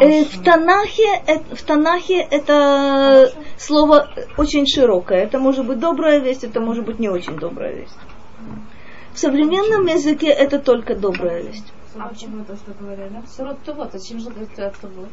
Э, 0.00 0.24
в, 0.24 0.42
Танахе, 0.42 1.22
э, 1.26 1.38
в 1.54 1.62
Танахе 1.62 2.18
это 2.18 3.32
слово 3.58 4.08
очень 4.36 4.66
широкое. 4.66 5.18
Это 5.18 5.38
может 5.38 5.66
быть 5.66 5.78
добрая 5.78 6.18
весть, 6.18 6.44
это 6.44 6.60
может 6.60 6.84
быть 6.84 6.98
не 6.98 7.08
очень 7.08 7.38
добрая 7.38 7.74
весть. 7.74 7.96
В 9.12 9.18
современном 9.18 9.86
языке 9.86 10.28
это 10.28 10.58
только 10.58 10.94
добрая 10.94 11.42
весть. 11.42 11.72
А 11.98 12.08
почему 12.08 12.44
то, 12.44 12.54
что 12.56 12.72
говорят, 12.78 13.10
да? 13.10 13.22
Сирот 13.26 13.56
вот, 13.74 13.90
зачем 13.92 14.20
же 14.20 14.28
говорить 14.28 14.58
от 14.58 14.74
вот? 14.82 15.08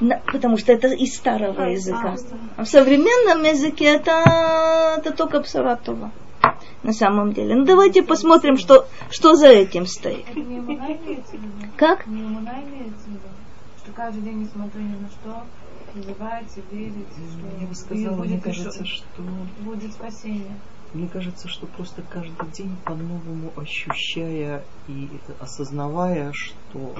На- 0.00 0.20
потому 0.30 0.58
что 0.58 0.72
это 0.72 0.88
из 0.88 1.16
старого 1.16 1.62
языка. 1.62 2.16
А 2.56 2.64
в 2.64 2.68
современном 2.68 3.42
языке 3.42 3.86
это, 3.86 4.96
это 4.98 5.14
только 5.14 5.40
псаратова. 5.40 6.10
На 6.82 6.92
самом 6.92 7.32
деле. 7.32 7.54
Ну 7.56 7.64
давайте 7.64 8.02
посмотрим, 8.02 8.56
что, 8.56 8.86
что 9.10 9.34
за 9.34 9.48
этим 9.48 9.86
стоит. 9.86 10.24
Как? 11.76 12.04
Что 13.82 13.92
каждый 13.94 14.22
день, 14.22 14.40
несмотря 14.40 14.80
ни 14.80 14.96
на 14.96 15.08
что, 15.08 15.44
называется, 15.94 16.60
верить, 16.70 17.06
что 17.10 17.60
Я 17.60 17.66
бы 17.66 17.74
сказала, 17.74 18.16
будет, 18.16 18.26
мне 18.28 18.36
еще- 18.36 18.42
кажется, 18.64 18.84
что 18.84 19.22
будет 19.60 19.92
спасение. 19.92 20.56
Мне 20.96 21.08
кажется, 21.12 21.46
что 21.46 21.66
просто 21.66 22.00
каждый 22.10 22.50
день 22.56 22.74
по-новому 22.86 23.52
ощущая 23.54 24.62
и 24.88 25.08
осознавая, 25.38 26.32
что 26.32 26.94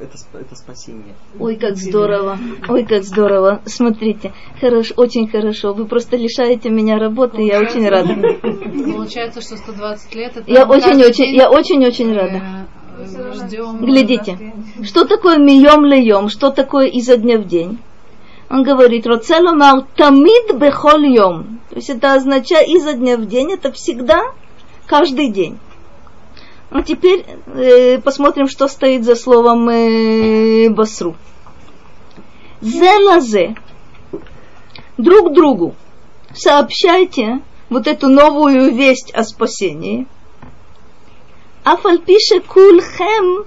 э, 0.00 0.04
это, 0.04 0.16
это 0.38 0.54
спасение. 0.56 1.14
Ой, 1.38 1.56
как 1.56 1.76
здорово. 1.76 2.38
Ой, 2.66 2.86
как 2.86 3.04
здорово. 3.04 3.60
Смотрите, 3.66 4.32
хорошо, 4.58 4.94
очень 4.96 5.28
хорошо. 5.28 5.74
Вы 5.74 5.84
просто 5.84 6.16
лишаете 6.16 6.70
меня 6.70 6.98
работы, 6.98 7.42
я 7.42 7.60
очень 7.60 7.86
рада. 7.86 8.14
Получается, 8.94 9.42
что 9.42 9.58
120 9.58 10.14
лет 10.14 10.36
это 10.38 10.50
Я 10.50 10.64
очень-очень, 10.64 11.36
я 11.36 11.50
очень-очень 11.50 12.14
рада. 12.14 12.66
э, 12.98 13.32
ждем. 13.34 13.84
Глядите, 13.84 14.54
что 14.84 15.04
такое 15.04 15.36
мием 15.36 15.84
льем, 15.84 16.30
что 16.30 16.50
такое 16.50 16.86
изо 16.86 17.18
дня 17.18 17.36
в 17.36 17.46
день? 17.46 17.78
Он 18.48 18.62
говорит, 18.62 19.06
роцеломар 19.06 19.82
тамид 19.96 20.54
бехол 20.54 21.00
йом. 21.00 21.60
То 21.70 21.76
есть 21.76 21.90
это 21.90 22.14
означает 22.14 22.68
изо 22.68 22.92
дня 22.92 23.16
в 23.16 23.26
день, 23.26 23.52
это 23.52 23.72
всегда, 23.72 24.22
каждый 24.86 25.30
день. 25.30 25.58
Ну 26.70 26.82
теперь 26.82 27.24
э, 27.54 27.98
посмотрим, 27.98 28.48
что 28.48 28.68
стоит 28.68 29.04
за 29.04 29.16
словом 29.16 29.68
э, 29.68 30.68
басру. 30.70 31.16
Зелазе. 32.60 33.56
Друг 34.96 35.32
другу 35.34 35.74
сообщайте 36.34 37.40
вот 37.68 37.86
эту 37.86 38.08
новую 38.08 38.74
весть 38.74 39.12
о 39.12 39.24
спасении. 39.24 40.06
Афальпише 41.64 42.40
кульхем 42.40 43.44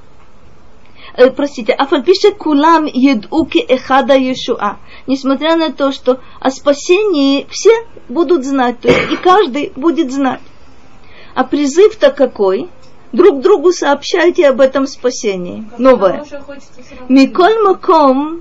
э, 1.18 1.31
простите, 1.31 1.72
афальпише 1.72 2.33
кулам 2.33 2.87
едуки 2.87 3.59
эхада 3.59 4.14
Иешуа. 4.14 4.79
Несмотря 5.07 5.57
на 5.57 5.72
то, 5.72 5.93
что 5.93 6.20
о 6.41 6.51
спасении 6.51 7.47
все 7.51 7.70
будут 8.09 8.45
знать, 8.45 8.81
то 8.81 8.89
есть 8.89 9.12
и 9.12 9.16
каждый 9.16 9.72
будет 9.77 10.12
знать. 10.12 10.41
А 11.35 11.45
призыв-то 11.45 12.11
какой? 12.11 12.68
Друг 13.12 13.41
другу 13.41 13.72
сообщайте 13.72 14.49
об 14.49 14.61
этом 14.61 14.87
спасении. 14.87 15.64
Новое. 15.79 16.12
Хорошее 16.12 16.41
хочется 16.41 16.83
всё 16.83 16.97
равно. 16.97 17.07
מכל 17.09 17.70
מקום 17.70 18.41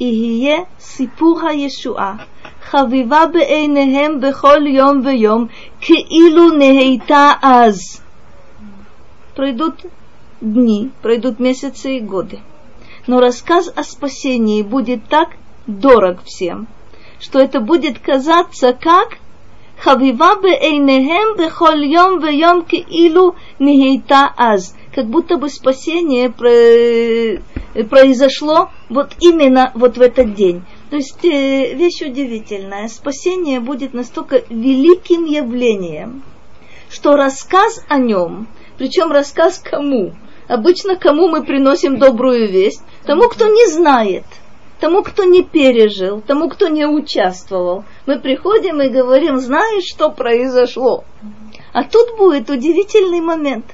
יהיה 0.00 0.58
סיפור 0.80 1.40
הישועה, 1.48 2.14
חביבה 2.62 3.26
בעיניהם 3.32 4.20
בכל 4.20 4.66
יום 4.66 5.00
ויום, 5.04 5.46
כאילו 5.80 6.50
נהייתה 6.50 7.32
אז. 7.42 8.00
Пройдут 9.36 9.86
дни, 10.41 10.91
пройдут 11.01 11.39
месяцы 11.39 11.97
и 11.97 11.99
годы. 11.99 12.39
Но 13.07 13.19
рассказ 13.19 13.71
о 13.75 13.83
спасении 13.83 14.61
будет 14.61 15.07
так 15.07 15.29
дорог 15.67 16.23
всем, 16.23 16.67
что 17.19 17.39
это 17.39 17.59
будет 17.59 17.99
казаться 17.99 18.73
как 18.73 19.17
Хавива 19.81 20.35
беэйнехем 20.41 21.37
бехоль 21.37 21.85
йом 21.85 22.19
ве 22.19 22.31
киилу 22.69 23.35
нигейта 23.59 24.33
аз. 24.35 24.75
Как 24.93 25.05
будто 25.05 25.37
бы 25.37 25.47
спасение 25.47 26.27
э, 26.27 27.83
произошло 27.85 28.71
вот 28.89 29.13
именно 29.21 29.71
вот 29.75 29.97
в 29.97 30.01
этот 30.01 30.33
день. 30.33 30.63
То 30.89 30.97
есть 30.97 31.23
э, 31.23 31.75
вещь 31.75 32.01
удивительная. 32.01 32.89
Спасение 32.89 33.61
будет 33.61 33.93
настолько 33.93 34.43
великим 34.49 35.23
явлением, 35.23 36.23
что 36.89 37.15
рассказ 37.15 37.85
о 37.87 37.99
нем, 37.99 38.47
причем 38.77 39.11
рассказ 39.11 39.59
кому? 39.59 40.13
Обычно 40.49 40.95
кому 40.95 41.27
мы 41.27 41.43
приносим 41.43 41.99
добрую 41.99 42.49
весть? 42.49 42.81
Тому, 43.05 43.29
кто 43.29 43.47
не 43.47 43.67
знает, 43.67 44.25
тому, 44.79 45.03
кто 45.03 45.23
не 45.23 45.43
пережил, 45.43 46.21
тому, 46.21 46.49
кто 46.49 46.67
не 46.69 46.87
участвовал. 46.87 47.83
Мы 48.07 48.19
приходим 48.19 48.81
и 48.81 48.89
говорим, 48.89 49.37
знаешь, 49.37 49.83
что 49.85 50.09
произошло? 50.09 51.03
А 51.71 51.83
тут 51.83 52.17
будет 52.17 52.49
удивительный 52.49 53.21
момент. 53.21 53.65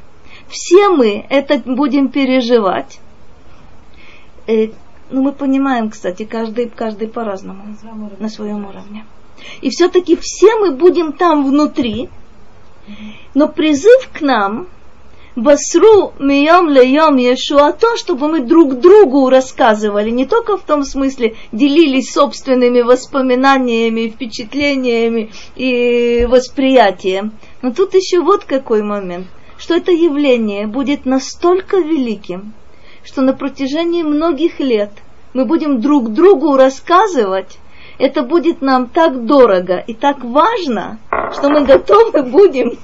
Все 0.50 0.90
мы 0.90 1.26
это 1.30 1.60
будем 1.66 2.10
переживать. 2.10 3.00
Э, 4.46 4.68
ну, 5.10 5.22
мы 5.22 5.32
понимаем, 5.32 5.90
кстати, 5.90 6.26
каждый, 6.26 6.70
каждый 6.70 7.08
по-разному 7.08 7.64
На 7.68 7.78
своем 7.78 8.04
уровне. 8.04 8.18
на 8.20 8.30
своем 8.30 8.66
уровне. 8.66 9.06
И 9.62 9.70
все-таки 9.70 10.18
все 10.20 10.56
мы 10.58 10.72
будем 10.72 11.14
там 11.14 11.46
внутри, 11.46 12.10
но 13.34 13.48
призыв 13.48 14.10
к 14.14 14.20
нам 14.20 14.68
Басру 15.36 16.14
мием 16.18 16.70
леем 16.70 17.18
Иешуа, 17.18 17.74
то, 17.74 17.98
чтобы 17.98 18.30
мы 18.30 18.40
друг 18.40 18.76
другу 18.76 19.30
рассказывали, 19.30 20.10
не 20.10 20.26
только 20.26 20.56
в 20.56 20.62
том 20.62 20.86
смысле 20.86 21.36
делились 21.52 22.14
собственными 22.14 22.80
воспоминаниями, 22.80 24.08
впечатлениями 24.08 25.32
и 25.58 26.26
восприятием. 26.30 27.34
Но 27.62 27.74
тут 27.74 27.96
еще 27.96 28.22
вот 28.22 28.46
какой 28.46 28.82
момент, 28.82 29.28
что 29.58 29.76
это 29.76 29.92
явление 29.92 30.68
будет 30.68 31.06
настолько 31.06 31.80
великим, 31.80 32.54
что 33.04 33.22
на 33.22 33.34
протяжении 33.34 34.04
многих 34.04 34.62
лет 34.62 34.92
мы 35.34 35.44
будем 35.44 35.82
друг 35.82 36.14
другу 36.14 36.56
рассказывать, 36.56 37.60
это 38.00 38.24
будет 38.24 38.62
нам 38.62 38.88
так 38.88 39.26
дорого 39.26 39.84
и 39.86 39.94
так 39.94 40.24
важно, 40.24 40.98
что 41.34 41.50
мы 41.50 41.66
готовы 41.66 42.24
будем 42.24 42.78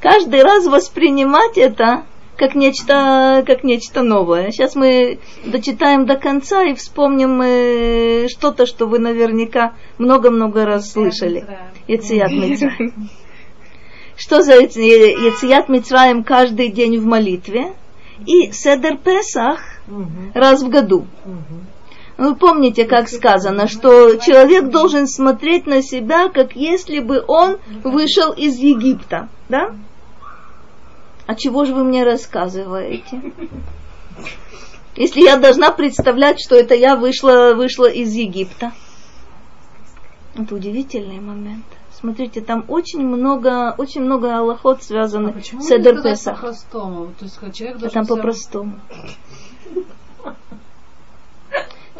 каждый 0.00 0.42
раз 0.42 0.66
воспринимать 0.66 1.58
это 1.58 2.04
как 2.36 2.54
нечто, 2.54 3.44
как 3.46 3.64
нечто 3.64 4.02
новое. 4.02 4.50
Сейчас 4.50 4.74
мы 4.74 5.18
дочитаем 5.44 6.06
до 6.06 6.16
конца 6.16 6.62
и 6.62 6.74
вспомним 6.74 7.42
э, 7.42 8.28
что-то, 8.28 8.64
что 8.64 8.86
вы 8.86 8.98
наверняка 8.98 9.74
много-много 9.98 10.64
раз 10.64 10.92
слышали. 10.92 11.46
Яцият 11.86 12.32
Мицраем. 12.32 13.10
Что 14.16 14.42
за 14.42 14.54
Яцият 14.54 15.68
Мицраем 15.68 16.24
каждый 16.24 16.68
день 16.70 16.98
в 16.98 17.06
молитве? 17.06 17.72
И 18.26 18.52
Седер 18.52 18.96
Песах 18.98 19.60
раз 20.34 20.62
в 20.62 20.68
году. 20.68 21.06
Вы 22.20 22.34
помните, 22.34 22.84
как 22.84 23.08
сказано, 23.08 23.66
что 23.66 24.16
человек 24.16 24.68
должен 24.68 25.06
смотреть 25.06 25.66
на 25.66 25.80
себя, 25.80 26.28
как 26.28 26.54
если 26.54 26.98
бы 26.98 27.24
он 27.26 27.56
вышел 27.82 28.30
из 28.32 28.58
Египта. 28.58 29.30
Да? 29.48 29.74
А 31.26 31.34
чего 31.34 31.64
же 31.64 31.74
вы 31.74 31.82
мне 31.82 32.04
рассказываете? 32.04 33.32
Если 34.96 35.22
я 35.22 35.38
должна 35.38 35.70
представлять, 35.70 36.38
что 36.42 36.56
это 36.56 36.74
я 36.74 36.94
вышла, 36.94 37.54
вышла 37.54 37.86
из 37.86 38.12
Египта. 38.12 38.72
Это 40.34 40.54
удивительный 40.54 41.20
момент. 41.20 41.64
Смотрите, 41.90 42.42
там 42.42 42.66
очень 42.68 43.00
много, 43.00 43.74
очень 43.78 44.02
много 44.02 44.36
аллахот 44.36 44.82
связанных 44.82 45.36
а 45.36 45.60
с 45.62 45.70
Эдер 45.70 46.02
Песах. 46.02 46.36
по-простому? 46.36 47.14
То 47.18 47.24
есть 47.24 47.38
человек 47.54 47.78
а 47.82 47.88
там 47.88 48.06
по-простому. 48.06 48.78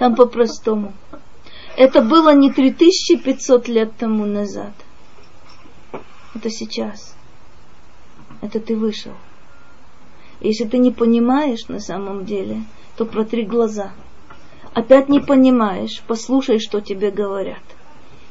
Там 0.01 0.17
по-простому. 0.17 0.93
Это 1.77 2.03
было 2.03 2.35
не 2.35 2.51
3500 2.51 3.69
лет 3.69 3.97
тому 3.97 4.27
назад. 4.27 4.73
Это 6.35 6.51
сейчас 6.51 7.15
это 8.41 8.61
ты 8.61 8.77
вышел. 8.77 9.13
Если 10.41 10.65
ты 10.65 10.79
не 10.79 10.91
понимаешь 10.91 11.69
на 11.69 11.81
самом 11.81 12.25
деле, 12.25 12.63
то 12.97 13.05
протри 13.05 13.45
глаза. 13.45 13.93
Опять 14.73 15.09
не 15.09 15.21
понимаешь, 15.21 16.03
послушай, 16.07 16.59
что 16.59 16.81
тебе 16.81 17.11
говорят. 17.11 17.63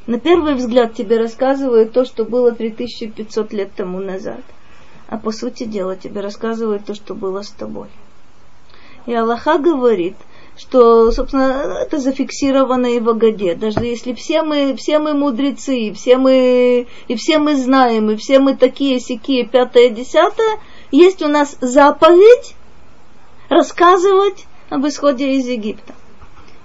На 0.06 0.18
первый 0.18 0.54
взгляд 0.54 0.94
тебе 0.94 1.18
рассказывают 1.18 1.92
то, 1.92 2.04
что 2.04 2.24
было 2.24 2.50
3500 2.50 3.52
лет 3.52 3.72
тому 3.76 4.00
назад. 4.00 4.40
А 5.06 5.18
по 5.18 5.30
сути 5.30 5.64
дела 5.64 5.96
тебе 5.96 6.20
рассказывают 6.20 6.84
то, 6.84 6.94
что 6.94 7.14
было 7.14 7.42
с 7.42 7.50
тобой. 7.50 7.88
И 9.06 9.14
Аллаха 9.14 9.58
говорит, 9.58 10.16
что, 10.60 11.10
собственно, 11.10 11.78
это 11.80 11.98
зафиксировано 11.98 12.86
и 12.86 13.00
в 13.00 13.08
Агаде. 13.08 13.54
Даже 13.54 13.80
если 13.80 14.12
все 14.12 14.42
мы, 14.42 14.76
все 14.76 14.98
мы 14.98 15.14
мудрецы, 15.14 15.78
и 15.78 15.92
все 15.92 16.18
мы, 16.18 16.86
и 17.08 17.14
все 17.14 17.38
мы 17.38 17.56
знаем, 17.56 18.10
и 18.10 18.16
все 18.16 18.40
мы 18.40 18.54
такие, 18.54 19.00
сякие, 19.00 19.46
пятое, 19.46 19.88
десятое, 19.88 20.58
есть 20.90 21.22
у 21.22 21.28
нас 21.28 21.56
заповедь 21.62 22.54
рассказывать 23.48 24.46
об 24.68 24.86
исходе 24.86 25.32
из 25.32 25.46
Египта. 25.46 25.94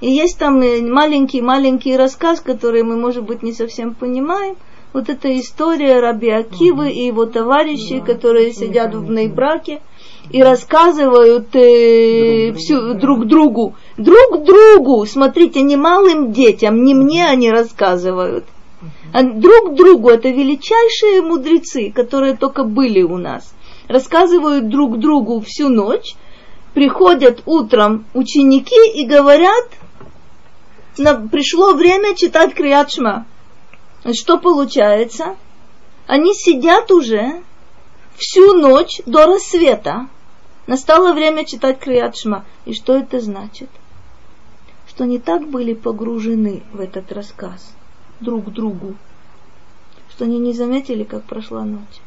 И 0.02 0.12
есть 0.12 0.38
там 0.38 0.60
маленький-маленький 0.60 1.96
рассказ, 1.96 2.42
который 2.42 2.84
мы, 2.84 2.98
может 2.98 3.24
быть, 3.24 3.44
не 3.44 3.54
совсем 3.54 3.96
понимаем. 3.96 4.58
Вот 4.92 5.08
эта 5.08 5.40
история 5.40 6.02
Раби 6.02 6.30
Акивы 6.30 6.92
и 6.92 7.06
его 7.06 7.26
товарищей, 7.26 8.02
которые 8.02 8.52
сидят 8.52 8.94
в 8.94 9.10
Нейбраке 9.10 9.82
и 10.30 10.42
рассказывают 10.42 11.56
э, 11.56 12.54
всю, 12.54 12.96
друг 12.96 13.28
другу, 13.28 13.76
друг 13.98 14.44
другу, 14.44 15.06
смотрите, 15.06 15.62
не 15.62 15.76
малым 15.76 16.32
детям, 16.32 16.84
не 16.84 16.94
мне 16.94 17.26
они 17.28 17.52
рассказывают, 17.52 18.46
а 19.14 19.24
друг 19.24 19.76
другу, 19.76 20.10
это 20.10 20.30
величайшие 20.30 21.22
мудрецы, 21.22 21.92
которые 21.92 22.36
только 22.36 22.64
были 22.64 23.02
у 23.02 23.18
нас, 23.18 23.54
рассказывают 23.88 24.70
друг 24.70 25.00
другу 25.00 25.42
всю 25.42 25.70
ночь, 25.70 26.16
приходят 26.74 27.42
утром 27.46 28.06
ученики 28.14 29.00
и 29.00 29.06
говорят, 29.06 29.70
на, 30.98 31.16
пришло 31.16 31.74
время 31.74 32.16
читать 32.16 32.54
Криачма. 32.54 33.26
Что 34.14 34.38
получается? 34.38 35.36
Они 36.08 36.34
сидят 36.34 36.92
уже 36.92 37.42
всю 38.18 38.54
ночь 38.54 39.02
до 39.06 39.26
рассвета 39.26 40.08
Настало 40.68 41.14
время 41.14 41.46
читать 41.46 41.80
Крият 41.80 42.16
И 42.66 42.74
что 42.74 42.96
это 42.96 43.20
значит? 43.20 43.70
Что 44.88 45.04
они 45.04 45.20
так 45.20 45.48
были 45.48 45.74
погружены 45.74 46.64
в 46.74 46.80
этот 46.80 47.12
рассказ 47.12 47.76
друг 48.20 48.52
другу, 48.52 48.96
что 50.10 50.26
они 50.26 50.40
не 50.40 50.54
заметили, 50.54 51.04
как 51.04 51.24
прошла 51.24 51.64
ночь. 51.64 52.02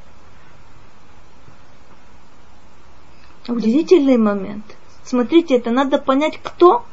Удивительный 3.46 4.16
момент. 4.16 4.64
Смотрите, 5.04 5.56
это 5.56 5.70
надо 5.70 5.98
понять, 5.98 6.38
кто, 6.42 6.84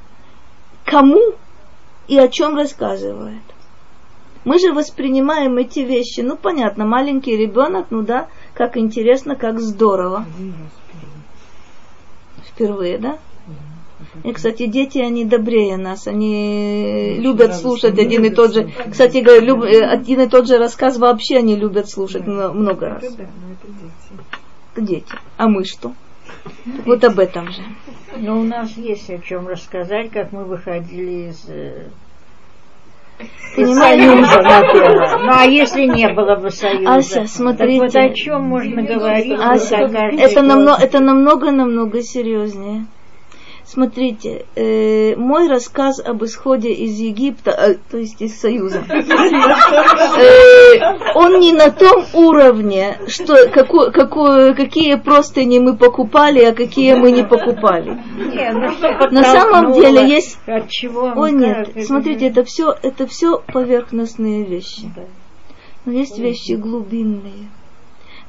кому 0.85 1.21
и 2.07 2.17
о 2.17 2.27
чем 2.27 2.55
рассказывает. 2.55 3.41
Мы 4.45 4.59
же 4.59 4.71
воспринимаем 4.71 5.57
эти 5.57 5.79
вещи, 5.79 6.21
ну 6.21 6.37
понятно, 6.37 6.85
маленький 6.85 7.35
ребенок, 7.35 7.87
ну 7.89 8.03
да, 8.03 8.29
как 8.55 8.77
интересно, 8.77 9.35
как 9.35 9.59
здорово 9.59 10.25
впервые, 12.45 12.97
да? 12.97 13.19
И, 14.23 14.31
кстати, 14.31 14.65
дети, 14.65 14.99
они 14.99 15.25
добрее 15.25 15.77
нас, 15.77 16.07
они 16.07 17.17
любят 17.19 17.55
слушать 17.55 17.99
один 17.99 18.23
и 18.23 18.29
тот 18.29 18.53
же. 18.53 18.71
Кстати, 18.89 19.17
люб, 19.17 19.63
э, 19.63 19.85
один 19.85 20.21
и 20.21 20.27
тот 20.27 20.47
же 20.47 20.57
рассказ 20.57 20.97
вообще 20.97 21.37
они 21.37 21.55
любят 21.55 21.89
слушать 21.89 22.25
много 22.25 22.89
раз. 22.89 23.03
Дети. 24.75 25.13
А 25.37 25.47
мы 25.47 25.65
что? 25.65 25.93
Вот 26.85 27.03
об 27.03 27.19
этом 27.19 27.51
же. 27.51 27.61
Но 28.17 28.39
у 28.39 28.43
нас 28.43 28.71
есть 28.77 29.09
о 29.09 29.19
чем 29.19 29.47
рассказать, 29.47 30.11
как 30.11 30.31
мы 30.31 30.45
выходили 30.45 31.29
из 31.29 31.45
э? 31.47 31.87
Союза. 33.55 34.41
Ну 35.23 35.31
а 35.31 35.45
если 35.45 35.85
не 35.85 36.09
было 36.09 36.35
бы 36.35 36.51
союза? 36.51 36.95
Ася, 36.95 37.25
смотрите. 37.25 37.87
Так 37.87 37.93
вот 37.93 38.11
о 38.11 38.13
чем 38.13 38.43
можно 38.43 38.81
говорить? 38.83 39.39
Ася, 39.39 39.77
это, 39.77 40.41
намного, 40.41 40.81
это 40.81 40.99
намного-намного 40.99 42.01
серьезнее. 42.01 42.85
Смотрите, 43.67 44.45
э, 44.55 45.15
мой 45.15 45.47
рассказ 45.47 45.99
об 45.99 46.23
исходе 46.23 46.71
из 46.71 46.99
Египта, 46.99 47.49
э, 47.49 47.77
то 47.89 47.97
есть 47.97 48.21
из 48.21 48.39
Союза, 48.39 48.83
э, 48.87 48.99
он 51.15 51.39
не 51.39 51.51
на 51.51 51.71
том 51.71 52.05
уровне, 52.13 52.99
что 53.07 53.49
какую, 53.49 53.91
какую, 53.91 54.55
какие 54.55 54.93
простыни 54.95 55.57
мы 55.57 55.75
покупали, 55.75 56.43
а 56.43 56.53
какие 56.53 56.93
мы 56.93 57.09
не 57.11 57.23
покупали. 57.23 57.97
Нет, 58.17 58.53
ну 58.53 59.09
на 59.09 59.23
самом 59.23 59.73
деле 59.73 60.07
есть. 60.09 60.37
От 60.45 60.69
чего? 60.69 61.13
О 61.15 61.27
нет, 61.29 61.69
смотрите, 61.87 62.27
это 62.27 62.43
все, 62.43 62.71
это 62.83 63.07
все 63.07 63.41
поверхностные 63.51 64.43
вещи. 64.43 64.91
Но 65.85 65.91
есть 65.91 66.19
вещи 66.19 66.51
глубинные. 66.51 67.49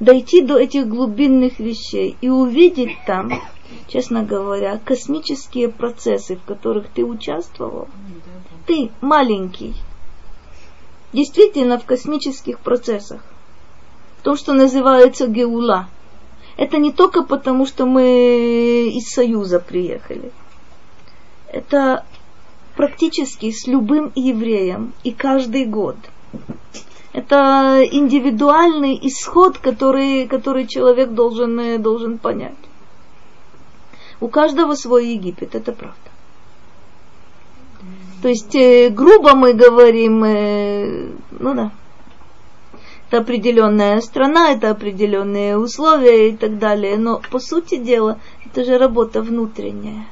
Дойти 0.00 0.40
до 0.40 0.58
этих 0.58 0.88
глубинных 0.88 1.58
вещей 1.58 2.16
и 2.22 2.30
увидеть 2.30 2.96
там 3.06 3.30
честно 3.88 4.22
говоря, 4.22 4.80
космические 4.84 5.68
процессы, 5.68 6.36
в 6.36 6.42
которых 6.44 6.88
ты 6.88 7.04
участвовал, 7.04 7.88
ты 8.66 8.90
маленький, 9.00 9.74
действительно 11.12 11.78
в 11.78 11.84
космических 11.84 12.58
процессах, 12.60 13.22
то, 14.22 14.36
что 14.36 14.52
называется 14.52 15.28
Геула. 15.28 15.88
Это 16.56 16.78
не 16.78 16.90
только 16.90 17.22
потому, 17.22 17.66
что 17.66 17.86
мы 17.86 18.90
из 18.92 19.10
Союза 19.10 19.60
приехали. 19.60 20.32
Это 21.52 22.04
практически 22.76 23.50
с 23.50 23.66
любым 23.66 24.10
евреем 24.14 24.92
и 25.04 25.12
каждый 25.12 25.64
год. 25.64 25.96
Это 27.12 27.82
индивидуальный 27.90 28.98
исход, 29.02 29.58
который, 29.58 30.26
который 30.26 30.66
человек 30.66 31.10
должен, 31.10 31.80
должен 31.80 32.18
понять. 32.18 32.56
У 34.20 34.28
каждого 34.28 34.74
свой 34.74 35.08
Египет, 35.08 35.54
это 35.54 35.72
правда. 35.72 35.96
То 38.22 38.28
есть, 38.28 38.54
э, 38.54 38.88
грубо 38.88 39.34
мы 39.34 39.52
говорим, 39.52 40.24
э, 40.24 41.10
ну 41.38 41.54
да, 41.54 41.70
это 43.08 43.18
определенная 43.18 44.00
страна, 44.00 44.50
это 44.50 44.70
определенные 44.70 45.58
условия 45.58 46.30
и 46.30 46.36
так 46.36 46.58
далее. 46.58 46.96
Но 46.96 47.20
по 47.30 47.38
сути 47.38 47.76
дела, 47.76 48.18
это 48.44 48.64
же 48.64 48.78
работа 48.78 49.22
внутренняя. 49.22 50.06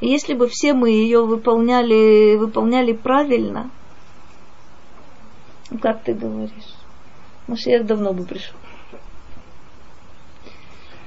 И 0.00 0.08
если 0.08 0.34
бы 0.34 0.48
все 0.48 0.72
мы 0.72 0.90
ее 0.90 1.24
выполняли, 1.24 2.36
выполняли 2.36 2.92
правильно, 2.92 3.70
ну 5.70 5.78
как 5.78 6.02
ты 6.04 6.14
говоришь, 6.14 6.74
Машех 7.48 7.86
давно 7.86 8.12
бы 8.12 8.24
пришел. 8.24 8.56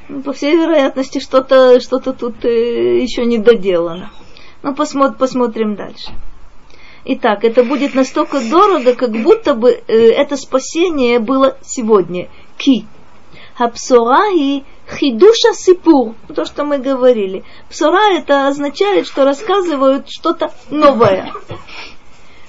Ну, 0.07 0.21
по 0.21 0.33
всей 0.33 0.55
вероятности, 0.55 1.19
что-то 1.19 1.79
что 1.79 1.99
тут 1.99 2.45
э, 2.45 2.99
еще 2.99 3.25
не 3.25 3.37
доделано. 3.37 4.11
Ну, 4.61 4.69
Но 4.69 4.75
посмотри, 4.75 5.17
посмотрим 5.17 5.75
дальше. 5.75 6.11
Итак, 7.05 7.43
это 7.43 7.63
будет 7.63 7.93
настолько 7.93 8.39
дорого, 8.39 8.95
как 8.95 9.11
будто 9.11 9.53
бы 9.53 9.71
э, 9.71 9.93
это 10.11 10.37
спасение 10.37 11.19
было 11.19 11.57
сегодня. 11.61 12.29
Ки. 12.57 12.85
А 13.57 13.67
псора 13.69 14.31
и 14.33 14.63
хидуша 14.87 15.53
сипур, 15.53 16.13
то, 16.35 16.45
что 16.45 16.63
мы 16.65 16.77
говорили. 16.77 17.43
Псура 17.69 18.11
это 18.11 18.47
означает, 18.47 19.07
что 19.07 19.23
рассказывают 19.23 20.09
что-то 20.09 20.51
новое. 20.69 21.31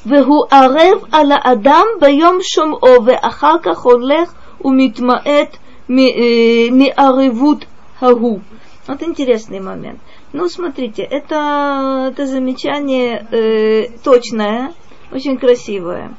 Вегу 0.05 0.47
арев 0.51 1.03
аля 1.13 1.37
адам 1.37 1.99
баем 1.99 2.41
шум 2.43 2.75
ове 2.81 3.15
ахака 3.15 3.75
холех 3.75 4.35
умитмаэт 4.61 5.59
Э, 5.89 6.69
меаревут 6.71 7.69
хагу. 8.01 8.41
Вот 8.89 9.03
интересный 9.03 9.61
момент. 9.61 10.01
Ну, 10.33 10.49
смотрите, 10.49 11.03
это, 11.03 12.11
это 12.13 12.27
замечание 12.27 13.27
э, 13.31 13.89
точное, 14.03 14.73
очень 15.13 15.39
красивое. 15.39 16.15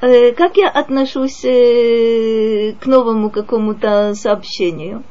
Э, 0.00 0.32
как 0.32 0.56
я 0.56 0.68
отношусь 0.68 1.44
э, 1.44 2.74
к 2.80 2.86
новому 2.86 3.30
какому-то 3.30 4.14
сообщению? 4.14 5.04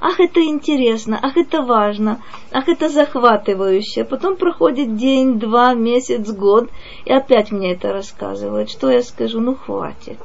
Ах, 0.00 0.20
это 0.20 0.40
интересно, 0.42 1.18
ах, 1.20 1.36
это 1.36 1.62
важно, 1.62 2.22
ах, 2.52 2.68
это 2.68 2.88
захватывающе. 2.88 4.04
Потом 4.04 4.36
проходит 4.36 4.96
день, 4.96 5.38
два, 5.38 5.74
месяц, 5.74 6.30
год, 6.30 6.70
и 7.04 7.12
опять 7.12 7.52
мне 7.52 7.72
это 7.72 7.92
рассказывают. 7.92 8.70
Что 8.70 8.90
я 8.90 9.02
скажу? 9.02 9.40
Ну, 9.40 9.54
хватит. 9.54 10.18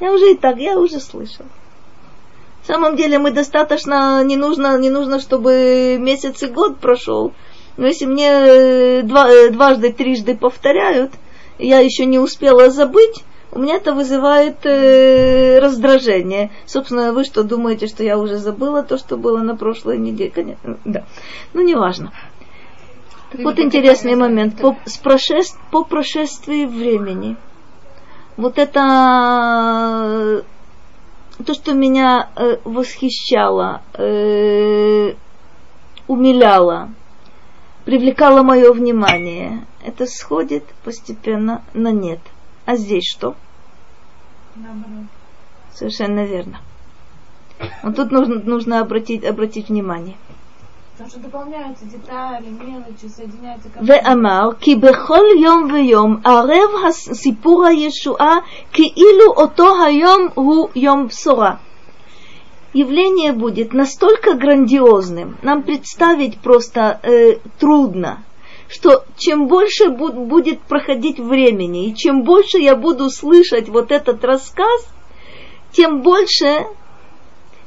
Я 0.00 0.12
уже 0.12 0.32
и 0.32 0.36
так, 0.36 0.58
я 0.58 0.78
уже 0.78 1.00
слышал. 1.00 1.44
В 2.62 2.66
самом 2.66 2.96
деле 2.96 3.18
мы 3.18 3.30
достаточно, 3.30 4.22
не 4.24 4.36
нужно, 4.36 4.78
не 4.78 4.90
нужно, 4.90 5.20
чтобы 5.20 5.96
месяц 5.98 6.42
и 6.42 6.46
год 6.46 6.78
прошел. 6.78 7.32
Но 7.76 7.86
если 7.86 8.06
мне 8.06 8.28
э, 8.28 9.02
два, 9.02 9.30
э, 9.30 9.50
дважды, 9.50 9.92
трижды 9.92 10.36
повторяют, 10.36 11.12
я 11.58 11.78
еще 11.78 12.04
не 12.04 12.18
успела 12.18 12.70
забыть, 12.70 13.24
у 13.52 13.60
меня 13.60 13.76
это 13.76 13.94
вызывает 13.94 14.66
э, 14.66 15.58
раздражение. 15.60 16.50
Собственно, 16.66 17.12
вы 17.12 17.24
что 17.24 17.42
думаете, 17.42 17.86
что 17.86 18.04
я 18.04 18.18
уже 18.18 18.36
забыла 18.36 18.82
то, 18.82 18.98
что 18.98 19.16
было 19.16 19.38
на 19.38 19.56
прошлой 19.56 19.96
неделе? 19.98 20.30
Конечно, 20.30 20.76
да. 20.84 21.04
Ну, 21.54 21.62
неважно. 21.62 22.12
Так 23.30 23.40
вот 23.42 23.58
интересный 23.58 24.14
момент. 24.14 24.60
По, 24.60 24.76
с 24.84 24.98
прошеств, 24.98 25.58
по 25.70 25.84
прошествии 25.84 26.66
времени. 26.66 27.36
Вот 28.38 28.56
это 28.56 30.44
то, 31.44 31.54
что 31.54 31.74
меня 31.74 32.30
э, 32.36 32.58
восхищало, 32.62 33.82
э, 33.94 35.14
умиляло, 36.06 36.88
привлекало 37.84 38.44
мое 38.44 38.72
внимание, 38.72 39.66
это 39.84 40.06
сходит 40.06 40.62
постепенно 40.84 41.64
на 41.74 41.90
нет. 41.90 42.20
А 42.64 42.76
здесь 42.76 43.10
что? 43.10 43.34
Наоборот. 44.54 45.06
Совершенно 45.74 46.24
верно. 46.24 46.60
Вот 47.82 47.96
тут 47.96 48.12
нужно, 48.12 48.36
нужно 48.36 48.78
обратить, 48.78 49.24
обратить 49.24 49.68
внимание. 49.68 50.16
Потому 50.97 51.09
что 51.09 51.19
дополняются 51.19 51.85
детали, 51.85 52.49
мелочи, 52.49 53.07
соединяются. 53.07 53.69
ואמר 53.81 54.49
כי 54.59 54.75
בכל 54.75 55.25
יום 55.39 55.67
ויום 55.73 56.17
ערב 56.25 56.91
סיפור 56.91 57.65
הישועה 57.65 58.35
כאילו 58.71 59.33
אותו 59.37 59.83
היום 59.85 60.27
הוא 60.35 60.69
יום 60.75 61.07
בשורה. 61.07 61.55
Явление 62.75 63.33
будет 63.33 63.73
настолько 63.73 64.33
грандиозным, 64.33 65.37
нам 65.43 65.61
представить 65.61 66.39
просто 66.39 66.99
э, 67.03 67.37
трудно, 67.59 68.23
что 68.67 69.03
чем 69.15 69.47
больше 69.47 69.89
бу- 69.89 70.25
будет 70.25 70.59
проходить 70.61 71.19
времени, 71.19 71.89
и 71.89 71.95
чем 71.95 72.23
больше 72.23 72.57
я 72.57 72.75
буду 72.75 73.11
слышать 73.11 73.69
вот 73.69 73.91
этот 73.91 74.23
рассказ, 74.23 74.87
тем 75.71 76.01
больше 76.01 76.65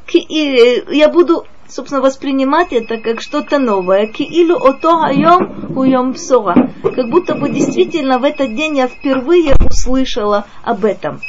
я 0.08 1.08
буду 1.08 1.44
собственно, 1.71 2.01
воспринимать 2.01 2.73
это 2.73 2.97
как 2.97 3.21
что-то 3.21 3.57
новое. 3.57 4.07
Киилу 4.07 4.55
ото 4.55 4.97
хайом 4.99 5.75
уйом 5.75 6.13
псора. 6.13 6.71
Как 6.83 7.09
будто 7.09 7.35
бы 7.35 7.49
действительно 7.49 8.19
в 8.19 8.23
этот 8.23 8.55
день 8.55 8.77
я 8.77 8.87
впервые 8.87 9.55
услышала 9.65 10.45
об 10.63 10.85
этом. 10.85 11.21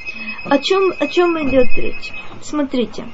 О 0.44 0.58
чем, 0.58 0.92
о 0.98 1.06
чем 1.06 1.38
идет 1.48 1.68
речь? 1.76 2.12
Смотрите. 2.42 3.04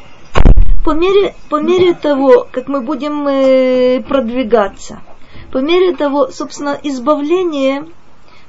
По 0.84 0.92
мере, 0.92 1.34
по 1.50 1.60
мере 1.60 1.92
того, 1.92 2.46
как 2.50 2.68
мы 2.68 2.80
будем 2.80 3.28
э, 3.28 4.00
продвигаться, 4.00 5.00
по 5.52 5.58
мере 5.58 5.94
того, 5.94 6.28
собственно, 6.28 6.78
избавление 6.82 7.86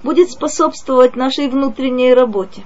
будет 0.03 0.29
способствовать 0.29 1.17
нашей 1.17 1.49
внутренней 1.49 2.13
работе 2.13 2.63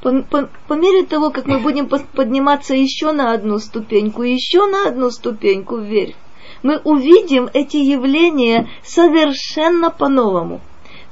по, 0.00 0.22
по, 0.22 0.48
по 0.68 0.74
мере 0.74 1.04
того, 1.04 1.30
как 1.30 1.46
мы 1.46 1.58
будем 1.58 1.88
подниматься 1.88 2.74
еще 2.74 3.12
на 3.12 3.32
одну 3.32 3.58
ступеньку, 3.58 4.22
еще 4.22 4.66
на 4.66 4.88
одну 4.88 5.10
ступеньку 5.10 5.76
вверх, 5.78 6.14
мы 6.62 6.78
увидим 6.78 7.48
эти 7.52 7.76
явления 7.76 8.68
совершенно 8.82 9.90
по-новому. 9.90 10.60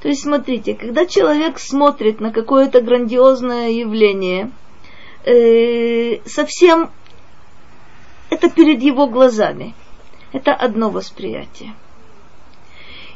То 0.02 0.08
есть, 0.08 0.22
смотрите, 0.22 0.74
когда 0.74 1.06
человек 1.06 1.58
смотрит 1.58 2.20
на 2.20 2.30
какое-то 2.30 2.80
грандиозное 2.80 3.70
явление, 3.70 4.50
э, 5.24 6.18
совсем 6.26 6.90
это 8.30 8.48
перед 8.50 8.82
его 8.82 9.06
глазами. 9.06 9.74
Это 10.32 10.52
одно 10.52 10.90
восприятие. 10.90 11.74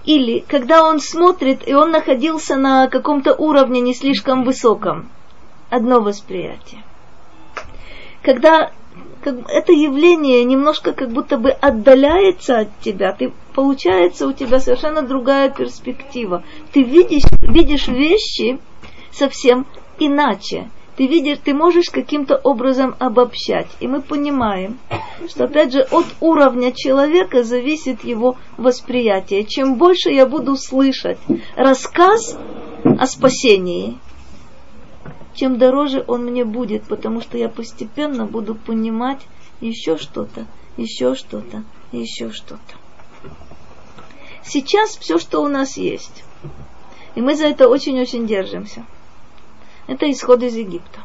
Или 0.04 0.42
когда 0.48 0.84
он 0.88 1.00
смотрит, 1.00 1.68
и 1.68 1.74
он 1.74 1.90
находился 1.90 2.56
на 2.56 2.88
каком-то 2.88 3.34
уровне 3.34 3.80
не 3.80 3.94
слишком 3.94 4.44
высоком, 4.44 5.08
одно 5.70 6.00
восприятие. 6.00 6.82
Когда 8.22 8.70
как, 9.22 9.34
это 9.48 9.72
явление 9.72 10.44
немножко 10.44 10.92
как 10.92 11.10
будто 11.10 11.36
бы 11.36 11.50
отдаляется 11.50 12.60
от 12.60 12.80
тебя, 12.80 13.12
ты, 13.12 13.32
получается 13.54 14.26
у 14.26 14.32
тебя 14.32 14.60
совершенно 14.60 15.02
другая 15.02 15.50
перспектива. 15.50 16.42
Ты 16.72 16.82
видишь, 16.82 17.22
видишь 17.42 17.88
вещи 17.88 18.58
совсем 19.12 19.66
иначе. 19.98 20.70
Ты 20.96 21.06
видишь, 21.06 21.38
ты 21.42 21.54
можешь 21.54 21.88
каким-то 21.88 22.36
образом 22.36 22.94
обобщать. 22.98 23.68
И 23.80 23.88
мы 23.88 24.02
понимаем, 24.02 24.78
что 25.28 25.44
опять 25.44 25.72
же 25.72 25.80
от 25.90 26.04
уровня 26.20 26.72
человека 26.72 27.42
зависит 27.42 28.04
его 28.04 28.36
восприятие. 28.58 29.44
Чем 29.44 29.76
больше 29.76 30.10
я 30.10 30.26
буду 30.26 30.56
слышать 30.56 31.18
рассказ 31.56 32.36
о 32.84 33.06
спасении, 33.06 33.98
тем 35.34 35.58
дороже 35.58 36.04
он 36.06 36.24
мне 36.24 36.44
будет, 36.44 36.84
потому 36.84 37.20
что 37.20 37.38
я 37.38 37.48
постепенно 37.48 38.26
буду 38.26 38.54
понимать 38.54 39.20
еще 39.60 39.96
что-то, 39.96 40.46
еще 40.76 41.14
что-то, 41.14 41.62
еще 41.92 42.30
что-то. 42.30 42.74
Сейчас 44.42 44.96
все, 44.96 45.18
что 45.18 45.42
у 45.42 45.48
нас 45.48 45.76
есть, 45.76 46.24
и 47.14 47.20
мы 47.20 47.36
за 47.36 47.46
это 47.46 47.68
очень-очень 47.68 48.26
держимся, 48.26 48.84
это 49.86 50.10
исход 50.10 50.42
из 50.42 50.54
Египта. 50.54 51.00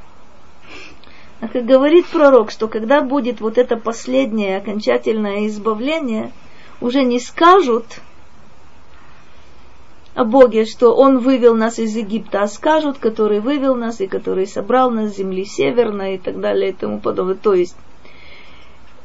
А 1.41 1.47
как 1.47 1.65
говорит 1.65 2.07
пророк, 2.07 2.49
что 2.49 2.67
когда 2.67 3.01
будет 3.01 3.41
вот 3.41 3.57
это 3.57 3.75
последнее 3.75 4.57
окончательное 4.57 5.47
избавление, 5.47 6.31
уже 6.81 7.03
не 7.03 7.19
скажут, 7.19 7.85
о 10.15 10.23
Боге, 10.23 10.65
что 10.65 10.95
Он 10.95 11.19
вывел 11.19 11.55
нас 11.55 11.77
из 11.77 11.95
Египта, 11.95 12.43
а 12.43 12.47
скажут, 12.47 12.97
который 12.97 13.41
вывел 13.41 13.75
нас 13.75 13.99
и 13.99 14.07
который 14.07 14.47
собрал 14.47 14.89
нас 14.89 15.11
с 15.11 15.17
земли 15.17 15.45
северной 15.45 16.15
и 16.15 16.17
так 16.17 16.39
далее 16.39 16.69
и 16.69 16.73
тому 16.73 16.99
подобное. 16.99 17.35
То 17.35 17.53
есть 17.53 17.75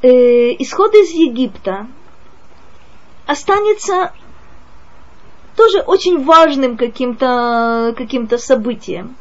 э, 0.02 0.54
исход 0.60 0.94
из 0.94 1.10
Египта 1.10 1.88
останется 3.26 4.12
тоже 5.56 5.80
очень 5.80 6.24
важным 6.24 6.76
каким-то 6.76 7.92
каким 7.96 8.28
событием. 8.38 9.16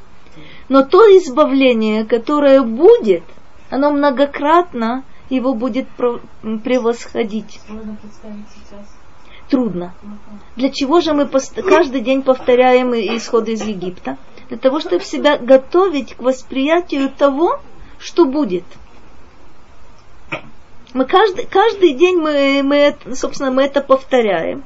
Но 0.70 0.84
то 0.84 1.04
избавление, 1.18 2.06
которое 2.06 2.62
будет, 2.62 3.24
оно 3.72 3.92
многократно 3.92 5.04
его 5.30 5.56
будет 5.56 5.88
превосходить. 5.90 7.60
Можно 7.68 7.96
представить 7.96 8.46
сейчас 8.54 8.99
трудно. 9.50 9.94
Для 10.56 10.70
чего 10.70 11.02
же 11.02 11.14
мы 11.14 11.28
каждый 11.28 12.02
день 12.02 12.22
повторяем 12.22 12.94
исход 12.94 13.48
из 13.50 13.62
Египта? 13.62 14.18
для 14.50 14.58
того, 14.58 14.80
чтобы 14.80 15.04
себя 15.04 15.38
готовить 15.38 16.16
к 16.16 16.22
восприятию 16.22 17.10
того, 17.10 17.62
что 18.00 18.26
будет. 18.26 18.64
Мы 20.94 21.06
каждый, 21.06 21.46
каждый 21.46 21.94
день 21.94 22.18
мы, 22.18 22.64
мы, 22.64 23.16
собственно, 23.16 23.52
мы 23.52 23.64
это 23.64 23.82
повторяем. 23.82 24.64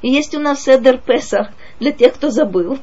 И 0.00 0.08
есть 0.08 0.34
у 0.36 0.40
нас 0.40 0.68
Эдер 0.68 0.98
Песах 0.98 1.48
для 1.80 1.90
тех, 1.90 2.14
кто 2.14 2.30
забыл. 2.30 2.78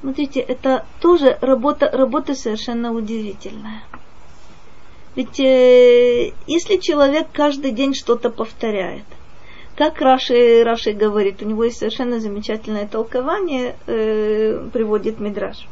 Смотрите, 0.00 0.40
это 0.40 0.86
тоже 1.00 1.38
работа, 1.40 1.88
работа 1.88 2.34
совершенно 2.34 2.92
удивительная. 2.92 3.82
Ведь 5.20 5.38
э, 5.38 6.32
если 6.46 6.76
человек 6.76 7.28
каждый 7.30 7.72
день 7.72 7.92
что-то 7.92 8.30
повторяет, 8.30 9.04
как 9.76 10.00
Раши, 10.00 10.64
Раши 10.64 10.92
говорит, 10.92 11.42
у 11.42 11.44
него 11.44 11.64
есть 11.64 11.76
совершенно 11.76 12.20
замечательное 12.20 12.86
толкование, 12.86 13.76
э, 13.86 14.66
приводит 14.72 15.20
Мидраш. 15.20 15.68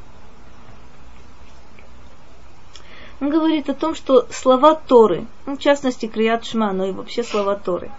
Он 3.23 3.31
говорит 3.31 3.71
о 3.71 3.75
том, 3.75 3.95
что 3.95 4.27
слова 4.31 4.75
Торы, 4.75 5.25
ну, 5.47 5.57
в 5.57 5.61
частности 5.61 6.09
Крият 6.09 6.45
Шма, 6.45 6.75
но 6.75 6.85
и 6.85 6.93
вообще 6.93 7.23
слова 7.23 7.57
Торы, 7.57 7.91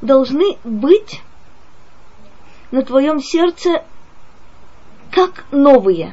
должны 0.00 0.58
быть 0.64 1.22
на 2.72 2.82
твоем 2.82 3.20
сердце 3.20 3.84
как 5.12 5.44
новые. 5.52 6.12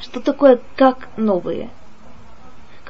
Что 0.00 0.20
такое 0.20 0.58
как 0.74 1.10
новые? 1.18 1.68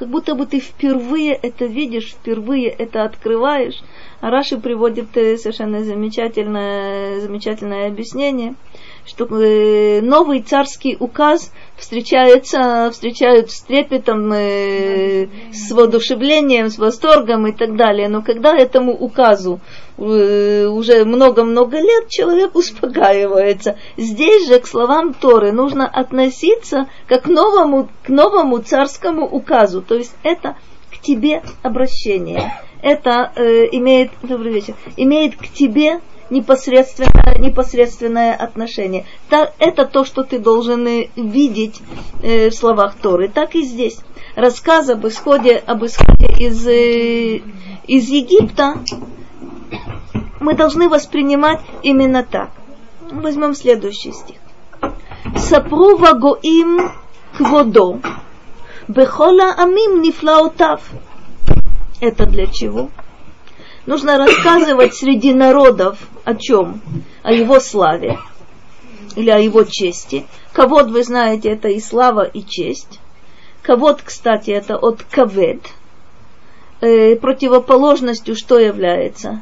Как 0.01 0.09
будто 0.09 0.33
бы 0.33 0.47
ты 0.47 0.59
впервые 0.59 1.33
это 1.33 1.65
видишь, 1.65 2.13
впервые 2.13 2.69
это 2.69 3.03
открываешь. 3.03 3.83
А 4.19 4.31
Раши 4.31 4.57
приводит 4.57 5.15
э, 5.15 5.37
совершенно 5.37 5.83
замечательное, 5.83 7.19
замечательное 7.19 7.87
объяснение, 7.87 8.55
что 9.05 9.25
э, 9.25 10.01
новый 10.01 10.41
царский 10.41 10.95
указ 10.99 11.51
встречается, 11.75 12.89
встречают 12.91 13.51
с 13.51 13.61
трепетом, 13.61 14.31
э, 14.31 15.27
с 15.51 15.71
воодушевлением, 15.71 16.69
с 16.69 16.77
восторгом 16.77 17.47
и 17.47 17.51
так 17.51 17.75
далее. 17.75 18.07
Но 18.07 18.21
когда 18.21 18.55
этому 18.55 18.93
указу 18.93 19.59
э, 19.97 20.65
уже 20.67 21.05
много-много 21.05 21.77
лет, 21.77 22.09
человек 22.09 22.55
успокаивается. 22.55 23.77
Здесь 23.97 24.47
же 24.47 24.59
к 24.59 24.67
словам 24.67 25.13
Торы 25.13 25.51
нужно 25.51 25.87
относиться 25.87 26.87
как 27.07 27.23
к 27.23 27.27
новому, 27.27 27.89
к 28.03 28.09
новому 28.09 28.59
царскому 28.59 29.25
указу. 29.25 29.81
То 29.81 29.95
есть 29.95 30.15
это 30.23 30.55
к 30.91 30.99
тебе 30.99 31.41
обращение. 31.63 32.53
Это 32.81 33.31
э, 33.35 33.67
имеет, 33.71 34.11
добрый 34.23 34.53
вечер, 34.53 34.75
имеет 34.97 35.35
к 35.35 35.47
тебе 35.47 35.99
непосредственное, 36.31 37.37
непосредственное 37.37 38.33
отношение. 38.33 39.05
Так, 39.29 39.53
это 39.59 39.85
то, 39.85 40.03
что 40.03 40.23
ты 40.23 40.39
должен 40.39 40.87
э, 40.87 41.09
видеть 41.15 41.79
э, 42.23 42.49
в 42.49 42.55
словах 42.55 42.95
Торы. 42.95 43.27
Так 43.27 43.53
и 43.53 43.61
здесь. 43.61 43.99
Рассказ 44.35 44.89
об 44.89 45.05
исходе, 45.05 45.57
об 45.57 45.85
исходе 45.85 46.27
из, 46.39 46.65
э, 46.65 47.41
из 47.85 48.09
Египта 48.09 48.75
мы 50.39 50.55
должны 50.55 50.89
воспринимать 50.89 51.59
именно 51.83 52.23
так. 52.23 52.49
Возьмем 53.11 53.53
следующий 53.53 54.13
стих. 54.13 54.37
Сапру 55.35 55.97
вагоим 55.97 56.91
кводо, 57.37 57.99
бехола 58.87 59.53
амим 59.53 60.01
нифлаотав. 60.01 60.81
Это 61.99 62.25
для 62.25 62.47
чего? 62.47 62.89
Нужно 63.85 64.17
рассказывать 64.17 64.93
среди 64.95 65.33
народов 65.33 65.97
о 66.23 66.35
чем? 66.35 66.81
О 67.23 67.31
его 67.31 67.59
славе 67.59 68.19
или 69.15 69.29
о 69.29 69.39
его 69.39 69.63
чести. 69.63 70.25
Кавод, 70.53 70.89
вы 70.91 71.03
знаете, 71.03 71.49
это 71.49 71.67
и 71.67 71.79
слава, 71.79 72.23
и 72.23 72.43
честь. 72.43 72.99
Кавод, 73.61 74.01
кстати, 74.03 74.51
это 74.51 74.77
от 74.77 75.03
кавед. 75.03 75.61
Э, 76.81 77.15
противоположностью 77.15 78.35
что 78.35 78.59
является? 78.59 79.41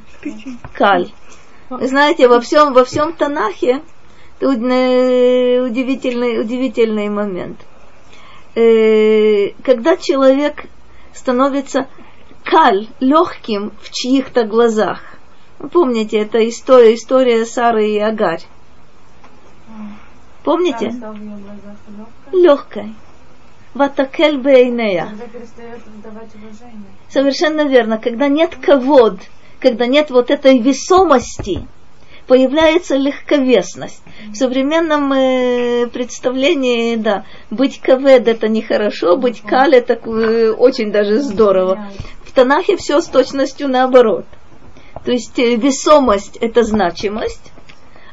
Каль. 0.74 1.10
Вы 1.70 1.88
знаете, 1.88 2.28
во 2.28 2.40
всем, 2.40 2.74
во 2.74 2.84
всем 2.84 3.14
Танахе 3.14 3.82
это 4.40 4.50
уд- 4.50 5.70
удивительный, 5.70 6.40
удивительный 6.40 7.10
момент. 7.10 7.60
Э, 8.56 9.50
когда 9.64 9.98
человек 9.98 10.66
становится 11.14 11.88
каль, 12.50 12.88
легким 13.00 13.72
в 13.82 13.91
чьих-то 13.91 14.43
глазах. 14.43 15.02
Вы 15.60 15.70
помните, 15.70 16.18
это 16.18 16.47
история, 16.47 16.95
история 16.95 17.45
Сары 17.45 17.89
и 17.89 18.00
Агарь. 18.00 18.43
Помните? 20.43 20.93
Легкой. 22.32 22.95
Ватакель 23.74 24.39
бейнея. 24.39 25.10
Совершенно 27.10 27.68
верно. 27.68 28.00
Когда 28.00 28.28
нет 28.28 28.56
ковод, 28.56 29.20
когда 29.60 29.86
нет 29.86 30.10
вот 30.10 30.32
этой 30.32 30.60
весомости, 30.60 31.68
появляется 32.26 32.95
легковесность. 32.95 34.02
В 34.32 34.36
современном 34.36 35.12
э, 35.14 35.88
представлении, 35.88 36.95
да, 36.95 37.26
быть 37.50 37.82
кавед 37.82 38.28
это 38.28 38.47
нехорошо, 38.47 39.18
быть 39.18 39.41
каль 39.41 39.76
это 39.76 39.93
э, 39.93 40.52
очень 40.52 40.91
даже 40.91 41.20
здорово. 41.20 41.91
В 42.30 42.32
Танахе 42.32 42.77
все 42.77 43.01
с 43.01 43.07
точностью 43.07 43.67
наоборот. 43.69 44.25
То 45.03 45.11
есть 45.11 45.39
э, 45.39 45.55
весомость 45.55 46.38
это 46.38 46.61
значимость, 46.61 47.51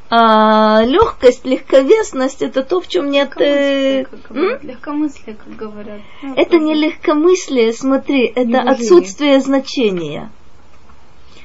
а 0.09 0.83
легкость, 0.87 1.45
легковесность 1.45 2.41
это 2.41 2.63
то, 2.63 2.81
в 2.81 2.89
чем 2.89 3.11
нет... 3.11 3.33
э, 3.39 4.05
м? 4.31 4.59
Легкомыслие, 4.63 5.37
как 5.37 5.55
говорят. 5.55 6.01
Ну, 6.23 6.35
Это 6.35 6.57
не 6.57 6.73
легкомыслие, 6.75 7.75
смотри, 7.75 8.25
это 8.25 8.45
Неуважение. 8.47 8.73
отсутствие 8.73 9.41
значения. 9.41 10.31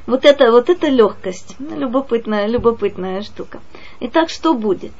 Вот 0.07 0.23
это, 0.23 0.49
вот 0.51 0.69
это 0.69 0.87
легкость. 0.87 1.57
Ну, 1.59 1.77
Любопытная, 1.77 2.47
любопытная 2.47 3.21
штука. 3.21 3.59
Итак, 3.99 4.29
что 4.29 4.53
будет? 4.53 4.93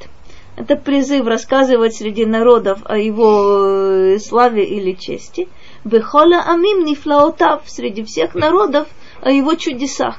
Это 0.56 0.76
призыв 0.76 1.26
рассказывать 1.26 1.94
среди 1.94 2.26
народов 2.26 2.80
о 2.84 2.98
его 2.98 4.14
э, 4.14 4.18
славе 4.18 4.64
или 4.66 4.92
чести. 4.92 5.48
Вехола 5.84 6.42
амим 6.42 6.84
нифлаотав, 6.84 7.62
среди 7.66 8.04
всех 8.04 8.34
народов 8.34 8.86
о 9.20 9.30
его 9.30 9.54
чудесах. 9.54 10.18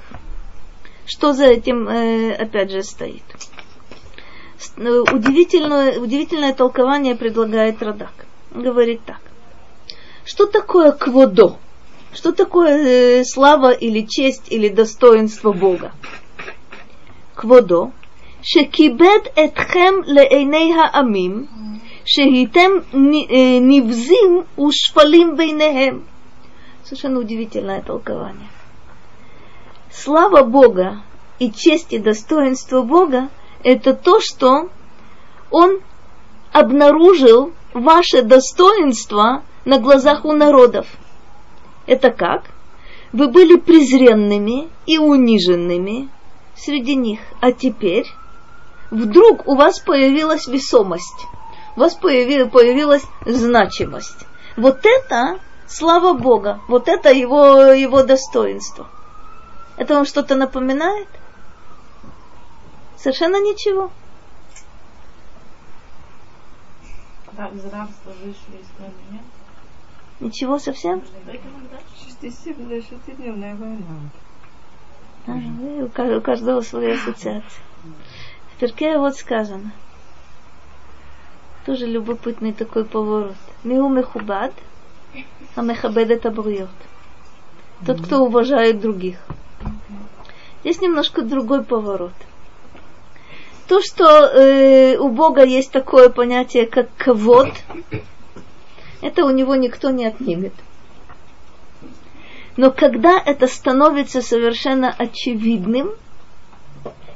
Что 1.05 1.33
за 1.33 1.45
этим, 1.45 1.87
э, 1.87 2.33
опять 2.33 2.71
же, 2.71 2.83
стоит? 2.83 3.23
Э, 4.77 4.99
удивительное, 5.11 5.99
удивительное 5.99 6.53
толкование 6.53 7.15
предлагает 7.15 7.81
Радак. 7.81 8.13
Говорит 8.51 9.01
так. 9.05 9.21
Что 10.25 10.45
такое 10.45 10.91
кводо? 10.91 11.57
Что 12.13 12.31
такое 12.31 13.19
э, 13.19 13.23
слава 13.25 13.71
или 13.71 14.05
честь 14.05 14.51
или 14.51 14.69
достоинство 14.69 15.51
Бога? 15.53 15.93
Кводо. 17.35 17.91
Шекибет 18.41 19.31
этхем 19.35 20.03
леэйней 20.03 20.73
амим 20.91 21.81
шегитем 22.05 22.83
нивзим 22.91 24.45
ушфалим 24.57 25.35
бейнехем. 25.35 26.05
Совершенно 26.83 27.19
удивительное 27.19 27.81
толкование. 27.81 28.49
Слава 29.91 30.43
Бога 30.43 31.01
и 31.39 31.51
честь 31.51 31.93
и 31.93 31.99
достоинство 31.99 32.81
Бога– 32.81 33.29
это 33.63 33.93
то, 33.93 34.19
что 34.19 34.69
Он 35.49 35.79
обнаружил 36.51 37.53
ваше 37.73 38.21
достоинство 38.21 39.43
на 39.65 39.79
глазах 39.79 40.25
у 40.25 40.33
народов. 40.33 40.87
Это 41.85 42.11
как? 42.11 42.45
Вы 43.11 43.27
были 43.27 43.55
презренными 43.55 44.69
и 44.85 44.97
униженными 44.97 46.09
среди 46.55 46.95
них, 46.95 47.19
а 47.41 47.51
теперь 47.51 48.07
вдруг 48.91 49.47
у 49.47 49.55
вас 49.55 49.79
появилась 49.79 50.47
весомость 50.47 51.27
у 51.75 51.79
вас 51.79 51.97
появи- 51.97 52.49
появилась 52.49 53.05
значимость. 53.25 54.25
Вот 54.57 54.85
это 54.85 55.39
слава 55.67 56.13
Бога, 56.13 56.61
вот 56.67 56.87
это 56.87 57.11
его, 57.11 57.71
его 57.73 58.03
достоинство. 58.03 58.87
Это 59.77 59.95
вам 59.95 60.05
что-то 60.05 60.35
напоминает? 60.35 61.07
Совершенно 62.97 63.37
ничего. 63.41 63.91
Ничего 70.19 70.59
совсем? 70.59 71.01
Шестидневная 72.87 73.55
война. 73.55 73.85
А, 75.25 75.31
ну, 75.31 75.85
у 75.85 76.21
каждого 76.21 76.61
своя 76.61 76.93
ассоциация. 76.95 77.43
В 78.55 78.59
Перке 78.59 78.97
вот 78.97 79.15
сказано. 79.15 79.71
Тоже 81.65 81.85
любопытный 81.85 82.51
такой 82.51 82.83
поворот. 82.83 83.35
Миу 83.63 83.87
мехубад, 83.87 84.51
а 85.55 85.61
мехабед 85.61 86.11
это 86.11 86.29
брует. 86.29 86.69
Тот, 87.85 88.01
кто 88.01 88.23
уважает 88.23 88.81
других. 88.81 89.17
Здесь 90.61 90.81
немножко 90.81 91.21
другой 91.21 91.63
поворот. 91.63 92.13
то, 93.67 93.81
что 93.81 94.05
э, 94.05 94.97
у 94.97 95.09
Бога 95.09 95.43
есть 95.43 95.71
такое 95.71 96.09
понятие, 96.09 96.67
как 96.67 96.89
кавод, 96.97 97.49
это 99.01 99.25
у 99.25 99.29
него 99.29 99.55
никто 99.55 99.89
не 99.89 100.05
отнимет. 100.05 100.53
Но 102.55 102.71
когда 102.71 103.21
это 103.25 103.47
становится 103.47 104.21
совершенно 104.21 104.93
очевидным, 104.97 105.91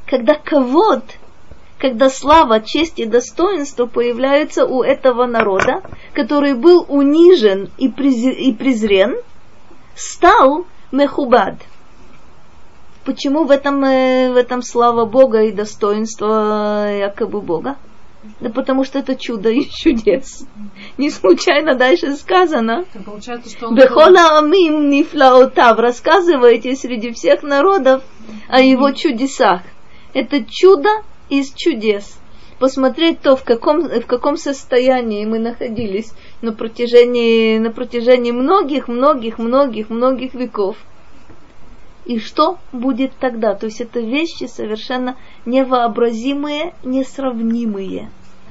когда 0.06 0.36
кавод, 0.36 1.04
когда 1.78 2.10
слава, 2.10 2.62
честь 2.62 3.00
и 3.00 3.06
достоинство 3.06 3.86
появляются 3.86 4.66
у 4.66 4.84
этого 4.84 5.26
народа, 5.26 5.82
который 6.14 6.54
был 6.54 6.86
унижен 6.88 7.70
и 7.78 7.90
презрен, 7.90 9.16
стал 9.96 10.66
мехубад– 10.92 11.56
Почему 13.08 13.46
в 13.46 13.52
этом, 13.52 13.86
э, 13.86 14.34
в 14.34 14.36
этом 14.36 14.62
слава 14.62 15.06
Бога 15.06 15.44
и 15.44 15.54
достоинство 15.54 16.94
якобы 16.94 17.40
Бога? 17.40 17.78
Да 18.42 18.50
потому 18.50 18.84
что 18.84 19.00
это 19.00 19.16
чудо 19.16 19.50
и 19.50 19.64
чудес. 19.64 20.46
Не 20.98 21.10
случайно 21.10 21.76
дальше 21.76 22.18
сказано. 22.18 22.84
Бехола 23.72 24.40
амим 24.40 24.90
нифлаотав. 24.90 25.80
Рассказывайте 25.80 26.76
среди 26.76 27.14
всех 27.14 27.44
народов 27.44 28.04
о 28.50 28.60
его 28.60 28.92
чудесах. 28.92 29.62
Это 30.14 30.44
чудо 30.44 30.90
из 31.30 31.54
чудес. 31.54 32.20
Посмотреть 32.60 33.22
то, 33.22 33.36
в 33.36 33.44
каком, 33.44 33.88
в 33.88 34.06
каком 34.08 34.36
состоянии 34.36 35.26
мы 35.26 35.38
находились 35.38 36.12
на 36.42 36.54
протяжении, 36.54 37.60
на 37.60 37.72
протяжении 37.72 38.32
многих, 38.32 38.88
многих, 38.88 39.38
многих, 39.38 39.90
многих 39.90 40.34
веков 40.34 40.78
и 42.08 42.20
что 42.20 42.58
будет 42.72 43.12
тогда. 43.20 43.54
То 43.54 43.66
есть 43.66 43.82
это 43.82 44.00
вещи 44.00 44.46
совершенно 44.46 45.18
невообразимые, 45.46 46.74
несравнимые. 46.84 48.10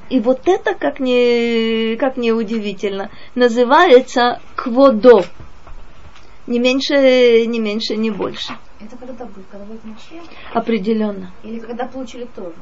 И 0.08 0.20
вот 0.20 0.42
это, 0.44 0.74
как 0.74 1.00
не, 1.00 1.96
как 1.96 2.16
не 2.16 2.32
удивительно, 2.32 3.10
называется 3.34 4.40
кводо. 4.54 5.24
Не 6.46 6.60
меньше, 6.60 7.44
не 7.46 7.58
меньше, 7.58 7.96
не 7.96 8.10
больше. 8.10 8.52
Это 8.80 8.96
когда 8.96 9.24
будет? 9.24 9.46
Когда 9.50 9.64
будет 9.64 9.84
Машех? 9.84 10.22
Определенно. 10.52 11.32
Или 11.42 11.60
когда 11.60 11.86
получили 11.86 12.26
тоже? 12.34 12.56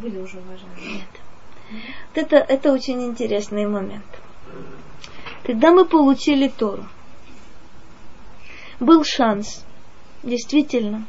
Были 0.00 0.18
уже 0.18 0.38
уважаемые? 0.38 0.96
Нет. 0.96 1.08
Вот 1.70 2.24
это, 2.24 2.36
это 2.36 2.72
очень 2.72 3.02
интересный 3.04 3.66
момент. 3.66 4.04
Когда 5.44 5.70
мы 5.70 5.84
получили 5.84 6.48
Тору, 6.48 6.84
был 8.80 9.04
шанс 9.04 9.64
действительно 10.22 11.06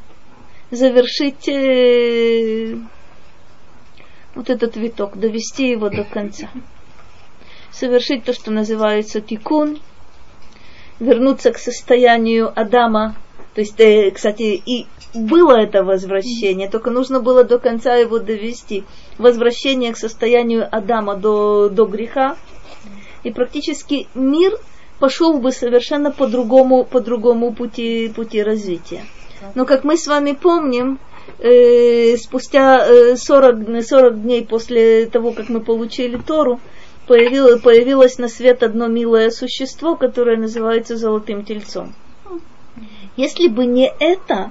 завершить 0.70 1.48
э, 1.48 2.76
вот 4.34 4.50
этот 4.50 4.76
виток, 4.76 5.18
довести 5.18 5.68
его 5.70 5.88
до 5.88 6.04
конца. 6.04 6.48
Совершить 7.70 8.24
то, 8.24 8.32
что 8.32 8.50
называется 8.50 9.20
тикун, 9.20 9.80
вернуться 11.00 11.52
к 11.52 11.58
состоянию 11.58 12.52
Адама. 12.58 13.16
То 13.54 13.60
есть, 13.60 13.78
э, 13.78 14.10
кстати, 14.10 14.60
и 14.64 14.86
было 15.14 15.52
это 15.52 15.84
возвращение, 15.84 16.68
только 16.68 16.90
нужно 16.90 17.20
было 17.20 17.44
до 17.44 17.58
конца 17.58 17.94
его 17.94 18.18
довести. 18.18 18.84
Возвращение 19.16 19.92
к 19.92 19.96
состоянию 19.96 20.68
Адама 20.70 21.16
до, 21.16 21.68
до 21.68 21.84
греха. 21.84 22.36
И 23.22 23.30
практически 23.30 24.08
мир 24.14 24.58
пошел 24.98 25.38
бы 25.38 25.52
совершенно 25.52 26.10
по 26.10 26.26
другому, 26.26 26.84
по 26.84 27.00
другому 27.00 27.54
пути, 27.54 28.12
пути 28.14 28.42
развития. 28.42 29.04
Но 29.54 29.64
как 29.66 29.84
мы 29.84 29.96
с 29.96 30.06
вами 30.06 30.32
помним, 30.32 30.98
э, 31.38 32.16
спустя 32.16 32.84
э, 32.86 33.16
40, 33.16 33.82
40 33.84 34.22
дней 34.22 34.44
после 34.44 35.06
того, 35.06 35.32
как 35.32 35.48
мы 35.48 35.60
получили 35.60 36.16
Тору, 36.16 36.60
появилось, 37.06 37.60
появилось 37.60 38.18
на 38.18 38.28
свет 38.28 38.62
одно 38.62 38.88
милое 38.88 39.30
существо, 39.30 39.96
которое 39.96 40.36
называется 40.36 40.96
золотым 40.96 41.44
тельцом. 41.44 41.94
Если 43.16 43.48
бы 43.48 43.66
не 43.66 43.86
это, 43.98 44.50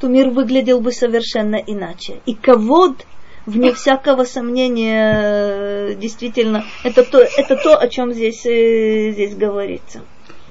то 0.00 0.08
мир 0.08 0.30
выглядел 0.30 0.80
бы 0.80 0.92
совершенно 0.92 1.56
иначе. 1.56 2.20
И 2.26 2.34
ковод 2.34 3.06
вне 3.46 3.72
всякого 3.72 4.24
сомнения, 4.24 5.94
действительно, 5.94 6.64
это 6.84 7.04
то, 7.04 7.18
это 7.18 7.56
то 7.56 7.76
о 7.76 7.88
чем 7.88 8.12
здесь, 8.12 8.44
э, 8.46 9.12
здесь 9.12 9.34
говорится. 9.34 10.00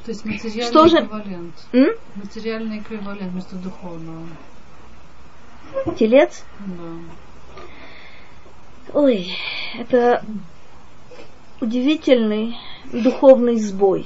То 0.05 0.11
есть 0.11 0.25
материальный 0.25 0.63
Что 0.63 0.87
же? 0.87 0.97
эквивалент. 0.97 1.55
М? 1.73 1.95
Материальный 2.15 2.79
эквивалент 2.79 3.31
вместо 3.31 3.55
духовного. 3.55 4.27
Телец? 5.97 6.43
Да. 6.59 6.83
Ой, 8.93 9.35
это 9.77 10.23
удивительный 11.59 12.55
духовный 12.93 13.57
сбой. 13.59 14.05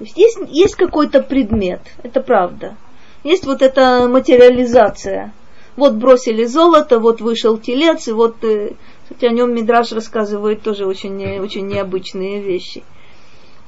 То 0.00 0.04
есть 0.04 0.16
есть, 0.16 0.38
есть 0.48 0.76
какой-то 0.76 1.20
предмет, 1.20 1.82
это 2.02 2.22
правда. 2.22 2.74
Есть 3.22 3.44
вот 3.44 3.60
эта 3.60 4.08
материализация 4.08 5.34
вот 5.76 5.92
бросили 5.92 6.46
золото, 6.46 6.98
вот 6.98 7.20
вышел 7.20 7.58
телец, 7.58 8.08
и 8.08 8.12
вот, 8.12 8.42
э, 8.42 8.72
кстати, 9.02 9.26
о 9.26 9.32
нем 9.32 9.54
Мидраж 9.54 9.92
рассказывает 9.92 10.62
тоже 10.62 10.86
очень, 10.86 11.38
очень 11.38 11.66
необычные 11.66 12.40
вещи. 12.40 12.82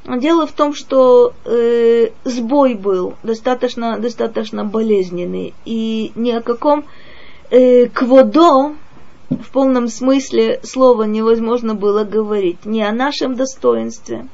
Дело 0.06 0.46
в 0.46 0.52
том, 0.52 0.72
что 0.72 1.34
э, 1.44 2.08
сбой 2.24 2.76
был 2.76 3.12
достаточно, 3.22 3.98
достаточно 3.98 4.64
болезненный, 4.64 5.52
и 5.66 6.12
ни 6.14 6.30
о 6.30 6.40
каком 6.40 6.86
э, 7.50 7.88
кводо 7.88 8.72
в 9.28 9.50
полном 9.52 9.88
смысле 9.88 10.60
слова 10.62 11.02
невозможно 11.02 11.74
было 11.74 12.04
говорить. 12.04 12.64
Ни 12.64 12.80
о 12.80 12.90
нашем 12.90 13.34
достоинстве, 13.34 14.28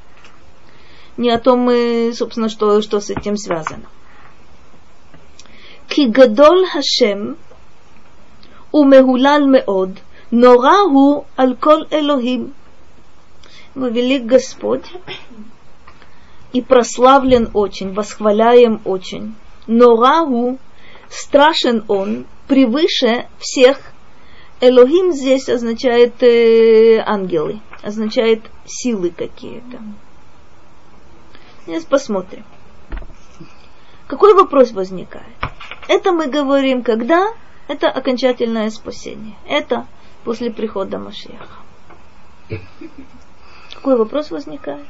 ни 1.18 1.30
о 1.30 1.40
том, 1.40 1.70
э, 1.70 2.14
собственно, 2.14 2.50
что, 2.50 2.82
что 2.82 3.00
с 3.00 3.10
этим 3.10 3.38
связано. 3.38 3.86
Кигадол 5.88 6.66
Хашем 6.66 7.36
ומהולל 8.74 9.44
מאוד, 9.52 10.00
נורא 10.32 10.78
הוא 10.92 11.24
על 11.38 11.56
כל 11.60 11.84
אלוהים. 11.92 12.54
Велик 13.76 14.24
Господь 14.26 14.86
и 16.54 16.62
прославлен 16.62 17.50
очень, 17.54 17.94
восхваляем 17.94 18.82
очень. 18.86 19.36
Норагу, 19.66 20.60
страшен 21.10 21.84
он, 21.88 22.26
превыше 22.48 23.28
всех. 23.40 23.80
Элохим 24.62 25.12
здесь 25.12 25.50
означает 25.50 26.22
э, 26.22 27.00
ангелы, 27.00 27.62
означает 27.82 28.42
силы 28.66 29.10
какие-то. 29.10 29.82
Сейчас 31.68 31.86
посмотрим. 31.86 32.44
Какой 34.08 34.34
вопрос 34.34 34.72
возникает? 34.72 35.36
Это 35.88 36.12
мы 36.12 36.28
говорим, 36.28 36.84
когда 36.84 37.34
это 37.68 37.90
окончательное 37.90 38.70
спасение. 38.70 39.36
Это 39.48 39.88
после 40.24 40.52
прихода 40.52 41.00
Машеха. 41.00 41.64
Какой 43.74 43.98
вопрос 43.98 44.32
возникает? 44.32 44.86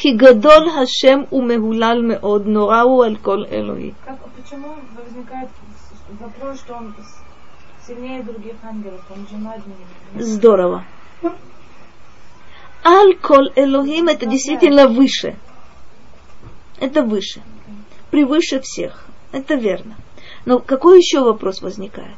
כי 0.00 0.12
גדול 0.12 0.68
השם 0.68 1.20
ומהולל 1.32 2.02
מאוד, 2.02 2.46
נורא 2.46 2.80
הוא 2.80 3.04
על 3.04 3.16
כל 3.16 3.44
אלוהי. 3.50 3.92
Почему 4.36 4.68
возникает 4.96 5.48
вопрос, 6.20 6.60
что 6.60 6.74
он 6.74 6.94
сильнее 7.86 8.22
других 8.22 8.54
ангелов, 8.62 9.00
он 9.10 9.26
же 9.30 9.36
над 9.36 9.66
ними? 9.66 10.22
Здорово. 10.22 10.84
Аль 12.85 13.15
кол 13.15 13.49
Элохим 13.55 14.07
это 14.07 14.25
действительно 14.25 14.87
выше. 14.87 15.35
Это 16.79 17.01
выше. 17.01 17.41
Превыше 18.11 18.59
всех. 18.61 19.05
Это 19.31 19.55
верно. 19.55 19.95
Но 20.45 20.59
какой 20.59 20.97
еще 20.97 21.21
вопрос 21.21 21.61
возникает? 21.61 22.17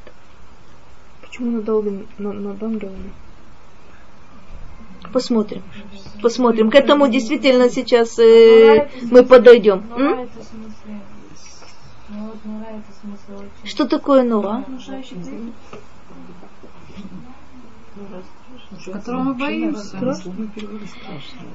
Почему 1.21 1.51
над, 1.51 1.69
ангелами, 1.69 2.07
над 2.17 2.63
ангелами? 2.63 3.11
Посмотрим. 5.13 5.63
Посмотрим. 6.21 6.71
К 6.71 6.75
этому 6.75 7.07
действительно 7.07 7.69
сейчас 7.69 8.17
э, 8.19 8.89
мы 9.11 9.23
подойдем. 9.23 9.83
М? 9.95 10.29
Что 13.63 13.85
такое 13.85 14.23
нора? 14.23 14.65
Которого 18.91 19.23
мы 19.23 19.33
боимся. 19.35 19.97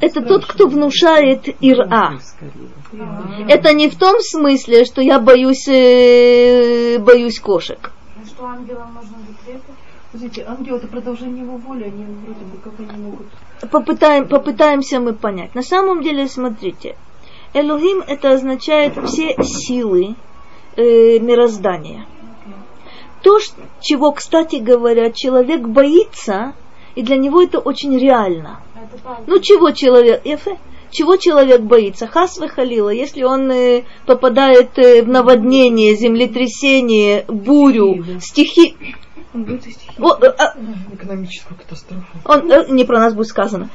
Это 0.00 0.22
тот, 0.22 0.46
кто 0.46 0.68
внушает 0.68 1.48
ира. 1.60 2.18
Это 3.48 3.72
не 3.74 3.88
в 3.88 3.96
том 3.96 4.20
смысле, 4.20 4.84
что 4.84 5.02
я 5.02 5.20
боюсь, 5.20 5.68
э, 5.68 6.98
боюсь 6.98 7.38
кошек. 7.40 7.92
А 8.16 8.26
что 8.26 8.46
ангелам 8.46 8.92
можно 8.94 9.16
Смотрите, 10.10 10.44
ангел 10.44 10.76
это 10.76 10.88
продолжение 10.88 11.44
его 11.44 11.56
воли, 11.56 11.84
они 11.84 12.04
вроде 12.04 12.44
бы 12.44 12.58
как 12.58 12.72
они 12.80 13.00
могут. 13.00 13.26
Попытаем, 13.70 14.26
попытаемся 14.26 14.98
мы 14.98 15.12
понять. 15.12 15.54
На 15.54 15.62
самом 15.62 16.02
деле, 16.02 16.26
смотрите, 16.26 16.96
Элохим 17.54 18.02
это 18.06 18.32
означает 18.32 18.94
все 19.06 19.36
силы 19.42 20.16
э, 20.76 21.18
мироздания. 21.20 22.06
то, 23.22 23.38
чего, 23.80 24.10
кстати 24.12 24.56
говоря, 24.56 25.12
человек 25.12 25.68
боится, 25.68 26.54
и 26.94 27.02
для 27.02 27.16
него 27.16 27.42
это 27.42 27.58
очень 27.58 27.96
реально. 27.98 28.60
Это 28.74 29.02
правда. 29.02 29.24
Ну 29.26 29.38
чего 29.40 29.70
человек, 29.70 30.24
Ефе, 30.24 30.58
чего 30.90 31.16
человек 31.16 31.60
боится? 31.62 32.06
Хас 32.06 32.38
халила, 32.54 32.90
если 32.90 33.22
он 33.22 33.50
э, 33.50 33.84
попадает 34.06 34.78
э, 34.78 35.02
в 35.02 35.08
наводнение, 35.08 35.94
землетрясение, 35.94 37.24
бурю, 37.28 38.04
стихи. 38.20 38.76
О, 39.32 40.16
э, 40.20 40.26
а, 40.26 40.54
Экономическую 40.92 41.56
катастрофу. 41.56 42.04
он, 42.24 42.50
э, 42.50 42.66
не 42.68 42.84
про 42.84 42.98
нас 42.98 43.14
будет 43.14 43.28
сказано. 43.28 43.68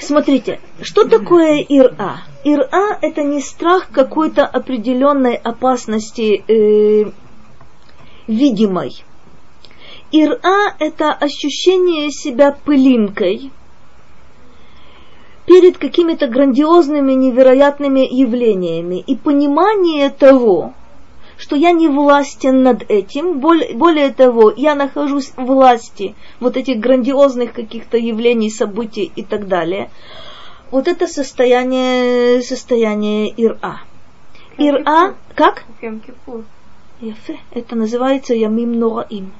Смотрите, 0.00 0.58
что 0.82 1.08
такое 1.08 1.58
ира? 1.60 2.22
Ира 2.42 2.98
это 3.00 3.22
не 3.22 3.40
страх 3.40 3.88
какой-то 3.92 4.44
определенной 4.44 5.36
опасности 5.36 6.42
э, 6.48 7.12
видимой. 8.26 9.04
Ира 10.10 10.74
это 10.78 11.12
ощущение 11.12 12.10
себя 12.10 12.52
пылинкой 12.52 13.50
перед 15.44 15.76
какими-то 15.76 16.28
грандиозными, 16.28 17.12
невероятными 17.12 18.00
явлениями 18.00 19.00
и 19.06 19.16
понимание 19.16 20.08
того, 20.08 20.72
что 21.36 21.56
я 21.56 21.72
не 21.72 21.88
властен 21.88 22.62
над 22.62 22.90
этим. 22.90 23.38
Более, 23.38 23.74
более 23.74 24.12
того, 24.12 24.52
я 24.54 24.74
нахожусь 24.74 25.32
в 25.36 25.44
власти 25.44 26.14
вот 26.40 26.56
этих 26.56 26.80
грандиозных 26.80 27.52
каких-то 27.52 27.98
явлений, 27.98 28.50
событий 28.50 29.12
и 29.14 29.22
так 29.22 29.46
далее. 29.46 29.90
Вот 30.70 30.88
это 30.88 31.06
состояние, 31.06 32.42
состояние 32.42 33.32
ира. 33.36 33.80
Ира, 34.58 35.14
как? 35.34 35.64
Это 37.52 37.76
называется 37.76 38.34
Ямим 38.34 38.78
Нораим. 38.78 39.32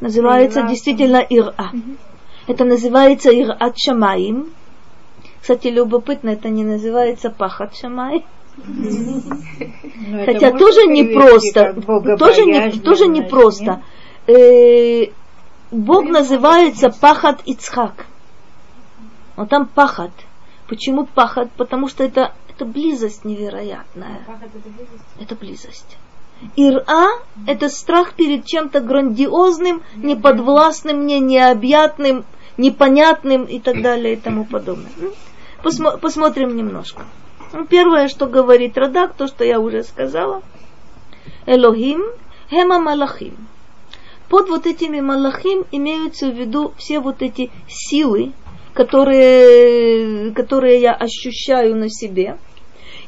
Называется 0.00 0.62
действительно 0.62 1.18
ира. 1.18 1.72
Это 2.46 2.64
называется 2.64 3.30
ират 3.30 3.78
шамаим. 3.78 4.50
Кстати, 5.40 5.68
любопытно, 5.68 6.30
это 6.30 6.48
не 6.48 6.64
называется 6.64 7.30
пахат 7.30 7.76
шамай. 7.76 8.24
Это 10.12 10.32
Хотя 10.32 10.50
тоже 10.52 10.86
не 10.86 11.04
перевести 11.04 11.52
просто. 11.52 11.82
как 12.04 12.18
Тоже 12.18 12.44
не, 12.44 12.70
тоже 12.80 13.06
не 13.06 13.20
нет? 13.20 13.30
просто. 13.30 13.82
Э, 14.26 15.06
Бог 15.70 16.04
называется 16.04 16.90
пахат 16.90 17.42
Ицхак. 17.46 18.06
Вот 19.36 19.48
там 19.48 19.66
пахат. 19.66 20.10
Почему 20.68 21.06
пахат? 21.06 21.50
Потому 21.52 21.88
что 21.88 22.04
это, 22.04 22.32
это 22.48 22.64
близость 22.64 23.24
невероятная. 23.24 24.20
Как 24.26 24.42
это 24.42 24.58
близость? 24.58 25.04
Это 25.20 25.34
близость. 25.36 25.96
Ира– 26.56 27.08
это 27.46 27.68
страх 27.68 28.14
перед 28.14 28.46
чем-то 28.46 28.80
грандиозным, 28.80 29.82
неподвластным 29.96 31.02
мне, 31.02 31.20
необъятным, 31.20 32.24
непонятным 32.56 33.44
и 33.44 33.60
так 33.60 33.82
далее 33.82 34.14
и 34.14 34.16
тому 34.16 34.44
подобное. 34.44 34.90
М? 35.00 35.12
Посмо- 35.62 35.98
посмотрим 35.98 36.56
немножко. 36.56 37.02
Ну, 37.52 37.66
Первое, 37.66 38.08
что 38.08 38.26
говорит 38.26 38.78
Радак, 38.78 39.14
то, 39.14 39.26
что 39.26 39.44
я 39.44 39.60
уже 39.60 39.82
сказала. 39.82 40.42
Элохим, 41.46 42.02
хема 42.48 42.78
малахим. 42.78 43.36
Под 44.28 44.48
вот 44.48 44.66
этими 44.66 45.00
малахим 45.00 45.64
имеются 45.72 46.28
в 46.30 46.34
виду 46.34 46.72
все 46.78 47.00
вот 47.00 47.20
эти 47.20 47.50
силы, 47.68 48.32
которые, 48.72 50.32
которые 50.32 50.80
я 50.80 50.92
ощущаю 50.92 51.76
на 51.76 51.90
себе. 51.90 52.38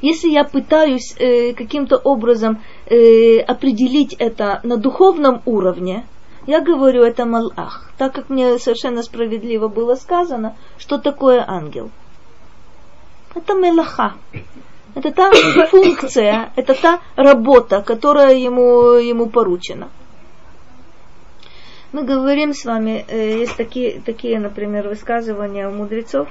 Если 0.02 0.30
я 0.30 0.42
пытаюсь 0.42 1.14
э, 1.18 1.52
каким-то 1.54 1.96
образом 1.96 2.60
э, 2.86 3.38
определить 3.38 4.14
это 4.18 4.58
на 4.64 4.76
духовном 4.76 5.42
уровне, 5.46 6.04
я 6.46 6.60
говорю 6.60 7.04
это 7.04 7.24
малах, 7.24 7.92
так 7.98 8.12
как 8.12 8.28
мне 8.28 8.58
совершенно 8.58 9.04
справедливо 9.04 9.68
было 9.68 9.94
сказано, 9.94 10.56
что 10.76 10.98
такое 10.98 11.44
ангел. 11.46 11.90
Это 13.36 13.54
мелаха. 13.54 14.14
Это 14.96 15.12
та 15.12 15.30
функция, 15.70 16.52
это 16.56 16.74
та 16.74 17.00
работа, 17.14 17.80
которая 17.80 18.34
ему, 18.34 18.94
ему 18.94 19.26
поручена. 19.30 19.88
Мы 21.92 22.02
говорим 22.02 22.54
с 22.54 22.64
вами, 22.64 23.04
э, 23.06 23.38
есть 23.38 23.56
такие, 23.56 24.00
такие, 24.00 24.40
например, 24.40 24.88
высказывания 24.88 25.68
у 25.68 25.72
мудрецов, 25.72 26.28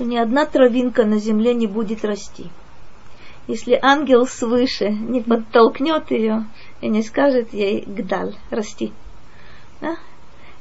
что 0.00 0.06
ни 0.06 0.16
одна 0.16 0.46
травинка 0.46 1.04
на 1.04 1.18
земле 1.18 1.52
не 1.52 1.66
будет 1.66 2.06
расти. 2.06 2.46
Если 3.46 3.78
ангел 3.82 4.26
свыше 4.26 4.88
не 4.88 5.20
подтолкнет 5.20 6.10
ее 6.10 6.46
и 6.80 6.88
не 6.88 7.02
скажет 7.02 7.52
ей 7.52 7.84
«гдаль, 7.86 8.34
расти». 8.48 8.92
Да? 9.82 9.98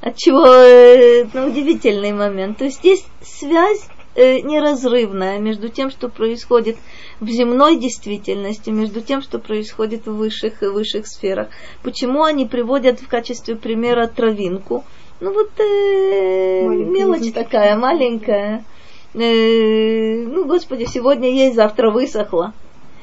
Отчего 0.01 0.45
э, 0.45 1.25
ну, 1.33 1.47
удивительный 1.47 2.11
момент. 2.11 2.57
То 2.57 2.65
есть 2.65 2.83
есть 2.83 3.07
связь 3.21 3.87
э, 4.15 4.41
неразрывная 4.41 5.39
между 5.39 5.69
тем, 5.69 5.89
что 5.89 6.09
происходит 6.09 6.75
в 7.21 7.29
земной 7.29 7.77
действительности, 7.77 8.71
между 8.71 8.99
тем, 8.99 9.21
что 9.21 9.39
происходит 9.39 10.05
в 10.05 10.15
высших 10.15 10.63
и 10.63 10.65
высших 10.65 11.07
сферах. 11.07 11.47
Почему 11.81 12.23
они 12.23 12.45
приводят 12.45 12.99
в 12.99 13.07
качестве 13.07 13.55
примера 13.55 14.07
травинку? 14.07 14.83
Ну 15.21 15.31
вот 15.33 15.51
э, 15.59 16.63
Маленькая, 16.65 16.91
мелочь 16.91 17.33
такая 17.33 17.77
маленькая. 17.77 18.65
Э, 19.13 20.23
ну, 20.25 20.45
Господи, 20.45 20.85
сегодня 20.85 21.31
есть, 21.31 21.55
завтра 21.55 21.89
высохла. 21.89 22.53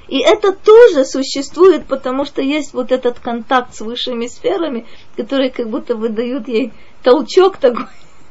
И 0.09 0.21
это 0.21 0.53
тоже 0.53 1.05
существует, 1.05 1.87
потому 1.87 2.25
что 2.25 2.41
есть 2.41 2.73
вот 2.75 2.93
этот 2.93 3.19
контакт 3.19 3.75
с 3.75 3.81
высшими 3.81 4.29
сферами, 4.29 4.87
которые 5.17 5.51
как 5.51 5.69
будто 5.69 5.97
выдают 5.97 6.47
ей 6.47 6.73
толчок 7.03 7.57
такой 7.57 7.87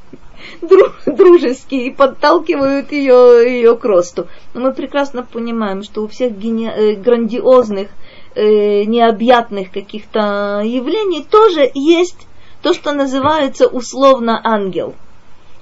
дру- 0.62 0.94
дружеский 1.06 1.88
и 1.88 1.94
подталкивают 1.94 2.94
ее, 2.94 3.44
ее 3.46 3.76
к 3.76 3.84
росту. 3.84 4.28
Но 4.54 4.62
мы 4.62 4.74
прекрасно 4.74 5.24
понимаем, 5.24 5.84
что 5.84 6.04
у 6.04 6.08
всех 6.08 6.32
гени- 6.32 6.72
э, 6.72 6.96
грандиозных, 6.96 7.90
э, 8.36 8.86
необъятных 8.86 9.72
каких-то 9.72 10.62
явлений 10.64 11.26
тоже 11.30 11.70
есть 11.74 12.26
то, 12.62 12.74
что 12.74 12.94
называется 12.94 13.68
условно 13.68 14.40
ангел. 14.42 14.96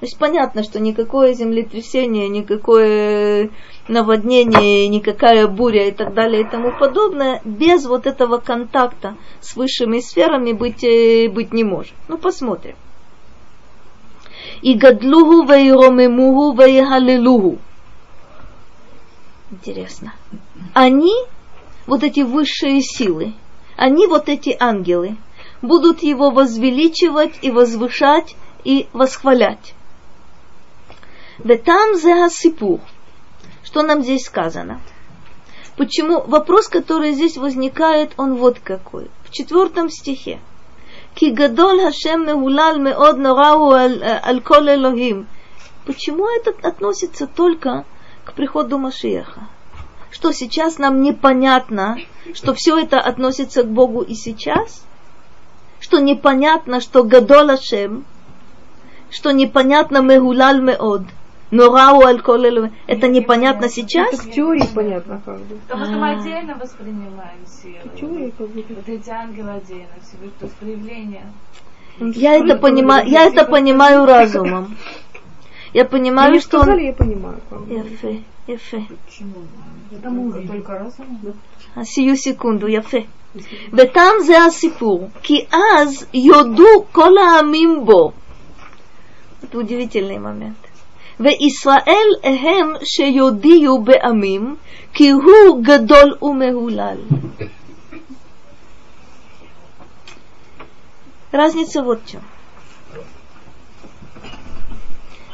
Есть 0.03 0.17
понятно, 0.17 0.63
что 0.63 0.81
никакое 0.81 1.31
землетрясение, 1.31 2.27
никакое 2.27 3.51
наводнение, 3.87 4.89
никакая 4.89 5.47
буря 5.47 5.87
и 5.87 5.91
так 5.91 6.13
далее 6.13 6.41
и 6.41 6.43
тому 6.43 6.77
подобное 6.77 7.39
без 7.45 7.85
вот 7.85 8.05
этого 8.05 8.39
контакта 8.39 9.15
с 9.39 9.55
высшими 9.55 10.01
сферами 10.01 10.51
быть, 10.51 10.83
э, 10.83 11.29
быть 11.29 11.53
не 11.53 11.63
может. 11.63 11.93
Ну, 12.09 12.17
посмотрим. 12.17 12.75
И 14.61 14.73
гадлуху 14.73 15.45
вейромемуху 15.45 16.51
вейхалилуху. 16.61 17.59
Интересно. 19.51 20.13
Они, 20.73 21.15
вот 21.87 22.03
эти 22.03 22.19
высшие 22.19 22.81
силы, 22.81 23.35
они, 23.77 24.07
вот 24.07 24.27
эти 24.27 24.53
ангелы, 24.59 25.15
будут 25.61 26.03
его 26.03 26.29
возвеличивать 26.29 27.39
и 27.41 27.51
возвышать 27.51 28.35
и 28.65 28.87
восхвалять. 28.91 29.73
Ветам 31.39 31.95
зе 31.95 32.29
сипур. 32.29 32.79
Что 33.63 33.81
нам 33.81 34.03
здесь 34.03 34.25
сказано? 34.25 34.81
Почему 35.77 36.21
вопрос, 36.21 36.67
который 36.67 37.13
здесь 37.13 37.37
возникает, 37.37 38.11
он 38.17 38.35
вот 38.35 38.59
какой. 38.59 39.09
В 39.23 39.31
четвертом 39.31 39.89
стихе. 39.89 40.39
Элохим. 44.67 45.27
Почему 45.85 46.27
это 46.27 46.53
относится 46.67 47.25
только 47.25 47.85
к 48.25 48.33
приходу 48.33 48.77
Машиеха? 48.77 49.47
Что 50.11 50.31
сейчас 50.31 50.77
нам 50.77 51.01
непонятно, 51.01 51.97
что 52.35 52.53
все 52.53 52.77
это 52.77 52.99
относится 52.99 53.63
к 53.63 53.67
Богу 53.69 54.01
и 54.01 54.13
сейчас? 54.13 54.85
Что 55.79 55.97
непонятно, 55.99 56.79
что 56.79 57.03
гадол 57.03 57.47
Хашем, 57.47 58.05
что 59.09 59.31
непонятно 59.31 60.01
мегулал 60.01 60.61
меод, 60.61 61.01
норау 61.52 62.02
аль 62.02 62.20
кол 62.20 62.44
Элохим. 62.44 62.72
Это 62.86 63.08
непонятно 63.08 63.68
сейчас? 63.68 64.12
Это 64.14 64.22
в 64.22 64.30
теории 64.30 64.66
понятно 64.74 65.20
как 65.24 65.38
бы. 65.40 65.56
Потому 65.66 65.84
что 65.86 65.94
мы 65.94 66.10
отдельно 66.10 66.54
воспринимаем 66.56 67.46
силы. 67.46 67.78
В 67.84 67.98
теории 67.98 68.32
как 68.36 68.48
бы. 68.48 68.64
Вот 68.68 68.88
эти 68.88 69.10
ангелы 69.10 69.50
отдельно, 69.52 69.88
себе, 70.02 70.30
то 70.38 70.46
есть 70.46 70.56
проявление. 70.56 71.26
Я 72.00 72.36
это 72.36 72.56
понимаю, 72.56 73.08
я 73.08 73.24
это 73.24 73.44
понимаю 73.44 74.06
разумом. 74.06 74.76
Я 75.72 75.84
понимаю, 75.84 76.30
Мне 76.30 76.40
что 76.40 76.58
он... 76.58 76.64
сказали, 76.64 76.86
я 76.86 76.92
понимаю. 76.92 77.40
как 77.50 77.60
бы. 77.66 77.74
Яфе, 77.74 78.22
яфе. 78.46 78.86
Это 79.90 80.10
мы 80.10 80.28
увидим. 80.28 80.48
Только 80.48 80.78
разум. 80.78 81.20
А 81.74 81.84
сию 81.84 82.16
секунду, 82.16 82.66
יפה. 82.66 83.04
ותם 83.72 84.10
זה 84.26 84.44
הסיפור, 84.44 85.08
כי 85.22 85.44
אז 85.52 86.06
יודו 86.14 86.84
כל 86.92 87.12
העמים 87.18 87.84
בו. 87.84 88.12
Это 89.42 89.58
удивительный 89.58 90.18
момент. 90.18 90.56
וישראל 91.20 92.08
הם 92.22 92.72
שיודיעו 92.84 93.82
בעמים 93.82 94.56
כי 94.92 95.10
הוא 95.10 95.62
גדול 95.62 96.16
ומהולל. 96.22 96.98
Разница 101.30 101.82
вот 101.82 102.02
в 102.04 102.10
чем. 102.10 102.22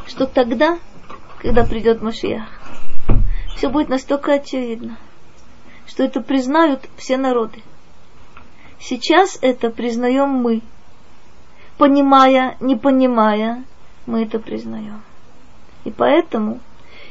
Что 0.07 0.27
тогда, 0.27 0.79
когда 1.39 1.65
придет 1.65 2.03
Машиях, 2.03 2.49
все 3.57 3.69
будет 3.69 3.89
настолько 3.89 4.33
очевидно, 4.35 4.99
что 5.87 6.03
это 6.03 6.21
признают 6.21 6.89
все 6.97 7.17
народы. 7.17 7.63
Сейчас 8.81 9.39
это 9.41 9.71
признаем 9.71 10.31
мы. 10.31 10.63
Понимая, 11.79 12.57
не 12.61 12.77
понимая, 12.77 13.65
мы 14.07 14.25
это 14.25 14.39
признаем. 14.39 15.03
И 15.86 15.92
поэтому 15.92 16.60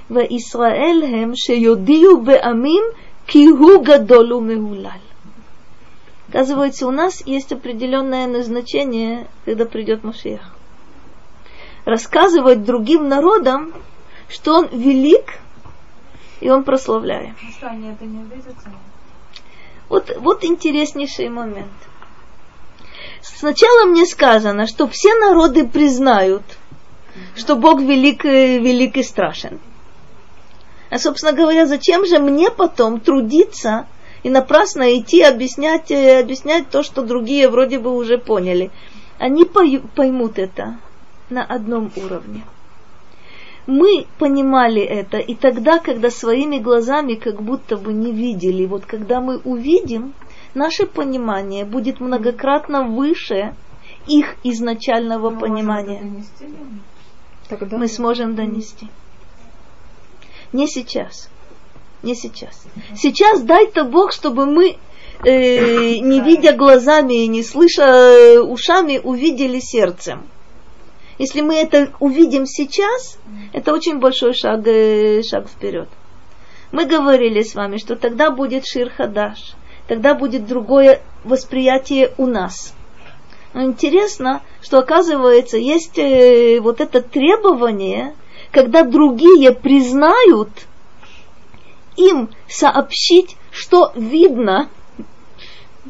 в 0.08 0.18
Исраэль 0.18 1.06
хем 1.06 1.34
шеюдию 1.36 2.16
беамим 2.18 2.84
киху 3.26 3.80
гадолу 3.80 4.40
мегулаль. 4.40 5.00
Оказывается, 6.28 6.86
у 6.86 6.90
нас 6.90 7.26
есть 7.26 7.52
определенное 7.52 8.26
назначение, 8.26 9.26
когда 9.44 9.64
придет 9.64 10.04
Машиах. 10.04 10.54
Рассказывать 11.86 12.64
другим 12.64 13.08
народам, 13.08 13.72
что 14.28 14.56
он 14.56 14.68
велик, 14.68 15.38
и 16.40 16.50
он 16.50 16.64
прославляем. 16.64 17.34
Ну 17.42 17.50
что, 17.50 17.68
они 17.68 17.88
это 17.88 18.04
не 18.04 18.20
обидятся? 18.20 18.70
Вот, 19.88 20.14
вот 20.18 20.44
интереснейший 20.44 21.30
момент. 21.30 21.72
Сначала 23.22 23.86
мне 23.86 24.04
сказано, 24.04 24.66
что 24.66 24.86
все 24.86 25.14
народы 25.14 25.66
признают, 25.66 26.42
что 27.36 27.56
Бог 27.56 27.80
велик, 27.80 28.24
велик 28.24 28.96
и 28.96 29.02
страшен. 29.02 29.60
А, 30.90 30.98
собственно 30.98 31.32
говоря, 31.32 31.66
зачем 31.66 32.06
же 32.06 32.18
мне 32.18 32.50
потом 32.50 33.00
трудиться 33.00 33.86
и 34.22 34.30
напрасно 34.30 34.98
идти 34.98 35.22
объяснять, 35.22 35.90
э, 35.90 36.20
объяснять 36.20 36.70
то, 36.70 36.82
что 36.82 37.02
другие 37.02 37.48
вроде 37.48 37.78
бы 37.78 37.94
уже 37.94 38.18
поняли? 38.18 38.70
Они 39.18 39.44
поймут 39.44 40.38
это 40.38 40.78
на 41.28 41.44
одном 41.44 41.90
уровне. 41.96 42.42
Мы 43.66 44.06
понимали 44.18 44.80
это, 44.80 45.18
и 45.18 45.34
тогда, 45.34 45.78
когда 45.78 46.08
своими 46.10 46.58
глазами 46.58 47.14
как 47.14 47.42
будто 47.42 47.76
бы 47.76 47.92
не 47.92 48.12
видели, 48.12 48.64
вот 48.64 48.86
когда 48.86 49.20
мы 49.20 49.38
увидим, 49.44 50.14
наше 50.54 50.86
понимание 50.86 51.66
будет 51.66 52.00
многократно 52.00 52.84
выше 52.84 53.54
их 54.06 54.36
изначального 54.42 55.28
мы 55.28 55.38
понимания. 55.38 56.02
Тогда 57.48 57.78
мы 57.78 57.88
сможем 57.88 58.34
донести. 58.34 58.88
Не 60.52 60.66
сейчас. 60.66 61.28
Не 62.02 62.14
сейчас. 62.14 62.64
Сейчас 62.96 63.42
дай-то 63.42 63.84
Бог, 63.84 64.12
чтобы 64.12 64.46
мы, 64.46 64.76
э, 65.24 65.98
не 65.98 66.20
видя 66.20 66.52
глазами 66.52 67.24
и 67.24 67.26
не 67.26 67.42
слыша 67.42 67.82
э, 67.84 68.38
ушами, 68.38 68.98
увидели 69.02 69.58
сердцем. 69.60 70.26
Если 71.18 71.40
мы 71.40 71.56
это 71.56 71.92
увидим 71.98 72.46
сейчас, 72.46 73.18
это 73.52 73.72
очень 73.72 73.98
большой 73.98 74.34
шаг, 74.34 74.64
э, 74.66 75.22
шаг 75.22 75.48
вперед. 75.48 75.88
Мы 76.70 76.84
говорили 76.84 77.42
с 77.42 77.54
вами, 77.54 77.78
что 77.78 77.96
тогда 77.96 78.30
будет 78.30 78.66
Шир 78.66 78.90
Хадаш, 78.90 79.54
тогда 79.88 80.14
будет 80.14 80.46
другое 80.46 81.00
восприятие 81.24 82.12
у 82.18 82.26
нас. 82.26 82.74
Но 83.54 83.62
интересно, 83.62 84.42
что 84.60 84.78
оказывается, 84.78 85.56
есть 85.56 85.98
э, 85.98 86.60
вот 86.60 86.80
это 86.80 87.00
требование, 87.00 88.14
когда 88.50 88.82
другие 88.82 89.52
признают, 89.52 90.50
им 91.96 92.30
сообщить, 92.48 93.36
что 93.50 93.92
видно, 93.94 94.68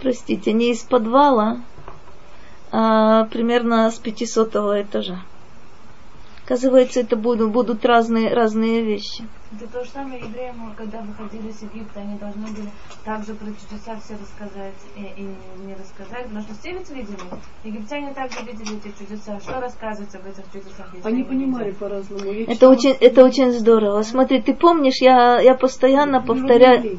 простите, 0.00 0.52
не 0.52 0.70
из 0.70 0.82
подвала, 0.82 1.60
а, 2.70 3.24
примерно 3.26 3.90
с 3.90 3.98
500 3.98 4.54
этажа. 4.82 5.20
Оказывается, 6.44 7.00
это 7.00 7.16
будут, 7.16 7.50
будут 7.50 7.84
разные, 7.84 8.32
разные 8.32 8.82
вещи. 8.82 9.24
Это 9.50 9.66
то 9.72 9.82
же 9.82 9.90
самое 9.90 10.20
евреям, 10.20 10.74
когда 10.76 11.00
выходили 11.00 11.48
из 11.48 11.62
Египта, 11.62 12.00
они 12.00 12.18
должны 12.18 12.48
были 12.48 12.68
также 13.02 13.32
про 13.34 13.46
чудеса 13.46 13.98
все 14.04 14.14
рассказать 14.20 14.74
и, 14.94 15.00
и 15.00 15.22
не 15.64 15.74
рассказать, 15.74 16.24
потому 16.24 16.42
что 16.42 16.54
все 16.54 16.72
ведь 16.72 16.90
видели. 16.90 17.18
Египтяне 17.64 18.12
также 18.12 18.40
видели 18.42 18.76
эти 18.76 18.92
чудеса. 18.98 19.40
Что 19.40 19.58
рассказывается 19.58 20.18
об 20.18 20.26
этих 20.26 20.44
чудесах? 20.52 20.94
Они 21.02 21.24
понимали 21.24 21.70
по-разному. 21.70 22.30
Это 22.46 22.68
очень, 22.68 22.94
это 23.00 23.24
очень 23.24 23.52
здорово. 23.52 24.02
Смотри, 24.02 24.42
ты 24.42 24.54
помнишь, 24.54 25.00
я, 25.00 25.40
я 25.40 25.54
постоянно 25.54 26.20
повторяю... 26.20 26.98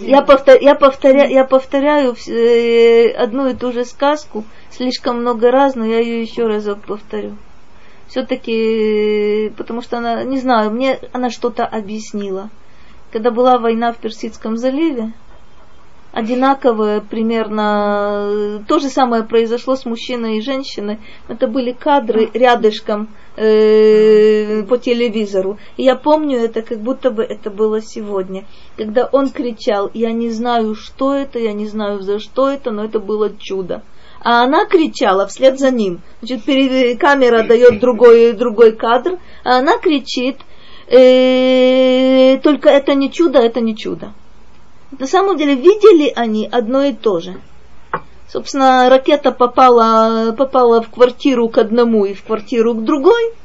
Я, 0.00 0.22
повтор, 0.22 0.56
я, 0.60 0.74
повторя, 0.74 1.26
я 1.26 1.44
повторяю 1.44 2.14
э, 2.26 3.10
одну 3.10 3.48
и 3.48 3.54
ту 3.54 3.72
же 3.72 3.84
сказку, 3.84 4.44
слишком 4.70 5.20
много 5.20 5.50
раз, 5.50 5.74
но 5.74 5.84
я 5.84 5.98
ее 5.98 6.22
еще 6.22 6.46
разок 6.46 6.80
повторю 6.86 7.36
все-таки, 8.14 9.52
потому 9.56 9.82
что 9.82 9.98
она, 9.98 10.22
не 10.22 10.38
знаю, 10.38 10.70
мне 10.70 11.00
она 11.12 11.30
что-то 11.30 11.66
объяснила. 11.66 12.48
Когда 13.10 13.32
была 13.32 13.58
война 13.58 13.92
в 13.92 13.96
Персидском 13.96 14.56
заливе, 14.56 15.12
одинаковое 16.12 17.00
примерно, 17.00 18.64
то 18.68 18.78
же 18.78 18.88
самое 18.88 19.24
произошло 19.24 19.74
с 19.74 19.84
мужчиной 19.84 20.38
и 20.38 20.42
женщиной. 20.42 21.00
Это 21.26 21.48
были 21.48 21.72
кадры 21.72 22.30
рядышком 22.32 23.08
э, 23.34 24.62
по 24.62 24.78
телевизору. 24.78 25.58
И 25.76 25.82
я 25.82 25.96
помню 25.96 26.38
это, 26.38 26.62
как 26.62 26.78
будто 26.78 27.10
бы 27.10 27.24
это 27.24 27.50
было 27.50 27.82
сегодня. 27.82 28.44
Когда 28.76 29.08
он 29.10 29.30
кричал, 29.30 29.90
я 29.92 30.12
не 30.12 30.30
знаю, 30.30 30.76
что 30.76 31.14
это, 31.14 31.40
я 31.40 31.52
не 31.52 31.66
знаю, 31.66 32.00
за 32.00 32.20
что 32.20 32.48
это, 32.48 32.70
но 32.70 32.84
это 32.84 33.00
было 33.00 33.32
чудо 33.36 33.82
а 34.24 34.42
она 34.42 34.64
кричала 34.64 35.26
вслед 35.26 35.58
за 35.60 35.70
ним. 35.70 36.00
Значит, 36.20 36.44
перед, 36.44 36.98
камера 36.98 37.42
дает 37.42 37.78
другой, 37.78 38.32
другой 38.32 38.72
кадр, 38.72 39.18
а 39.44 39.58
она 39.58 39.76
кричит, 39.76 40.38
э, 40.88 42.38
только 42.42 42.70
это 42.70 42.94
не 42.94 43.12
чудо, 43.12 43.38
это 43.38 43.60
не 43.60 43.76
чудо. 43.76 44.12
На 44.98 45.06
самом 45.06 45.36
деле 45.36 45.54
видели 45.54 46.12
они 46.16 46.48
одно 46.50 46.82
и 46.82 46.94
то 46.94 47.20
же. 47.20 47.34
Собственно, 48.28 48.88
ракета 48.88 49.30
попала, 49.30 50.34
попала 50.36 50.80
в 50.80 50.88
квартиру 50.88 51.48
к 51.48 51.58
одному 51.58 52.06
и 52.06 52.14
в 52.14 52.24
квартиру 52.24 52.74
к 52.74 52.82
другой– 52.82 53.32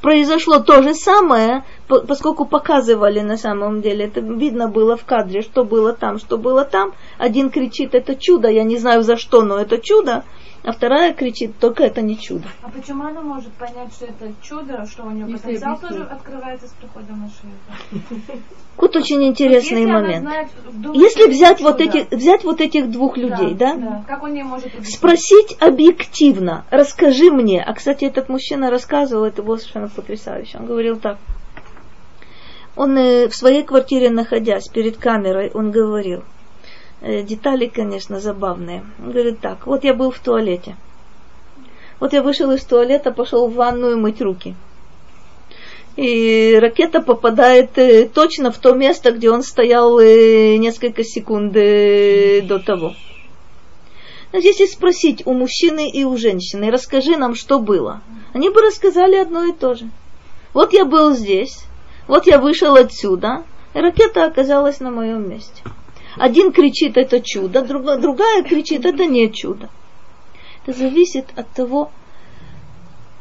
произошло 0.00 0.60
то 0.60 0.82
же 0.82 0.94
самое, 0.94 1.64
поскольку 1.88 2.44
показывали 2.44 3.20
на 3.20 3.36
самом 3.36 3.80
деле, 3.80 4.06
это 4.06 4.20
видно 4.20 4.68
было 4.68 4.96
в 4.96 5.04
кадре, 5.04 5.42
что 5.42 5.64
было 5.64 5.92
там, 5.92 6.18
что 6.18 6.38
было 6.38 6.64
там. 6.64 6.92
Один 7.18 7.50
кричит, 7.50 7.94
это 7.94 8.14
чудо, 8.14 8.48
я 8.48 8.64
не 8.64 8.76
знаю 8.76 9.02
за 9.02 9.16
что, 9.16 9.42
но 9.42 9.58
это 9.58 9.78
чудо 9.78 10.24
а 10.66 10.72
вторая 10.72 11.14
кричит, 11.14 11.56
только 11.60 11.84
это 11.84 12.02
не 12.02 12.18
чудо. 12.18 12.48
А 12.60 12.68
почему 12.68 13.04
она 13.04 13.22
может 13.22 13.52
понять, 13.52 13.92
что 13.92 14.06
это 14.06 14.32
чудо, 14.42 14.84
что 14.90 15.04
у 15.04 15.10
нее 15.10 15.38
потенциал 15.38 15.78
тоже 15.78 16.02
открывается 16.02 16.66
с 16.66 16.72
приходом 16.72 17.30
шею? 17.40 18.42
Вот 18.76 18.94
очень 18.96 19.24
интересный 19.24 19.82
если 19.82 19.92
момент. 19.92 20.22
Знает, 20.22 20.48
думает, 20.72 21.00
если 21.00 21.30
взять 21.30 21.60
вот, 21.60 21.80
эти, 21.80 22.12
взять 22.12 22.42
вот 22.42 22.60
этих 22.60 22.90
двух 22.90 23.16
людей, 23.16 23.54
да? 23.54 23.74
да? 23.74 23.80
да. 23.80 24.04
Как 24.08 24.24
он 24.24 24.34
не 24.34 24.42
может 24.42 24.70
Спросить 24.84 25.56
объективно, 25.60 26.66
расскажи 26.70 27.30
мне. 27.30 27.62
А, 27.62 27.72
кстати, 27.72 28.04
этот 28.04 28.28
мужчина 28.28 28.68
рассказывал, 28.68 29.24
это 29.24 29.44
было 29.44 29.56
совершенно 29.56 29.88
потрясающе. 29.88 30.58
Он 30.58 30.66
говорил 30.66 30.98
так. 30.98 31.18
Он 32.74 32.98
э, 32.98 33.28
в 33.28 33.36
своей 33.36 33.62
квартире 33.62 34.10
находясь 34.10 34.68
перед 34.68 34.96
камерой, 34.96 35.52
он 35.54 35.70
говорил– 35.70 36.24
детали, 37.02 37.66
конечно, 37.66 38.20
забавные. 38.20 38.84
Он 38.98 39.12
говорит 39.12 39.40
так, 39.40 39.66
вот 39.66 39.84
я 39.84 39.94
был 39.94 40.10
в 40.10 40.18
туалете. 40.18 40.76
Вот 42.00 42.12
я 42.12 42.22
вышел 42.22 42.50
из 42.52 42.64
туалета, 42.64 43.10
пошел 43.10 43.48
в 43.48 43.54
ванную 43.54 43.98
мыть 43.98 44.20
руки. 44.20 44.54
И 45.96 46.58
ракета 46.60 47.00
попадает 47.00 47.78
э, 47.78 48.06
точно 48.06 48.52
в 48.52 48.58
то 48.58 48.74
место, 48.74 49.12
где 49.12 49.30
он 49.30 49.42
стоял 49.42 49.98
э, 49.98 50.56
несколько 50.56 51.02
секунд 51.04 51.52
до 51.52 52.58
того. 52.58 52.92
Значит, 54.30 54.50
если 54.50 54.66
спросить 54.66 55.22
у 55.26 55.32
мужчины 55.32 55.88
и 55.88 56.04
у 56.04 56.18
женщины, 56.18 56.70
расскажи 56.70 57.16
нам, 57.16 57.34
что 57.34 57.58
было, 57.58 58.02
они 58.34 58.50
бы 58.50 58.60
рассказали 58.60 59.16
одно 59.16 59.44
и 59.44 59.52
то 59.52 59.74
же. 59.74 59.88
Вот 60.52 60.74
я 60.74 60.84
был 60.84 61.14
здесь, 61.14 61.64
вот 62.06 62.26
я 62.26 62.38
вышел 62.38 62.74
отсюда, 62.74 63.44
и 63.72 63.78
ракета 63.78 64.26
оказалась 64.26 64.80
на 64.80 64.90
моем 64.90 65.26
месте. 65.30 65.62
Один 66.16 66.52
кричит 66.52 66.96
это 66.96 67.20
чудо, 67.20 67.62
другая, 67.62 67.98
другая 67.98 68.42
кричит 68.42 68.86
это 68.86 69.04
не 69.06 69.30
чудо. 69.32 69.68
Это 70.64 70.76
зависит 70.76 71.26
от 71.36 71.48
того 71.50 71.90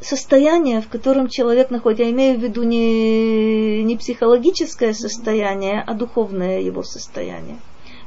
состояния, 0.01 0.81
в 0.81 0.87
котором 0.87 1.27
человек 1.27 1.71
находится. 1.71 2.03
Я 2.03 2.11
имею 2.11 2.39
в 2.39 2.41
виду 2.41 2.63
не, 2.63 3.83
не 3.83 3.97
психологическое 3.97 4.93
состояние, 4.93 5.83
а 5.85 5.93
духовное 5.93 6.61
его 6.61 6.83
состояние. 6.83 7.57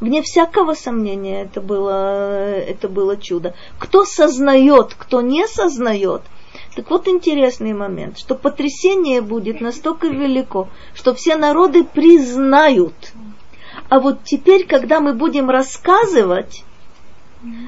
Вне 0.01 0.23
всякого 0.23 0.75
сомнения 0.75 1.43
это 1.43 1.61
было, 1.61 2.55
это 2.55 2.89
было 2.89 3.17
чудо. 3.17 3.55
Кто 3.79 4.05
сознает, 4.05 4.95
кто 4.97 5.21
не 5.21 5.47
сознает, 5.49 6.23
Так 6.77 6.91
вот 6.91 7.09
интересный 7.09 7.73
момент, 7.73 8.19
что 8.19 8.37
потрясение 8.37 9.21
будет 9.21 9.61
настолько 9.61 10.07
велико, 10.07 10.69
что 10.95 11.15
все 11.15 11.37
народы 11.37 11.83
признают. 11.83 12.95
А 13.89 14.01
вот 14.01 14.25
теперь, 14.25 14.67
когда 14.67 15.01
мы 15.01 15.15
будем 15.15 15.49
рассказывать, 15.49 16.65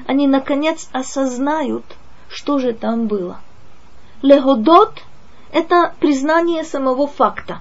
они 0.07 0.27
наконец 0.27 0.89
осознают, 0.91 1.85
что 2.29 2.59
же 2.59 2.73
там 2.73 3.07
было. 3.07 3.39
Легодот– 4.21 5.03
это 5.51 5.93
признание 5.99 6.63
самого 6.63 7.07
факта. 7.07 7.59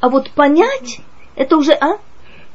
А 0.00 0.08
вот 0.08 0.30
понять– 0.30 1.00
это 1.34 1.56
уже, 1.56 1.72
а? 1.72 1.98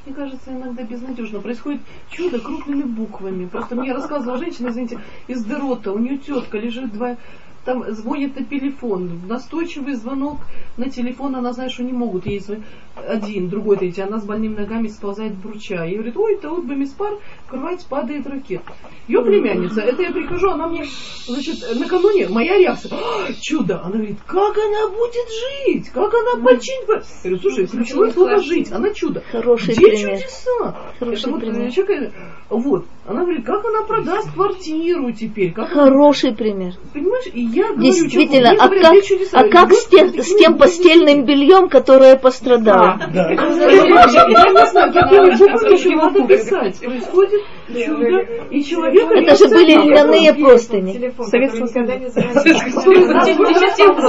Мне 0.05 0.13
кажется, 0.13 0.51
иногда 0.51 0.83
безнадежно. 0.83 1.39
Происходит 1.39 1.81
чудо 2.11 2.39
крупными 2.39 2.83
буквами. 2.83 3.47
Просто 3.47 3.75
мне 3.75 3.91
рассказывала 3.91 4.37
женщина, 4.37 4.69
извините, 4.69 4.99
из 5.27 5.43
Дерота, 5.43 5.91
у 5.91 5.97
нее 5.97 6.19
тетка 6.19 6.59
лежит 6.59 6.93
два 6.93 7.17
там 7.65 7.83
звонит 7.93 8.39
на 8.39 8.45
телефон, 8.45 9.21
настойчивый 9.27 9.95
звонок 9.95 10.37
на 10.77 10.89
телефон, 10.89 11.35
она 11.35 11.51
знает, 11.51 11.71
что 11.71 11.83
не 11.83 11.93
могут 11.93 12.25
ей 12.25 12.39
звонить 12.39 12.65
один, 12.95 13.49
другой, 13.49 13.77
третий, 13.77 14.01
она 14.01 14.19
с 14.19 14.25
больными 14.25 14.55
ногами 14.55 14.87
сползает 14.87 15.33
в 15.33 15.41
бруча. 15.41 15.85
И 15.85 15.95
говорит, 15.95 16.15
ой, 16.15 16.35
это 16.35 16.49
вот 16.49 16.65
бомиспар, 16.65 17.17
крывать, 17.47 17.85
падает 17.89 18.25
ракет. 18.27 18.61
Ее 19.07 19.21
племянница, 19.21 19.81
это 19.81 20.01
я 20.01 20.11
прихожу, 20.11 20.49
она 20.49 20.67
мне, 20.67 20.85
значит, 21.27 21.57
накануне, 21.77 22.29
моя 22.29 22.57
реакция, 22.57 22.93
«А, 22.93 23.33
чудо, 23.41 23.81
она 23.83 23.97
говорит, 23.97 24.17
как 24.25 24.57
она 24.57 24.87
будет 24.89 25.27
жить, 25.29 25.89
как 25.89 26.13
она 26.13 26.43
починит. 26.43 26.87
Я 27.23 27.31
говорю, 27.31 27.39
слушай, 27.39 27.67
ключевое 27.67 28.11
слово 28.11 28.41
жить, 28.41 28.71
она 28.71 28.91
чудо. 28.91 29.23
Хороший 29.31 29.73
Где 29.73 29.87
пример. 29.87 30.17
чудеса? 30.17 30.77
Хороший 30.99 31.21
это 31.21 31.31
вот, 31.31 31.39
пример. 31.41 31.71
человек, 31.71 32.13
вот, 32.49 32.85
она 33.05 33.21
говорит, 33.21 33.45
как 33.45 33.65
она 33.65 33.83
продаст 33.83 34.31
квартиру 34.33 35.11
теперь, 35.11 35.51
как 35.51 35.71
она 35.71 35.85
Хороший 35.85 36.35
пример. 36.35 36.73
Понимаешь, 36.93 37.25
и 37.33 37.41
говорю, 37.63 37.81
Действительно, 37.81 38.51
а 38.51 38.57
как, 38.57 38.69
говорят, 38.69 38.91
«Где 38.91 39.01
чудеса?» 39.01 39.39
а 39.39 39.49
как 39.49 39.71
с, 39.73 39.85
тем, 39.87 40.19
с 40.19 40.35
тем 40.35 40.57
постельным 40.57 41.25
бельем, 41.25 41.69
которое 41.69 42.15
пострадало? 42.15 42.99
Да. 43.13 43.31
Я 43.31 43.35
не 43.35 44.67
знаю, 44.67 44.93
какими 44.93 45.31
буквами 45.37 45.73
еще 45.73 45.89
надо 45.95 46.23
писать. 46.27 46.79
Происходит 46.79 47.41
чудо, 47.67 48.19
и 48.51 48.63
человек... 48.63 49.11
Это 49.11 49.35
же 49.35 49.47
были 49.47 49.73
льняные 49.73 50.33
простыни. 50.33 51.13
Советского 51.23 51.67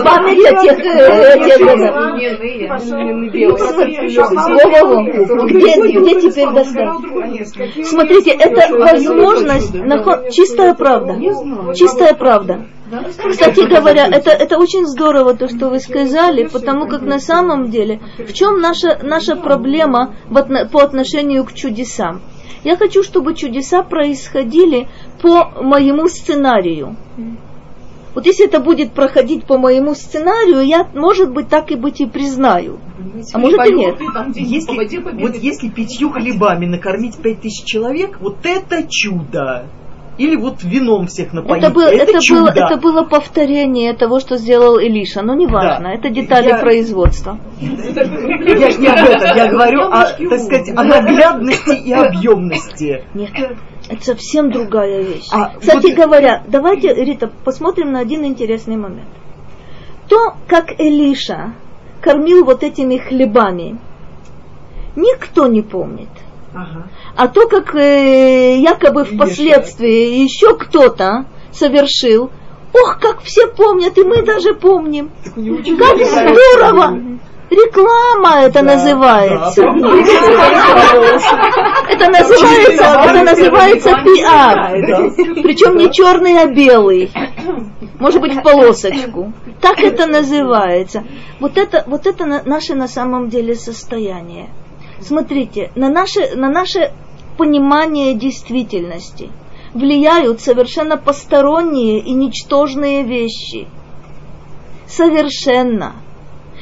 Память 0.02 0.44
о 0.44 0.62
тех, 0.62 0.78
э, 0.78 1.38
годах. 1.64 2.16
Где, 5.46 6.20
теперь 6.20 6.50
достать? 6.50 7.86
Смотрите, 7.86 8.30
это 8.32 8.76
возможность, 8.76 9.72
чистая 10.32 10.74
правда. 10.74 11.18
Чистая 11.74 12.14
правда. 12.14 12.66
Кстати 13.30 13.68
говоря, 13.68 14.06
это, 14.06 14.30
это 14.30 14.58
очень 14.58 14.86
здорово, 14.86 15.34
то, 15.34 15.48
что 15.48 15.68
вы 15.68 15.80
сказали, 15.80 16.46
потому 16.46 16.86
как 16.86 17.02
на 17.02 17.18
самом 17.18 17.70
деле, 17.70 18.00
в 18.18 18.32
чем 18.32 18.60
наша, 18.60 18.98
наша 19.02 19.36
проблема 19.36 20.14
в 20.28 20.36
отно- 20.36 20.68
по 20.68 20.82
отношению 20.82 21.44
к 21.44 21.52
чудесам? 21.52 22.22
Я 22.64 22.76
хочу, 22.76 23.02
чтобы 23.02 23.34
чудеса 23.34 23.82
происходили 23.82 24.88
по 25.22 25.50
моему 25.62 26.08
сценарию. 26.08 26.96
Вот 28.14 28.24
если 28.24 28.46
это 28.46 28.60
будет 28.60 28.92
проходить 28.92 29.44
по 29.44 29.58
моему 29.58 29.94
сценарию, 29.94 30.62
я, 30.66 30.88
может 30.94 31.30
быть, 31.32 31.48
так 31.48 31.70
и 31.70 31.74
быть 31.76 32.00
и 32.00 32.06
признаю. 32.06 32.78
А 33.34 33.38
может 33.38 33.58
и 33.66 33.74
нет. 33.74 33.96
Если, 34.34 34.72
вот 35.20 35.34
если 35.36 35.68
пятью 35.68 36.10
хлебами 36.10 36.64
накормить 36.66 37.18
пять 37.18 37.42
тысяч 37.42 37.64
человек, 37.66 38.18
вот 38.20 38.38
это 38.44 38.84
чудо. 38.88 39.66
Или 40.18 40.34
вот 40.36 40.62
вином 40.62 41.08
всех 41.08 41.34
напоить. 41.34 41.62
Это, 41.62 41.72
было, 41.72 41.88
это, 41.88 42.20
чудо. 42.20 42.40
было, 42.40 42.64
это 42.66 42.76
было 42.78 43.02
повторение 43.02 43.92
того, 43.92 44.18
что 44.18 44.38
сделал 44.38 44.78
Илиша, 44.78 45.20
но 45.22 45.34
неважно, 45.34 45.88
Да. 45.90 45.92
это 45.94 46.08
детали 46.08 46.48
Я- 46.48 46.58
производства. 46.58 47.38
Я 47.60 48.70
же 48.70 48.80
не 48.80 48.86
об 48.86 49.06
этом, 49.08 49.36
я 49.36 49.46
говорю 49.48 49.82
о, 49.82 50.04
так 50.06 50.40
сказать, 50.40 50.70
о 50.74 50.84
наглядности 50.84 51.76
и 51.84 51.92
объемности. 51.92 53.04
Нет, 53.12 53.30
это 53.90 54.02
совсем 54.04 54.50
другая 54.50 55.02
вещь. 55.02 55.28
А 55.32 55.50
Кстати 55.58 55.88
вот- 55.88 55.96
говоря, 55.96 56.42
давайте, 56.48 56.94
Рита, 56.94 57.30
посмотрим 57.44 57.92
на 57.92 58.00
один 58.00 58.24
интересный 58.24 58.76
момент. 58.76 59.08
То, 60.08 60.34
как 60.46 60.80
Элиша 60.80 61.52
кормил 62.00 62.44
вот 62.44 62.62
этими 62.62 62.96
хлебами, 62.96 63.78
никто 64.94 65.46
не 65.46 65.60
помнит. 65.62 66.08
Ага. 66.56 66.88
А 67.16 67.28
то, 67.28 67.46
как 67.48 67.74
э, 67.74 68.56
якобы 68.56 69.04
впоследствии 69.04 70.22
еще 70.22 70.56
кто-то 70.56 71.26
совершил, 71.52 72.30
ох, 72.72 72.98
как 72.98 73.20
все 73.20 73.46
помнят, 73.46 73.98
и 73.98 74.04
мы 74.04 74.22
даже 74.22 74.54
помним. 74.54 75.10
Как 75.34 75.98
здорово! 75.98 76.98
Реклама 77.50 78.40
это 78.42 78.62
называется. 78.62 79.62
Это 81.88 82.10
называется, 82.10 82.84
это 83.04 83.22
называется 83.22 83.90
пиар. 84.02 84.72
Причем 85.42 85.76
не 85.76 85.92
черный, 85.92 86.38
а 86.40 86.46
белый. 86.46 87.10
Может 88.00 88.20
быть, 88.20 88.34
в 88.34 88.42
полосочку. 88.42 89.32
Так 89.60 89.78
это 89.80 90.06
называется. 90.06 91.04
Вот 91.40 91.56
это, 91.56 91.84
вот 91.86 92.06
это 92.06 92.26
на- 92.26 92.42
наше 92.44 92.74
на 92.74 92.88
самом 92.88 93.28
деле 93.28 93.54
состояние. 93.54 94.48
Смотрите, 95.00 95.70
на 95.74 95.90
наше, 95.90 96.34
на 96.34 96.48
наше 96.48 96.92
понимание 97.36 98.14
действительности 98.14 99.30
влияют 99.74 100.40
совершенно 100.40 100.96
посторонние 100.96 102.00
и 102.00 102.12
ничтожные 102.12 103.02
вещи. 103.02 103.68
Совершенно. 104.86 105.96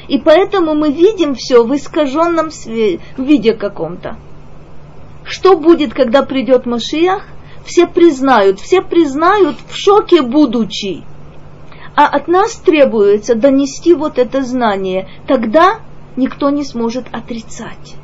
И 0.08 0.18
поэтому 0.18 0.74
мы 0.74 0.90
видим 0.90 1.34
все 1.34 1.64
в 1.64 1.74
искаженном 1.74 2.50
виде 3.16 3.54
каком-то. 3.54 4.16
Что 5.24 5.56
будет, 5.56 5.94
когда 5.94 6.22
придет 6.22 6.66
Машиах? 6.66 7.26
Все 7.64 7.86
признают, 7.86 8.60
все 8.60 8.82
признают 8.82 9.56
в 9.68 9.74
шоке 9.74 10.20
будучи. 10.20 11.02
А 11.96 12.06
от 12.06 12.28
нас 12.28 12.56
требуется 12.56 13.34
донести 13.34 13.94
вот 13.94 14.18
это 14.18 14.42
знание. 14.42 15.08
Тогда 15.26 15.78
никто 16.16 16.50
не 16.50 16.64
сможет 16.64 17.06
отрицать. 17.12 17.94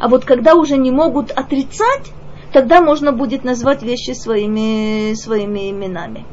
А 0.00 0.08
вот 0.08 0.24
когда 0.24 0.54
уже 0.54 0.76
не 0.76 0.90
могут 0.90 1.30
отрицать, 1.30 2.12
тогда 2.52 2.80
можно 2.80 3.12
будет 3.12 3.44
назвать 3.44 3.82
вещи 3.82 4.12
своими, 4.12 5.14
своими 5.14 5.70
именами. 5.70 6.24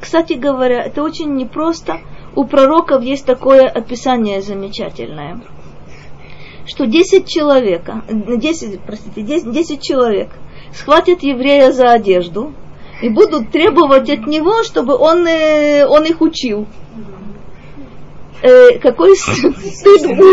Кстати 0.00 0.34
говоря, 0.34 0.82
это 0.82 1.02
очень 1.02 1.34
непросто. 1.34 2.00
У 2.34 2.44
пророков 2.44 3.02
есть 3.02 3.26
такое 3.26 3.66
описание 3.66 4.40
замечательное, 4.40 5.40
что 6.66 6.86
10 6.86 7.26
человека, 7.26 8.02
э, 8.08 8.36
10, 8.36 8.80
простите, 8.80 9.22
10, 9.22 9.50
10 9.50 9.82
человек 9.82 10.28
схватят 10.72 11.22
еврея 11.22 11.72
за 11.72 11.90
одежду 11.90 12.52
и 13.02 13.08
будут 13.08 13.50
требовать 13.50 14.08
от 14.08 14.26
него, 14.26 14.62
чтобы 14.62 14.96
он, 14.96 15.26
э, 15.26 15.86
он 15.86 16.04
их 16.04 16.20
учил. 16.20 16.66
Э, 18.40 18.78
какой 18.78 19.16
стыд 19.16 20.02
для 20.02 20.28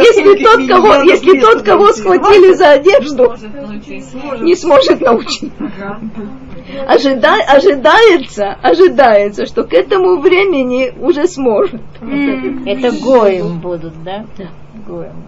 если 0.00 0.42
тот, 0.42 0.66
кого, 0.68 1.02
если 1.04 1.40
тот, 1.40 1.62
кого 1.62 1.92
схватили 1.92 2.52
за 2.54 2.72
одежду, 2.72 3.34
не 4.40 4.56
сможет 4.56 5.00
научить. 5.00 5.52
Ожида- 6.88 7.44
ожидается, 7.46 8.56
ожидается, 8.62 9.46
что 9.46 9.64
к 9.64 9.72
этому 9.72 10.20
времени 10.20 10.92
уже 11.00 11.26
сможет. 11.26 11.80
Это 12.66 12.90
гоем 13.00 13.60
будут, 13.60 14.02
да? 14.02 14.26
Гоем. 14.86 15.24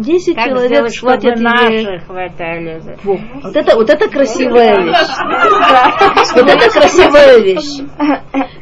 Десять 0.00 0.34
Как 0.36 0.46
человек 0.48 0.88
сделать, 0.88 1.22
евреев. 1.24 1.40
наши 1.40 2.06
хватали? 2.06 2.80
за- 2.80 2.96
Вот 3.04 3.56
это, 3.56 3.76
вот 3.76 3.90
это 3.90 4.08
красивая 4.08 4.80
вещь. 4.80 6.34
Вот 6.34 6.48
это 6.48 6.70
красивая 6.70 7.38
вещь. 7.38 7.82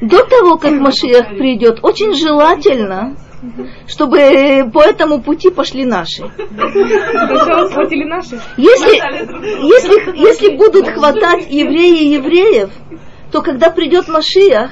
До 0.01 0.25
того, 0.25 0.57
как 0.57 0.73
Машиах 0.73 1.29
придет, 1.29 1.79
очень 1.83 2.13
желательно, 2.15 3.17
чтобы 3.87 4.69
по 4.73 4.83
этому 4.83 5.21
пути 5.23 5.51
пошли 5.51 5.85
наши. 5.85 6.25
Если, 8.57 8.97
если, 9.67 10.17
если 10.19 10.57
будут 10.57 10.89
хватать 10.89 11.47
евреи 11.51 12.15
евреев, 12.15 12.71
то 13.31 13.43
когда 13.43 13.71
придет 13.71 14.09
Машиах, 14.09 14.71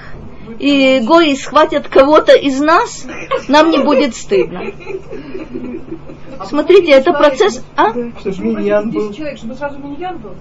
и 0.59 1.01
гои 1.01 1.35
схватят 1.35 1.89
кого-то 1.89 2.35
из 2.35 2.61
нас, 2.61 3.07
нам 3.49 3.71
не 3.71 3.79
будет 3.79 4.15
стыдно. 4.15 4.73
Смотрите, 6.45 6.93
это 6.93 7.13
процесс... 7.13 7.65
А? 7.77 7.91
Что 8.21 8.33
ж 8.33 8.39
миньян 8.39 8.91
был. 8.91 9.13
человек, 9.13 9.39
чтобы 9.39 9.55
сразу 9.55 9.79
миньян 9.79 10.19
был. 10.19 10.35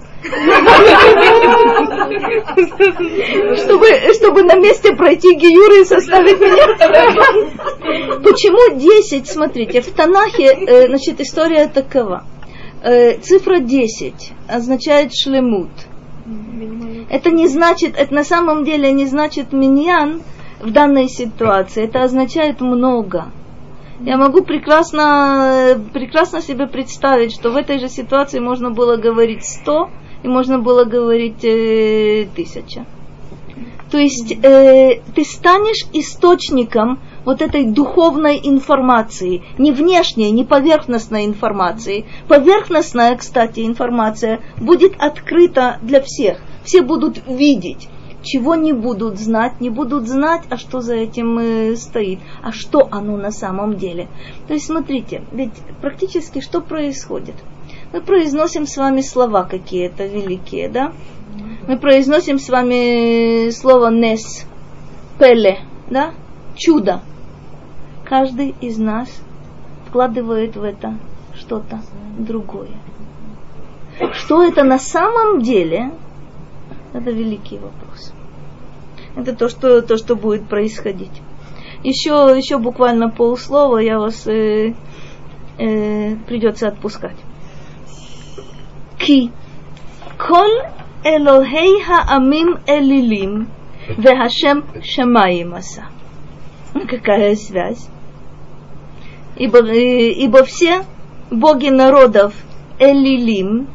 чтобы, 3.56 3.86
чтобы 4.14 4.42
на 4.42 4.56
месте 4.56 4.94
пройти 4.94 5.34
гиюры 5.34 5.80
и 5.82 5.84
составить 5.84 6.38
меня. 6.38 6.66
Почему 8.22 8.78
10? 8.78 9.26
Смотрите, 9.26 9.80
в 9.80 9.90
Танахе, 9.92 10.44
э, 10.44 10.86
значит, 10.88 11.20
история 11.20 11.66
такова. 11.66 12.24
Э, 12.82 13.18
цифра 13.18 13.58
10 13.58 14.32
означает 14.48 15.12
шлемут, 15.14 15.70
Это 17.08 17.30
не 17.30 17.48
значит, 17.48 17.94
это 17.96 18.12
на 18.12 18.24
самом 18.24 18.64
деле 18.64 18.92
не 18.92 19.06
значит 19.06 19.52
миньян 19.52 20.22
в 20.60 20.70
данной 20.70 21.08
ситуации. 21.08 21.84
Это 21.84 22.02
означает 22.02 22.60
много. 22.60 23.26
Я 24.00 24.16
могу 24.18 24.42
прекрасно, 24.42 25.80
прекрасно 25.92 26.42
себе 26.42 26.66
представить, 26.66 27.32
что 27.32 27.50
в 27.50 27.56
этой 27.56 27.78
же 27.78 27.88
ситуации 27.88 28.40
можно 28.40 28.70
было 28.70 28.96
говорить 28.96 29.44
сто, 29.44 29.90
и 30.22 30.28
можно 30.28 30.58
было 30.58 30.84
говорить 30.84 31.44
э, 31.44 32.26
тысяча. 32.34 32.84
То 33.90 33.98
есть 33.98 34.32
э, 34.42 35.00
ты 35.14 35.24
станешь 35.24 35.86
источником 35.92 36.98
вот 37.26 37.42
этой 37.42 37.66
духовной 37.66 38.40
информации, 38.42 39.42
не 39.58 39.72
внешней, 39.72 40.30
не 40.30 40.44
поверхностной 40.44 41.26
информации. 41.26 42.06
Поверхностная, 42.28 43.16
кстати, 43.16 43.66
информация 43.66 44.40
будет 44.56 44.94
открыта 44.98 45.78
для 45.82 46.00
всех. 46.00 46.38
Все 46.64 46.80
будут 46.80 47.20
видеть 47.28 47.88
чего 48.26 48.56
не 48.56 48.72
будут 48.72 49.18
знать, 49.18 49.60
не 49.60 49.70
будут 49.70 50.08
знать, 50.08 50.42
а 50.50 50.56
что 50.56 50.80
за 50.80 50.94
этим 50.94 51.38
э, 51.38 51.76
стоит, 51.76 52.18
а 52.42 52.50
что 52.50 52.88
оно 52.90 53.16
на 53.16 53.30
самом 53.30 53.76
деле. 53.76 54.08
То 54.48 54.54
есть 54.54 54.66
смотрите, 54.66 55.22
ведь 55.32 55.52
практически 55.80 56.40
что 56.40 56.60
происходит? 56.60 57.36
Мы 57.92 58.00
произносим 58.00 58.66
с 58.66 58.76
вами 58.76 59.00
слова 59.00 59.44
какие-то 59.44 60.06
великие, 60.06 60.68
да? 60.68 60.92
Мы 61.68 61.78
произносим 61.78 62.38
с 62.38 62.48
вами 62.48 63.50
слово 63.50 63.90
нес, 63.90 64.44
пеле, 65.18 65.60
да? 65.88 66.12
Чудо. 66.56 67.02
Каждый 68.08 68.54
из 68.60 68.78
нас 68.78 69.08
вкладывает 69.88 70.54
в 70.54 70.62
это 70.62 70.96
что-то 71.34 71.80
другое. 72.16 72.70
Что 74.12 74.44
это 74.44 74.62
на 74.62 74.78
самом 74.78 75.42
деле, 75.42 75.90
это 76.92 77.10
великий 77.10 77.58
вопрос. 77.58 78.12
Это 79.16 79.34
то, 79.34 79.48
что, 79.48 79.82
то, 79.82 79.96
что 79.96 80.14
будет 80.14 80.48
происходить. 80.48 81.20
Еще, 81.82 82.10
еще 82.36 82.58
буквально 82.58 83.10
полслова 83.10 83.78
я 83.78 83.98
вас 83.98 84.26
э, 84.28 84.74
э, 85.58 86.16
придется 86.28 86.68
отпускать. 86.68 87.16
Ки 88.98 89.32
кол 90.16 90.62
элохей 91.02 91.82
хаамим 91.82 92.60
элилим 92.66 93.48
вехашем 93.88 94.64
шамаим 94.82 95.54
аса. 95.54 95.86
Какая 96.88 97.34
связь? 97.34 97.88
Ибо, 99.36 99.58
э, 99.58 100.10
ибо 100.12 100.44
все 100.44 100.84
боги 101.30 101.68
народов 101.68 102.34
элилим, 102.78 103.68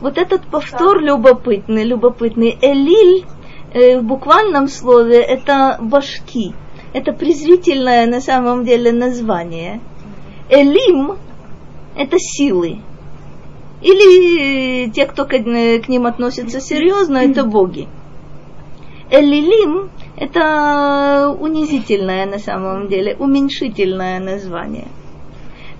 вот 0.00 0.16
этот 0.16 0.46
повтор 0.46 1.00
любопытный, 1.00 1.84
любопытный, 1.84 2.56
элиль 2.60 3.24
э, 3.72 3.98
в 3.98 4.04
буквальном 4.04 4.68
слове 4.68 5.20
это 5.20 5.78
башки. 5.80 6.54
Это 6.92 7.12
презрительное 7.12 8.06
на 8.06 8.20
самом 8.20 8.64
деле 8.64 8.92
название. 8.92 9.80
Элим– 10.48 11.16
это 11.96 12.16
силы. 12.18 12.78
Или 13.82 14.86
э, 14.86 14.90
те, 14.90 15.04
кто 15.06 15.24
к, 15.24 15.34
э, 15.34 15.80
к 15.80 15.88
ним 15.88 16.06
относится 16.06 16.60
серьезно, 16.60 17.18
это 17.18 17.44
боги. 17.44 17.88
Элилим– 19.10 19.90
это 20.16 21.34
унизительное 21.38 22.26
на 22.26 22.38
самом 22.38 22.88
деле, 22.88 23.16
уменьшительное 23.18 24.20
название. 24.20 24.88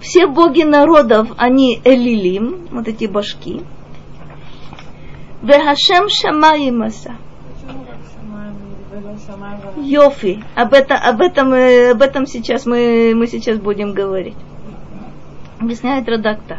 Все 0.01 0.27
боги 0.27 0.63
народов, 0.63 1.29
они 1.37 1.81
элилим, 1.85 2.69
вот 2.71 2.89
эти 2.89 3.07
башки. 3.07 3.63
Вехашем 5.43 6.09
шамаимаса– 6.09 7.17
Йофи. 9.77 10.43
Об, 10.55 10.75
это, 10.75 10.97
об, 10.97 11.21
этом, 11.21 11.53
э, 11.53 11.93
об 11.93 12.03
этом 12.03 12.27
сейчас 12.27 12.67
мы, 12.67 13.13
мы 13.15 13.27
сейчас 13.27 13.59
будем 13.59 13.93
говорить. 13.93 14.37
Объясняет 15.61 16.09
Радак 16.09 16.41
так. 16.47 16.59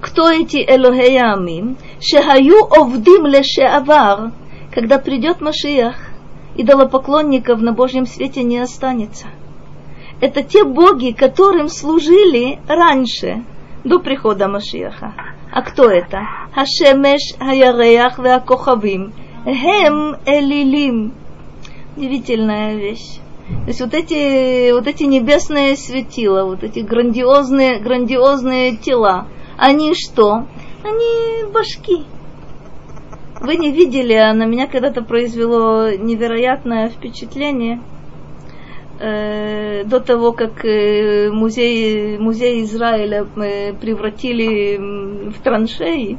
Кто 0.00 0.30
эти 0.30 0.58
Элохеямим? 0.58 1.76
Шехаю 2.00 2.64
овдим 2.70 3.26
лешеавар. 3.26 4.32
Когда 4.72 4.98
придет 4.98 5.40
Машиях, 5.40 5.96
идолопоклонников 6.56 7.60
на 7.60 7.72
Божьем 7.72 8.06
свете 8.06 8.42
не 8.42 8.58
останется. 8.58 9.28
Это 10.24 10.42
те 10.42 10.64
боги, 10.64 11.10
которым 11.10 11.68
служили 11.68 12.58
раньше, 12.66 13.44
до 13.84 13.98
прихода 13.98 14.48
Машиаха. 14.48 15.12
А 15.52 15.60
кто 15.60 15.90
это? 15.90 16.22
Хашемеш, 16.54 17.36
Хаяреях, 17.38 18.18
Веакохавим– 18.18 19.12
Хем 19.44 20.16
элилим. 20.24 21.12
Удивительная 21.94 22.74
вещь. 22.76 23.18
То 23.64 23.66
есть 23.66 23.82
вот 23.82 23.92
эти, 23.92 24.72
вот 24.72 24.86
эти 24.86 25.02
небесные 25.02 25.76
светила, 25.76 26.46
вот 26.46 26.64
эти 26.64 26.78
грандиозные, 26.78 27.78
грандиозные 27.78 28.78
тела, 28.78 29.26
они 29.58 29.92
что? 29.94 30.46
Они 30.82 31.52
башки. 31.52 32.06
Вы 33.42 33.56
не 33.56 33.70
видели, 33.70 34.14
а 34.14 34.32
на 34.32 34.46
меня 34.46 34.68
когда-то 34.68 35.02
произвело 35.02 35.90
невероятное 35.90 36.88
впечатление 36.88 37.82
э, 39.04 39.84
до 39.84 40.00
того, 40.00 40.32
как 40.32 40.64
э, 40.64 41.30
музей, 41.30 42.18
музей 42.18 42.62
Израиля 42.64 43.26
э, 43.36 43.72
превратили 43.74 44.76
в 45.30 45.40
траншеи. 45.42 46.18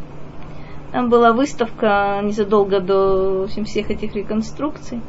Там 0.92 1.10
была 1.10 1.34
выставка 1.34 2.22
незадолго 2.24 2.80
до 2.80 3.48
всех 3.48 3.90
этих 3.90 4.16
реконструкций. 4.16 5.02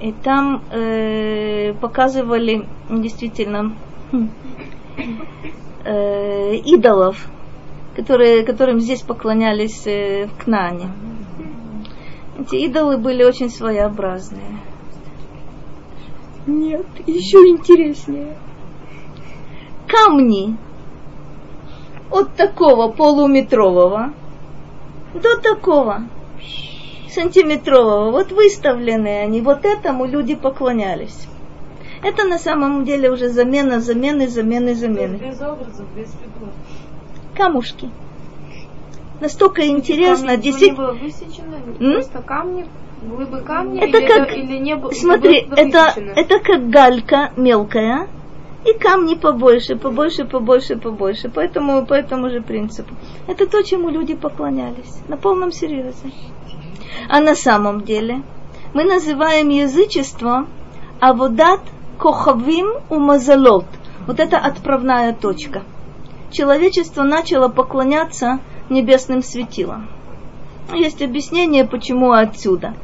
И 0.00 0.12
там 0.12 0.62
э, 0.72 1.74
показывали 1.74 2.66
действительно 2.88 3.74
хм, 4.10 4.30
э, 5.84 6.56
идолов, 6.56 7.28
которые, 7.94 8.42
которым 8.44 8.80
здесь 8.80 9.02
поклонялись 9.02 9.86
э, 9.86 10.26
в 10.26 10.42
Кнане. 10.42 10.88
Эти 12.38 12.56
идолы 12.56 12.96
были 12.96 13.22
очень 13.22 13.50
своеобразные. 13.50 14.69
Нет, 16.50 16.84
еще 17.06 17.38
интереснее. 17.48 18.36
Камни 19.86 20.56
от 22.10 22.34
такого 22.34 22.90
полуметрового 22.90 24.12
до 25.14 25.38
такого 25.40 26.02
сантиметрового. 27.08 28.10
Вот 28.10 28.32
выставленные 28.32 29.22
они, 29.22 29.40
вот 29.40 29.64
этому 29.64 30.06
люди 30.06 30.34
поклонялись. 30.34 31.28
Это 32.02 32.26
на 32.26 32.38
самом 32.38 32.84
деле 32.84 33.10
уже 33.10 33.28
замена, 33.28 33.80
замены, 33.80 34.26
замены, 34.26 34.74
замены. 34.74 35.18
Без 35.18 35.40
образов, 35.40 35.86
без 35.94 36.10
фигур. 36.10 36.48
Камушки. 37.36 37.90
Настолько 39.20 39.66
интересно, 39.68 40.28
камни 40.28 40.42
действительно. 40.42 40.92
были 40.92 41.00
высечены, 41.02 41.56
М? 41.78 41.92
просто 41.94 42.22
камни, 42.22 42.66
глыбы 43.02 43.40
камня, 43.40 43.84
Это 43.84 43.98
или, 43.98 44.06
как- 44.06 44.28
это, 44.28 44.38
или 44.38 44.58
не 44.58 44.76
было, 44.76 44.90
Смотри, 44.92 45.48
это, 45.56 45.94
это 46.16 46.38
как 46.38 46.68
галька 46.68 47.32
мелкая, 47.36 48.08
и 48.64 48.74
камни 48.74 49.14
побольше, 49.14 49.76
побольше, 49.76 50.24
побольше, 50.26 50.76
побольше. 50.76 51.30
По 51.30 51.40
этому, 51.40 51.86
по 51.86 51.94
этому 51.94 52.28
же 52.28 52.42
принципу. 52.42 52.94
Это 53.26 53.46
то, 53.46 53.62
чему 53.62 53.88
люди 53.88 54.14
поклонялись. 54.14 54.98
На 55.08 55.16
полном 55.16 55.50
серьезе. 55.50 56.12
А 57.08 57.20
на 57.20 57.34
самом 57.34 57.82
деле 57.82 58.22
мы 58.74 58.84
называем 58.84 59.48
язычество 59.48 60.46
аводат 61.00 61.60
кохавим 61.98 62.82
у 62.90 62.98
мазалот. 62.98 63.64
Вот 64.06 64.20
это 64.20 64.36
отправная 64.36 65.14
точка. 65.14 65.62
Человечество 66.30 67.02
начало 67.02 67.48
поклоняться 67.48 68.40
небесным 68.68 69.22
светилам. 69.22 69.88
Есть 70.74 71.02
объяснение, 71.02 71.64
почему 71.64 72.12
отсюда. 72.12 72.74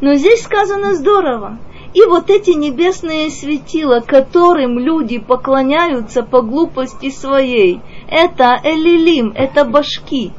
Но 0.00 0.14
здесь 0.14 0.42
сказано 0.42 0.94
здорово. 0.94 1.58
И 1.92 2.02
вот 2.04 2.30
эти 2.30 2.50
небесные 2.50 3.30
светила, 3.30 4.00
которым 4.00 4.78
люди 4.78 5.18
поклоняются 5.18 6.22
по 6.22 6.40
глупости 6.40 7.10
своей, 7.10 7.80
это 8.08 8.60
элилим, 8.62 9.32
это 9.34 9.64
башки. 9.64 10.32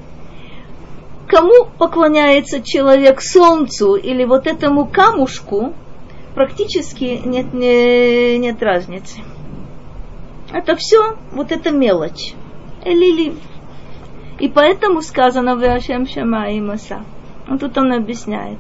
Кому 1.28 1.66
поклоняется 1.78 2.62
человек 2.62 3.22
солнцу 3.22 3.96
или 3.96 4.24
вот 4.24 4.48
этому 4.48 4.86
камушку, 4.86 5.74
практически 6.36 7.22
нет, 7.26 7.54
не- 7.54 8.38
нет 8.38 8.62
разницы. 8.64 9.20
Это 10.54 10.76
все, 10.76 11.18
вот 11.32 11.52
это 11.52 11.72
мелочь. 11.72 12.34
Элилим. 12.84 13.40
И 14.40 14.48
поэтому 14.50 15.02
сказано 15.02 15.56
в 15.56 15.64
Ашем 15.64 16.08
Шамай 16.08 16.60
Маса. 16.60 17.04
Вот 17.48 17.60
тут 17.60 17.78
он 17.78 17.94
объясняет. 17.94 18.58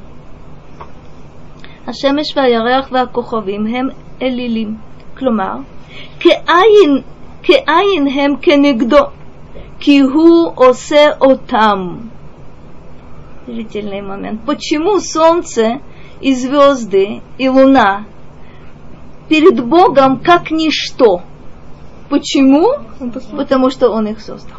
השמש 1.87 2.37
והירח 2.37 2.89
והכוכבים 2.93 3.66
הם 3.66 3.89
אלילים. 4.23 4.77
כלומר, 5.19 5.57
כעין, 6.20 7.03
כעין 7.43 8.07
הם 8.15 8.37
כנגדו, 8.43 9.05
כי 9.78 9.99
הוא 9.99 10.53
עושה 10.55 11.07
אותם. 11.20 11.97
удивительный 13.47 14.01
момент. 14.01 14.41
Почему 14.45 14.99
солнце 15.01 15.81
и 16.20 16.35
звезды 16.35 17.23
и 17.39 17.49
луна 17.49 18.07
перед 19.28 19.65
Богом 19.65 20.19
как 20.19 20.51
ничто? 20.51 21.23
Почему? 22.09 22.74
Потому 23.37 23.70
что 23.70 23.91
Он 23.91 24.07
их 24.09 24.20
создал. 24.20 24.59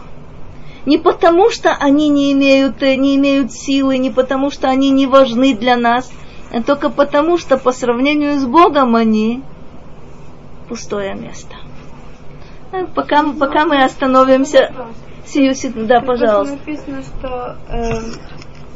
Не 0.86 0.98
потому, 0.98 1.50
что 1.52 1.74
они 1.74 2.08
не 2.08 2.32
имеют, 2.32 2.82
э, 2.82 2.96
не 2.96 3.18
имеют 3.18 3.52
силы, 3.52 3.98
не 3.98 4.10
потому, 4.10 4.50
что 4.50 4.70
они 4.70 4.90
не 4.90 5.06
важны 5.06 5.54
для 5.54 5.76
нас, 5.76 6.10
а 6.10 6.16
только 6.61 6.91
потому, 6.91 7.39
что 7.39 7.57
по 7.57 7.73
сравнению 7.73 8.39
с 8.39 8.45
Богом 8.45 8.95
они 8.95 9.43
пустое 10.69 11.15
место. 11.15 11.55
Э, 12.73 12.87
Пока, 12.95 13.23
пока 13.33 13.65
мы 13.65 13.83
остановимся, 13.83 14.73
сию 15.27 15.55
секунду, 15.55 15.89
да, 15.89 16.01
пожалуйста. 16.01 16.57
Написано, 16.57 17.03
что 17.03 17.57
э, 17.69 18.01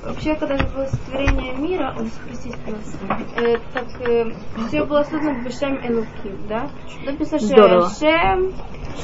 вообще, 0.05 0.35
когда 0.35 0.57
же 0.57 0.67
было 0.75 0.87
сотворение 0.87 1.55
мира, 1.55 1.95
простите, 2.27 2.57
пожалуйста, 2.65 2.99
э, 3.37 3.59
так 3.73 3.87
э, 4.09 4.33
все 4.69 4.85
было 4.85 5.03
создано 5.03 5.43
Бешем 5.43 5.77
Элуким, 5.87 6.47
да? 6.49 6.71
Написано, 7.05 7.39
Здорово. 7.39 7.91
Шем, 7.91 8.53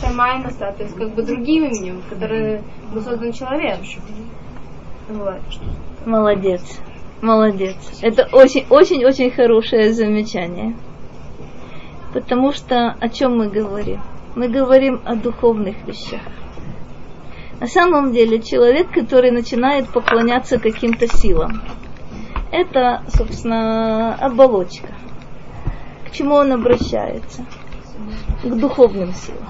Шамай 0.01 0.39
Маса, 0.39 0.73
то 0.77 0.83
есть 0.83 0.97
как 0.97 1.15
бы 1.15 1.23
другим 1.23 1.65
именем, 1.65 2.03
которое 2.09 2.63
был 2.93 3.03
создан 3.03 3.33
человек. 3.33 3.81
Вот. 5.09 5.41
Молодец, 6.07 6.63
молодец. 7.23 7.77
Это 8.03 8.29
очень, 8.33 8.67
очень, 8.69 9.05
очень 9.05 9.31
хорошее 9.31 9.93
замечание. 9.93 10.77
Потому 12.13 12.53
что 12.53 12.97
о 13.01 13.09
чем 13.09 13.39
мы 13.39 13.49
говорим? 13.49 14.01
Мы 14.35 14.49
говорим 14.49 15.01
о 15.05 15.15
духовных 15.15 15.77
вещах. 15.87 16.21
На 17.61 17.69
самом 17.69 18.13
деле 18.13 18.41
человек, 18.41 18.91
который 18.91 19.31
начинает 19.31 19.89
поклоняться 19.89 20.59
каким-то 20.59 21.07
силам, 21.07 21.63
это, 22.51 23.03
собственно, 23.09 24.15
оболочка. 24.17 24.89
К 26.07 26.11
чему 26.11 26.35
он 26.35 26.53
обращается? 26.53 27.47
К 28.43 28.49
духовным 28.49 29.13
силам. 29.15 29.49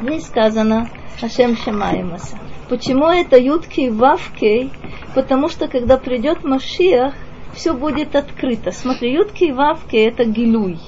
Здесь 0.00 0.26
сказано 0.26 0.88
Ашем 1.20 1.56
Шамаимаса. 1.56 2.38
Почему 2.68 3.06
это 3.08 3.38
Ютки 3.38 3.80
и 3.80 3.90
Вавкей? 3.90 4.70
Потому 5.14 5.48
что 5.48 5.68
когда 5.68 5.96
придет 5.96 6.42
Машиах, 6.42 7.14
все 7.54 7.72
будет 7.72 8.16
открыто. 8.16 8.72
Смотри, 8.72 9.12
Ютки 9.12 9.44
и 9.44 9.52
Вавки 9.52 9.96
это 9.96 10.24
Гилуй. 10.24 10.78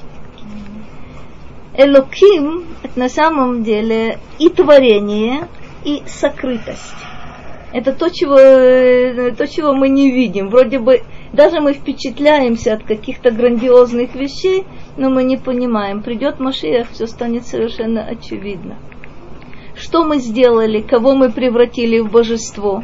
Элоким 1.76 2.64
это 2.82 2.98
на 2.98 3.08
самом 3.08 3.62
деле 3.62 4.18
и 4.40 4.48
творение, 4.48 5.46
и 5.84 6.02
сокрытость. 6.06 6.96
Это 7.72 7.92
то 7.92 8.08
чего, 8.08 8.38
э, 8.38 9.30
то, 9.32 9.46
чего 9.46 9.74
мы 9.74 9.88
не 9.88 10.10
видим. 10.10 10.48
Вроде 10.48 10.78
бы 10.78 11.02
даже 11.32 11.60
мы 11.60 11.74
впечатляемся 11.74 12.74
от 12.74 12.82
каких-то 12.82 13.30
грандиозных 13.30 14.14
вещей, 14.14 14.64
но 14.96 15.10
мы 15.10 15.22
не 15.22 15.36
понимаем. 15.36 16.02
Придет 16.02 16.40
Машиах, 16.40 16.88
все 16.90 17.06
станет 17.06 17.46
совершенно 17.46 18.02
очевидно. 18.02 18.76
Что 19.78 20.04
мы 20.04 20.18
сделали, 20.18 20.80
кого 20.80 21.14
мы 21.14 21.30
превратили 21.30 22.00
в 22.00 22.10
божество, 22.10 22.82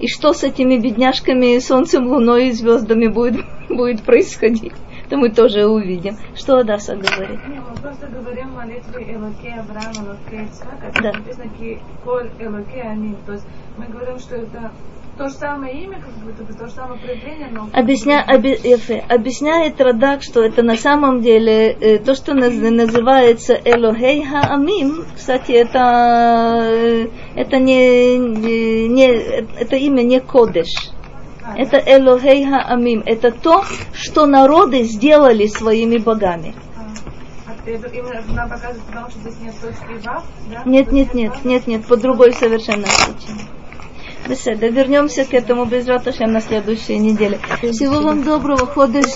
и 0.00 0.08
что 0.08 0.32
с 0.32 0.42
этими 0.42 0.76
бедняжками, 0.76 1.58
солнцем, 1.58 2.06
луной 2.08 2.48
и 2.48 2.52
звездами 2.52 3.06
будет, 3.06 3.44
будет 3.68 4.02
происходить. 4.02 4.72
Это 5.06 5.16
мы 5.16 5.30
тоже 5.30 5.66
увидим. 5.66 6.16
Что 6.34 6.58
Адаса 6.58 6.94
говорит? 6.94 7.40
Не, 7.48 7.60
мы 7.60 7.74
просто 7.80 8.06
говорим 8.08 8.50
молитве 8.50 9.14
Элоке 9.14 9.54
Авраам, 9.54 10.06
Элоке 10.06 10.48
это 10.82 11.02
Да. 11.02 11.12
написано 11.12 11.50
Коль 12.04 12.30
Элоке 12.38 12.82
Амин. 12.82 13.16
То 13.24 13.32
есть 13.32 13.46
мы 13.78 13.86
говорим, 13.86 14.18
что 14.18 14.36
это 14.36 14.70
то 15.18 15.28
же 15.28 15.34
самое 15.34 15.82
имя, 15.82 16.00
как 16.00 16.14
будто 16.24 16.44
бы 16.44 16.52
то 16.54 16.66
же 16.66 16.72
самое 16.72 17.00
проявление, 17.00 17.48
но... 17.52 17.68
Объясня, 17.72 18.24
обе- 18.26 19.02
объясняет 19.08 19.80
Радак, 19.80 20.22
что 20.22 20.42
это 20.42 20.62
на 20.62 20.76
самом 20.76 21.20
деле 21.20 21.72
э, 21.72 21.98
то, 21.98 22.14
что 22.14 22.32
наз- 22.32 22.70
называется 22.70 23.54
Элохей 23.64 24.24
Хаамим. 24.24 25.04
Кстати, 25.16 25.52
это, 25.52 26.60
э, 26.62 27.08
это, 27.34 27.58
не, 27.58 28.16
не, 28.16 29.06
это 29.06 29.76
имя 29.76 30.02
не 30.02 30.20
Кодеш. 30.20 30.92
Это 31.56 31.78
Элохей 31.78 32.46
Хаамим. 32.46 33.02
Это 33.04 33.32
то, 33.32 33.64
что 33.92 34.26
народы 34.26 34.84
сделали 34.84 35.46
своими 35.46 35.98
богами. 35.98 36.54
А 37.46 37.68
это 37.68 37.88
именно 37.88 38.22
нам 38.34 38.48
показывает, 38.48 38.82
потому 38.84 39.10
что 39.10 39.18
здесь 39.20 39.40
нет 39.42 39.54
точки 39.60 40.06
Вав, 40.06 40.24
да? 40.50 40.62
Нет, 40.64 40.92
нет, 40.92 41.12
нет, 41.12 41.44
нет, 41.44 41.66
нет, 41.66 41.84
по 41.86 41.96
другой 41.96 42.32
совершенно 42.32 42.84
причине. 42.84 43.40
Беседа. 44.28 44.68
Вернемся 44.68 45.24
к 45.24 45.32
этому 45.32 45.64
без 45.64 45.86
на 46.32 46.40
следующей 46.40 46.98
неделе. 46.98 47.40
Всего 47.62 48.02
вам 48.02 48.22
доброго. 48.22 48.66
Ходыш. 48.66 49.06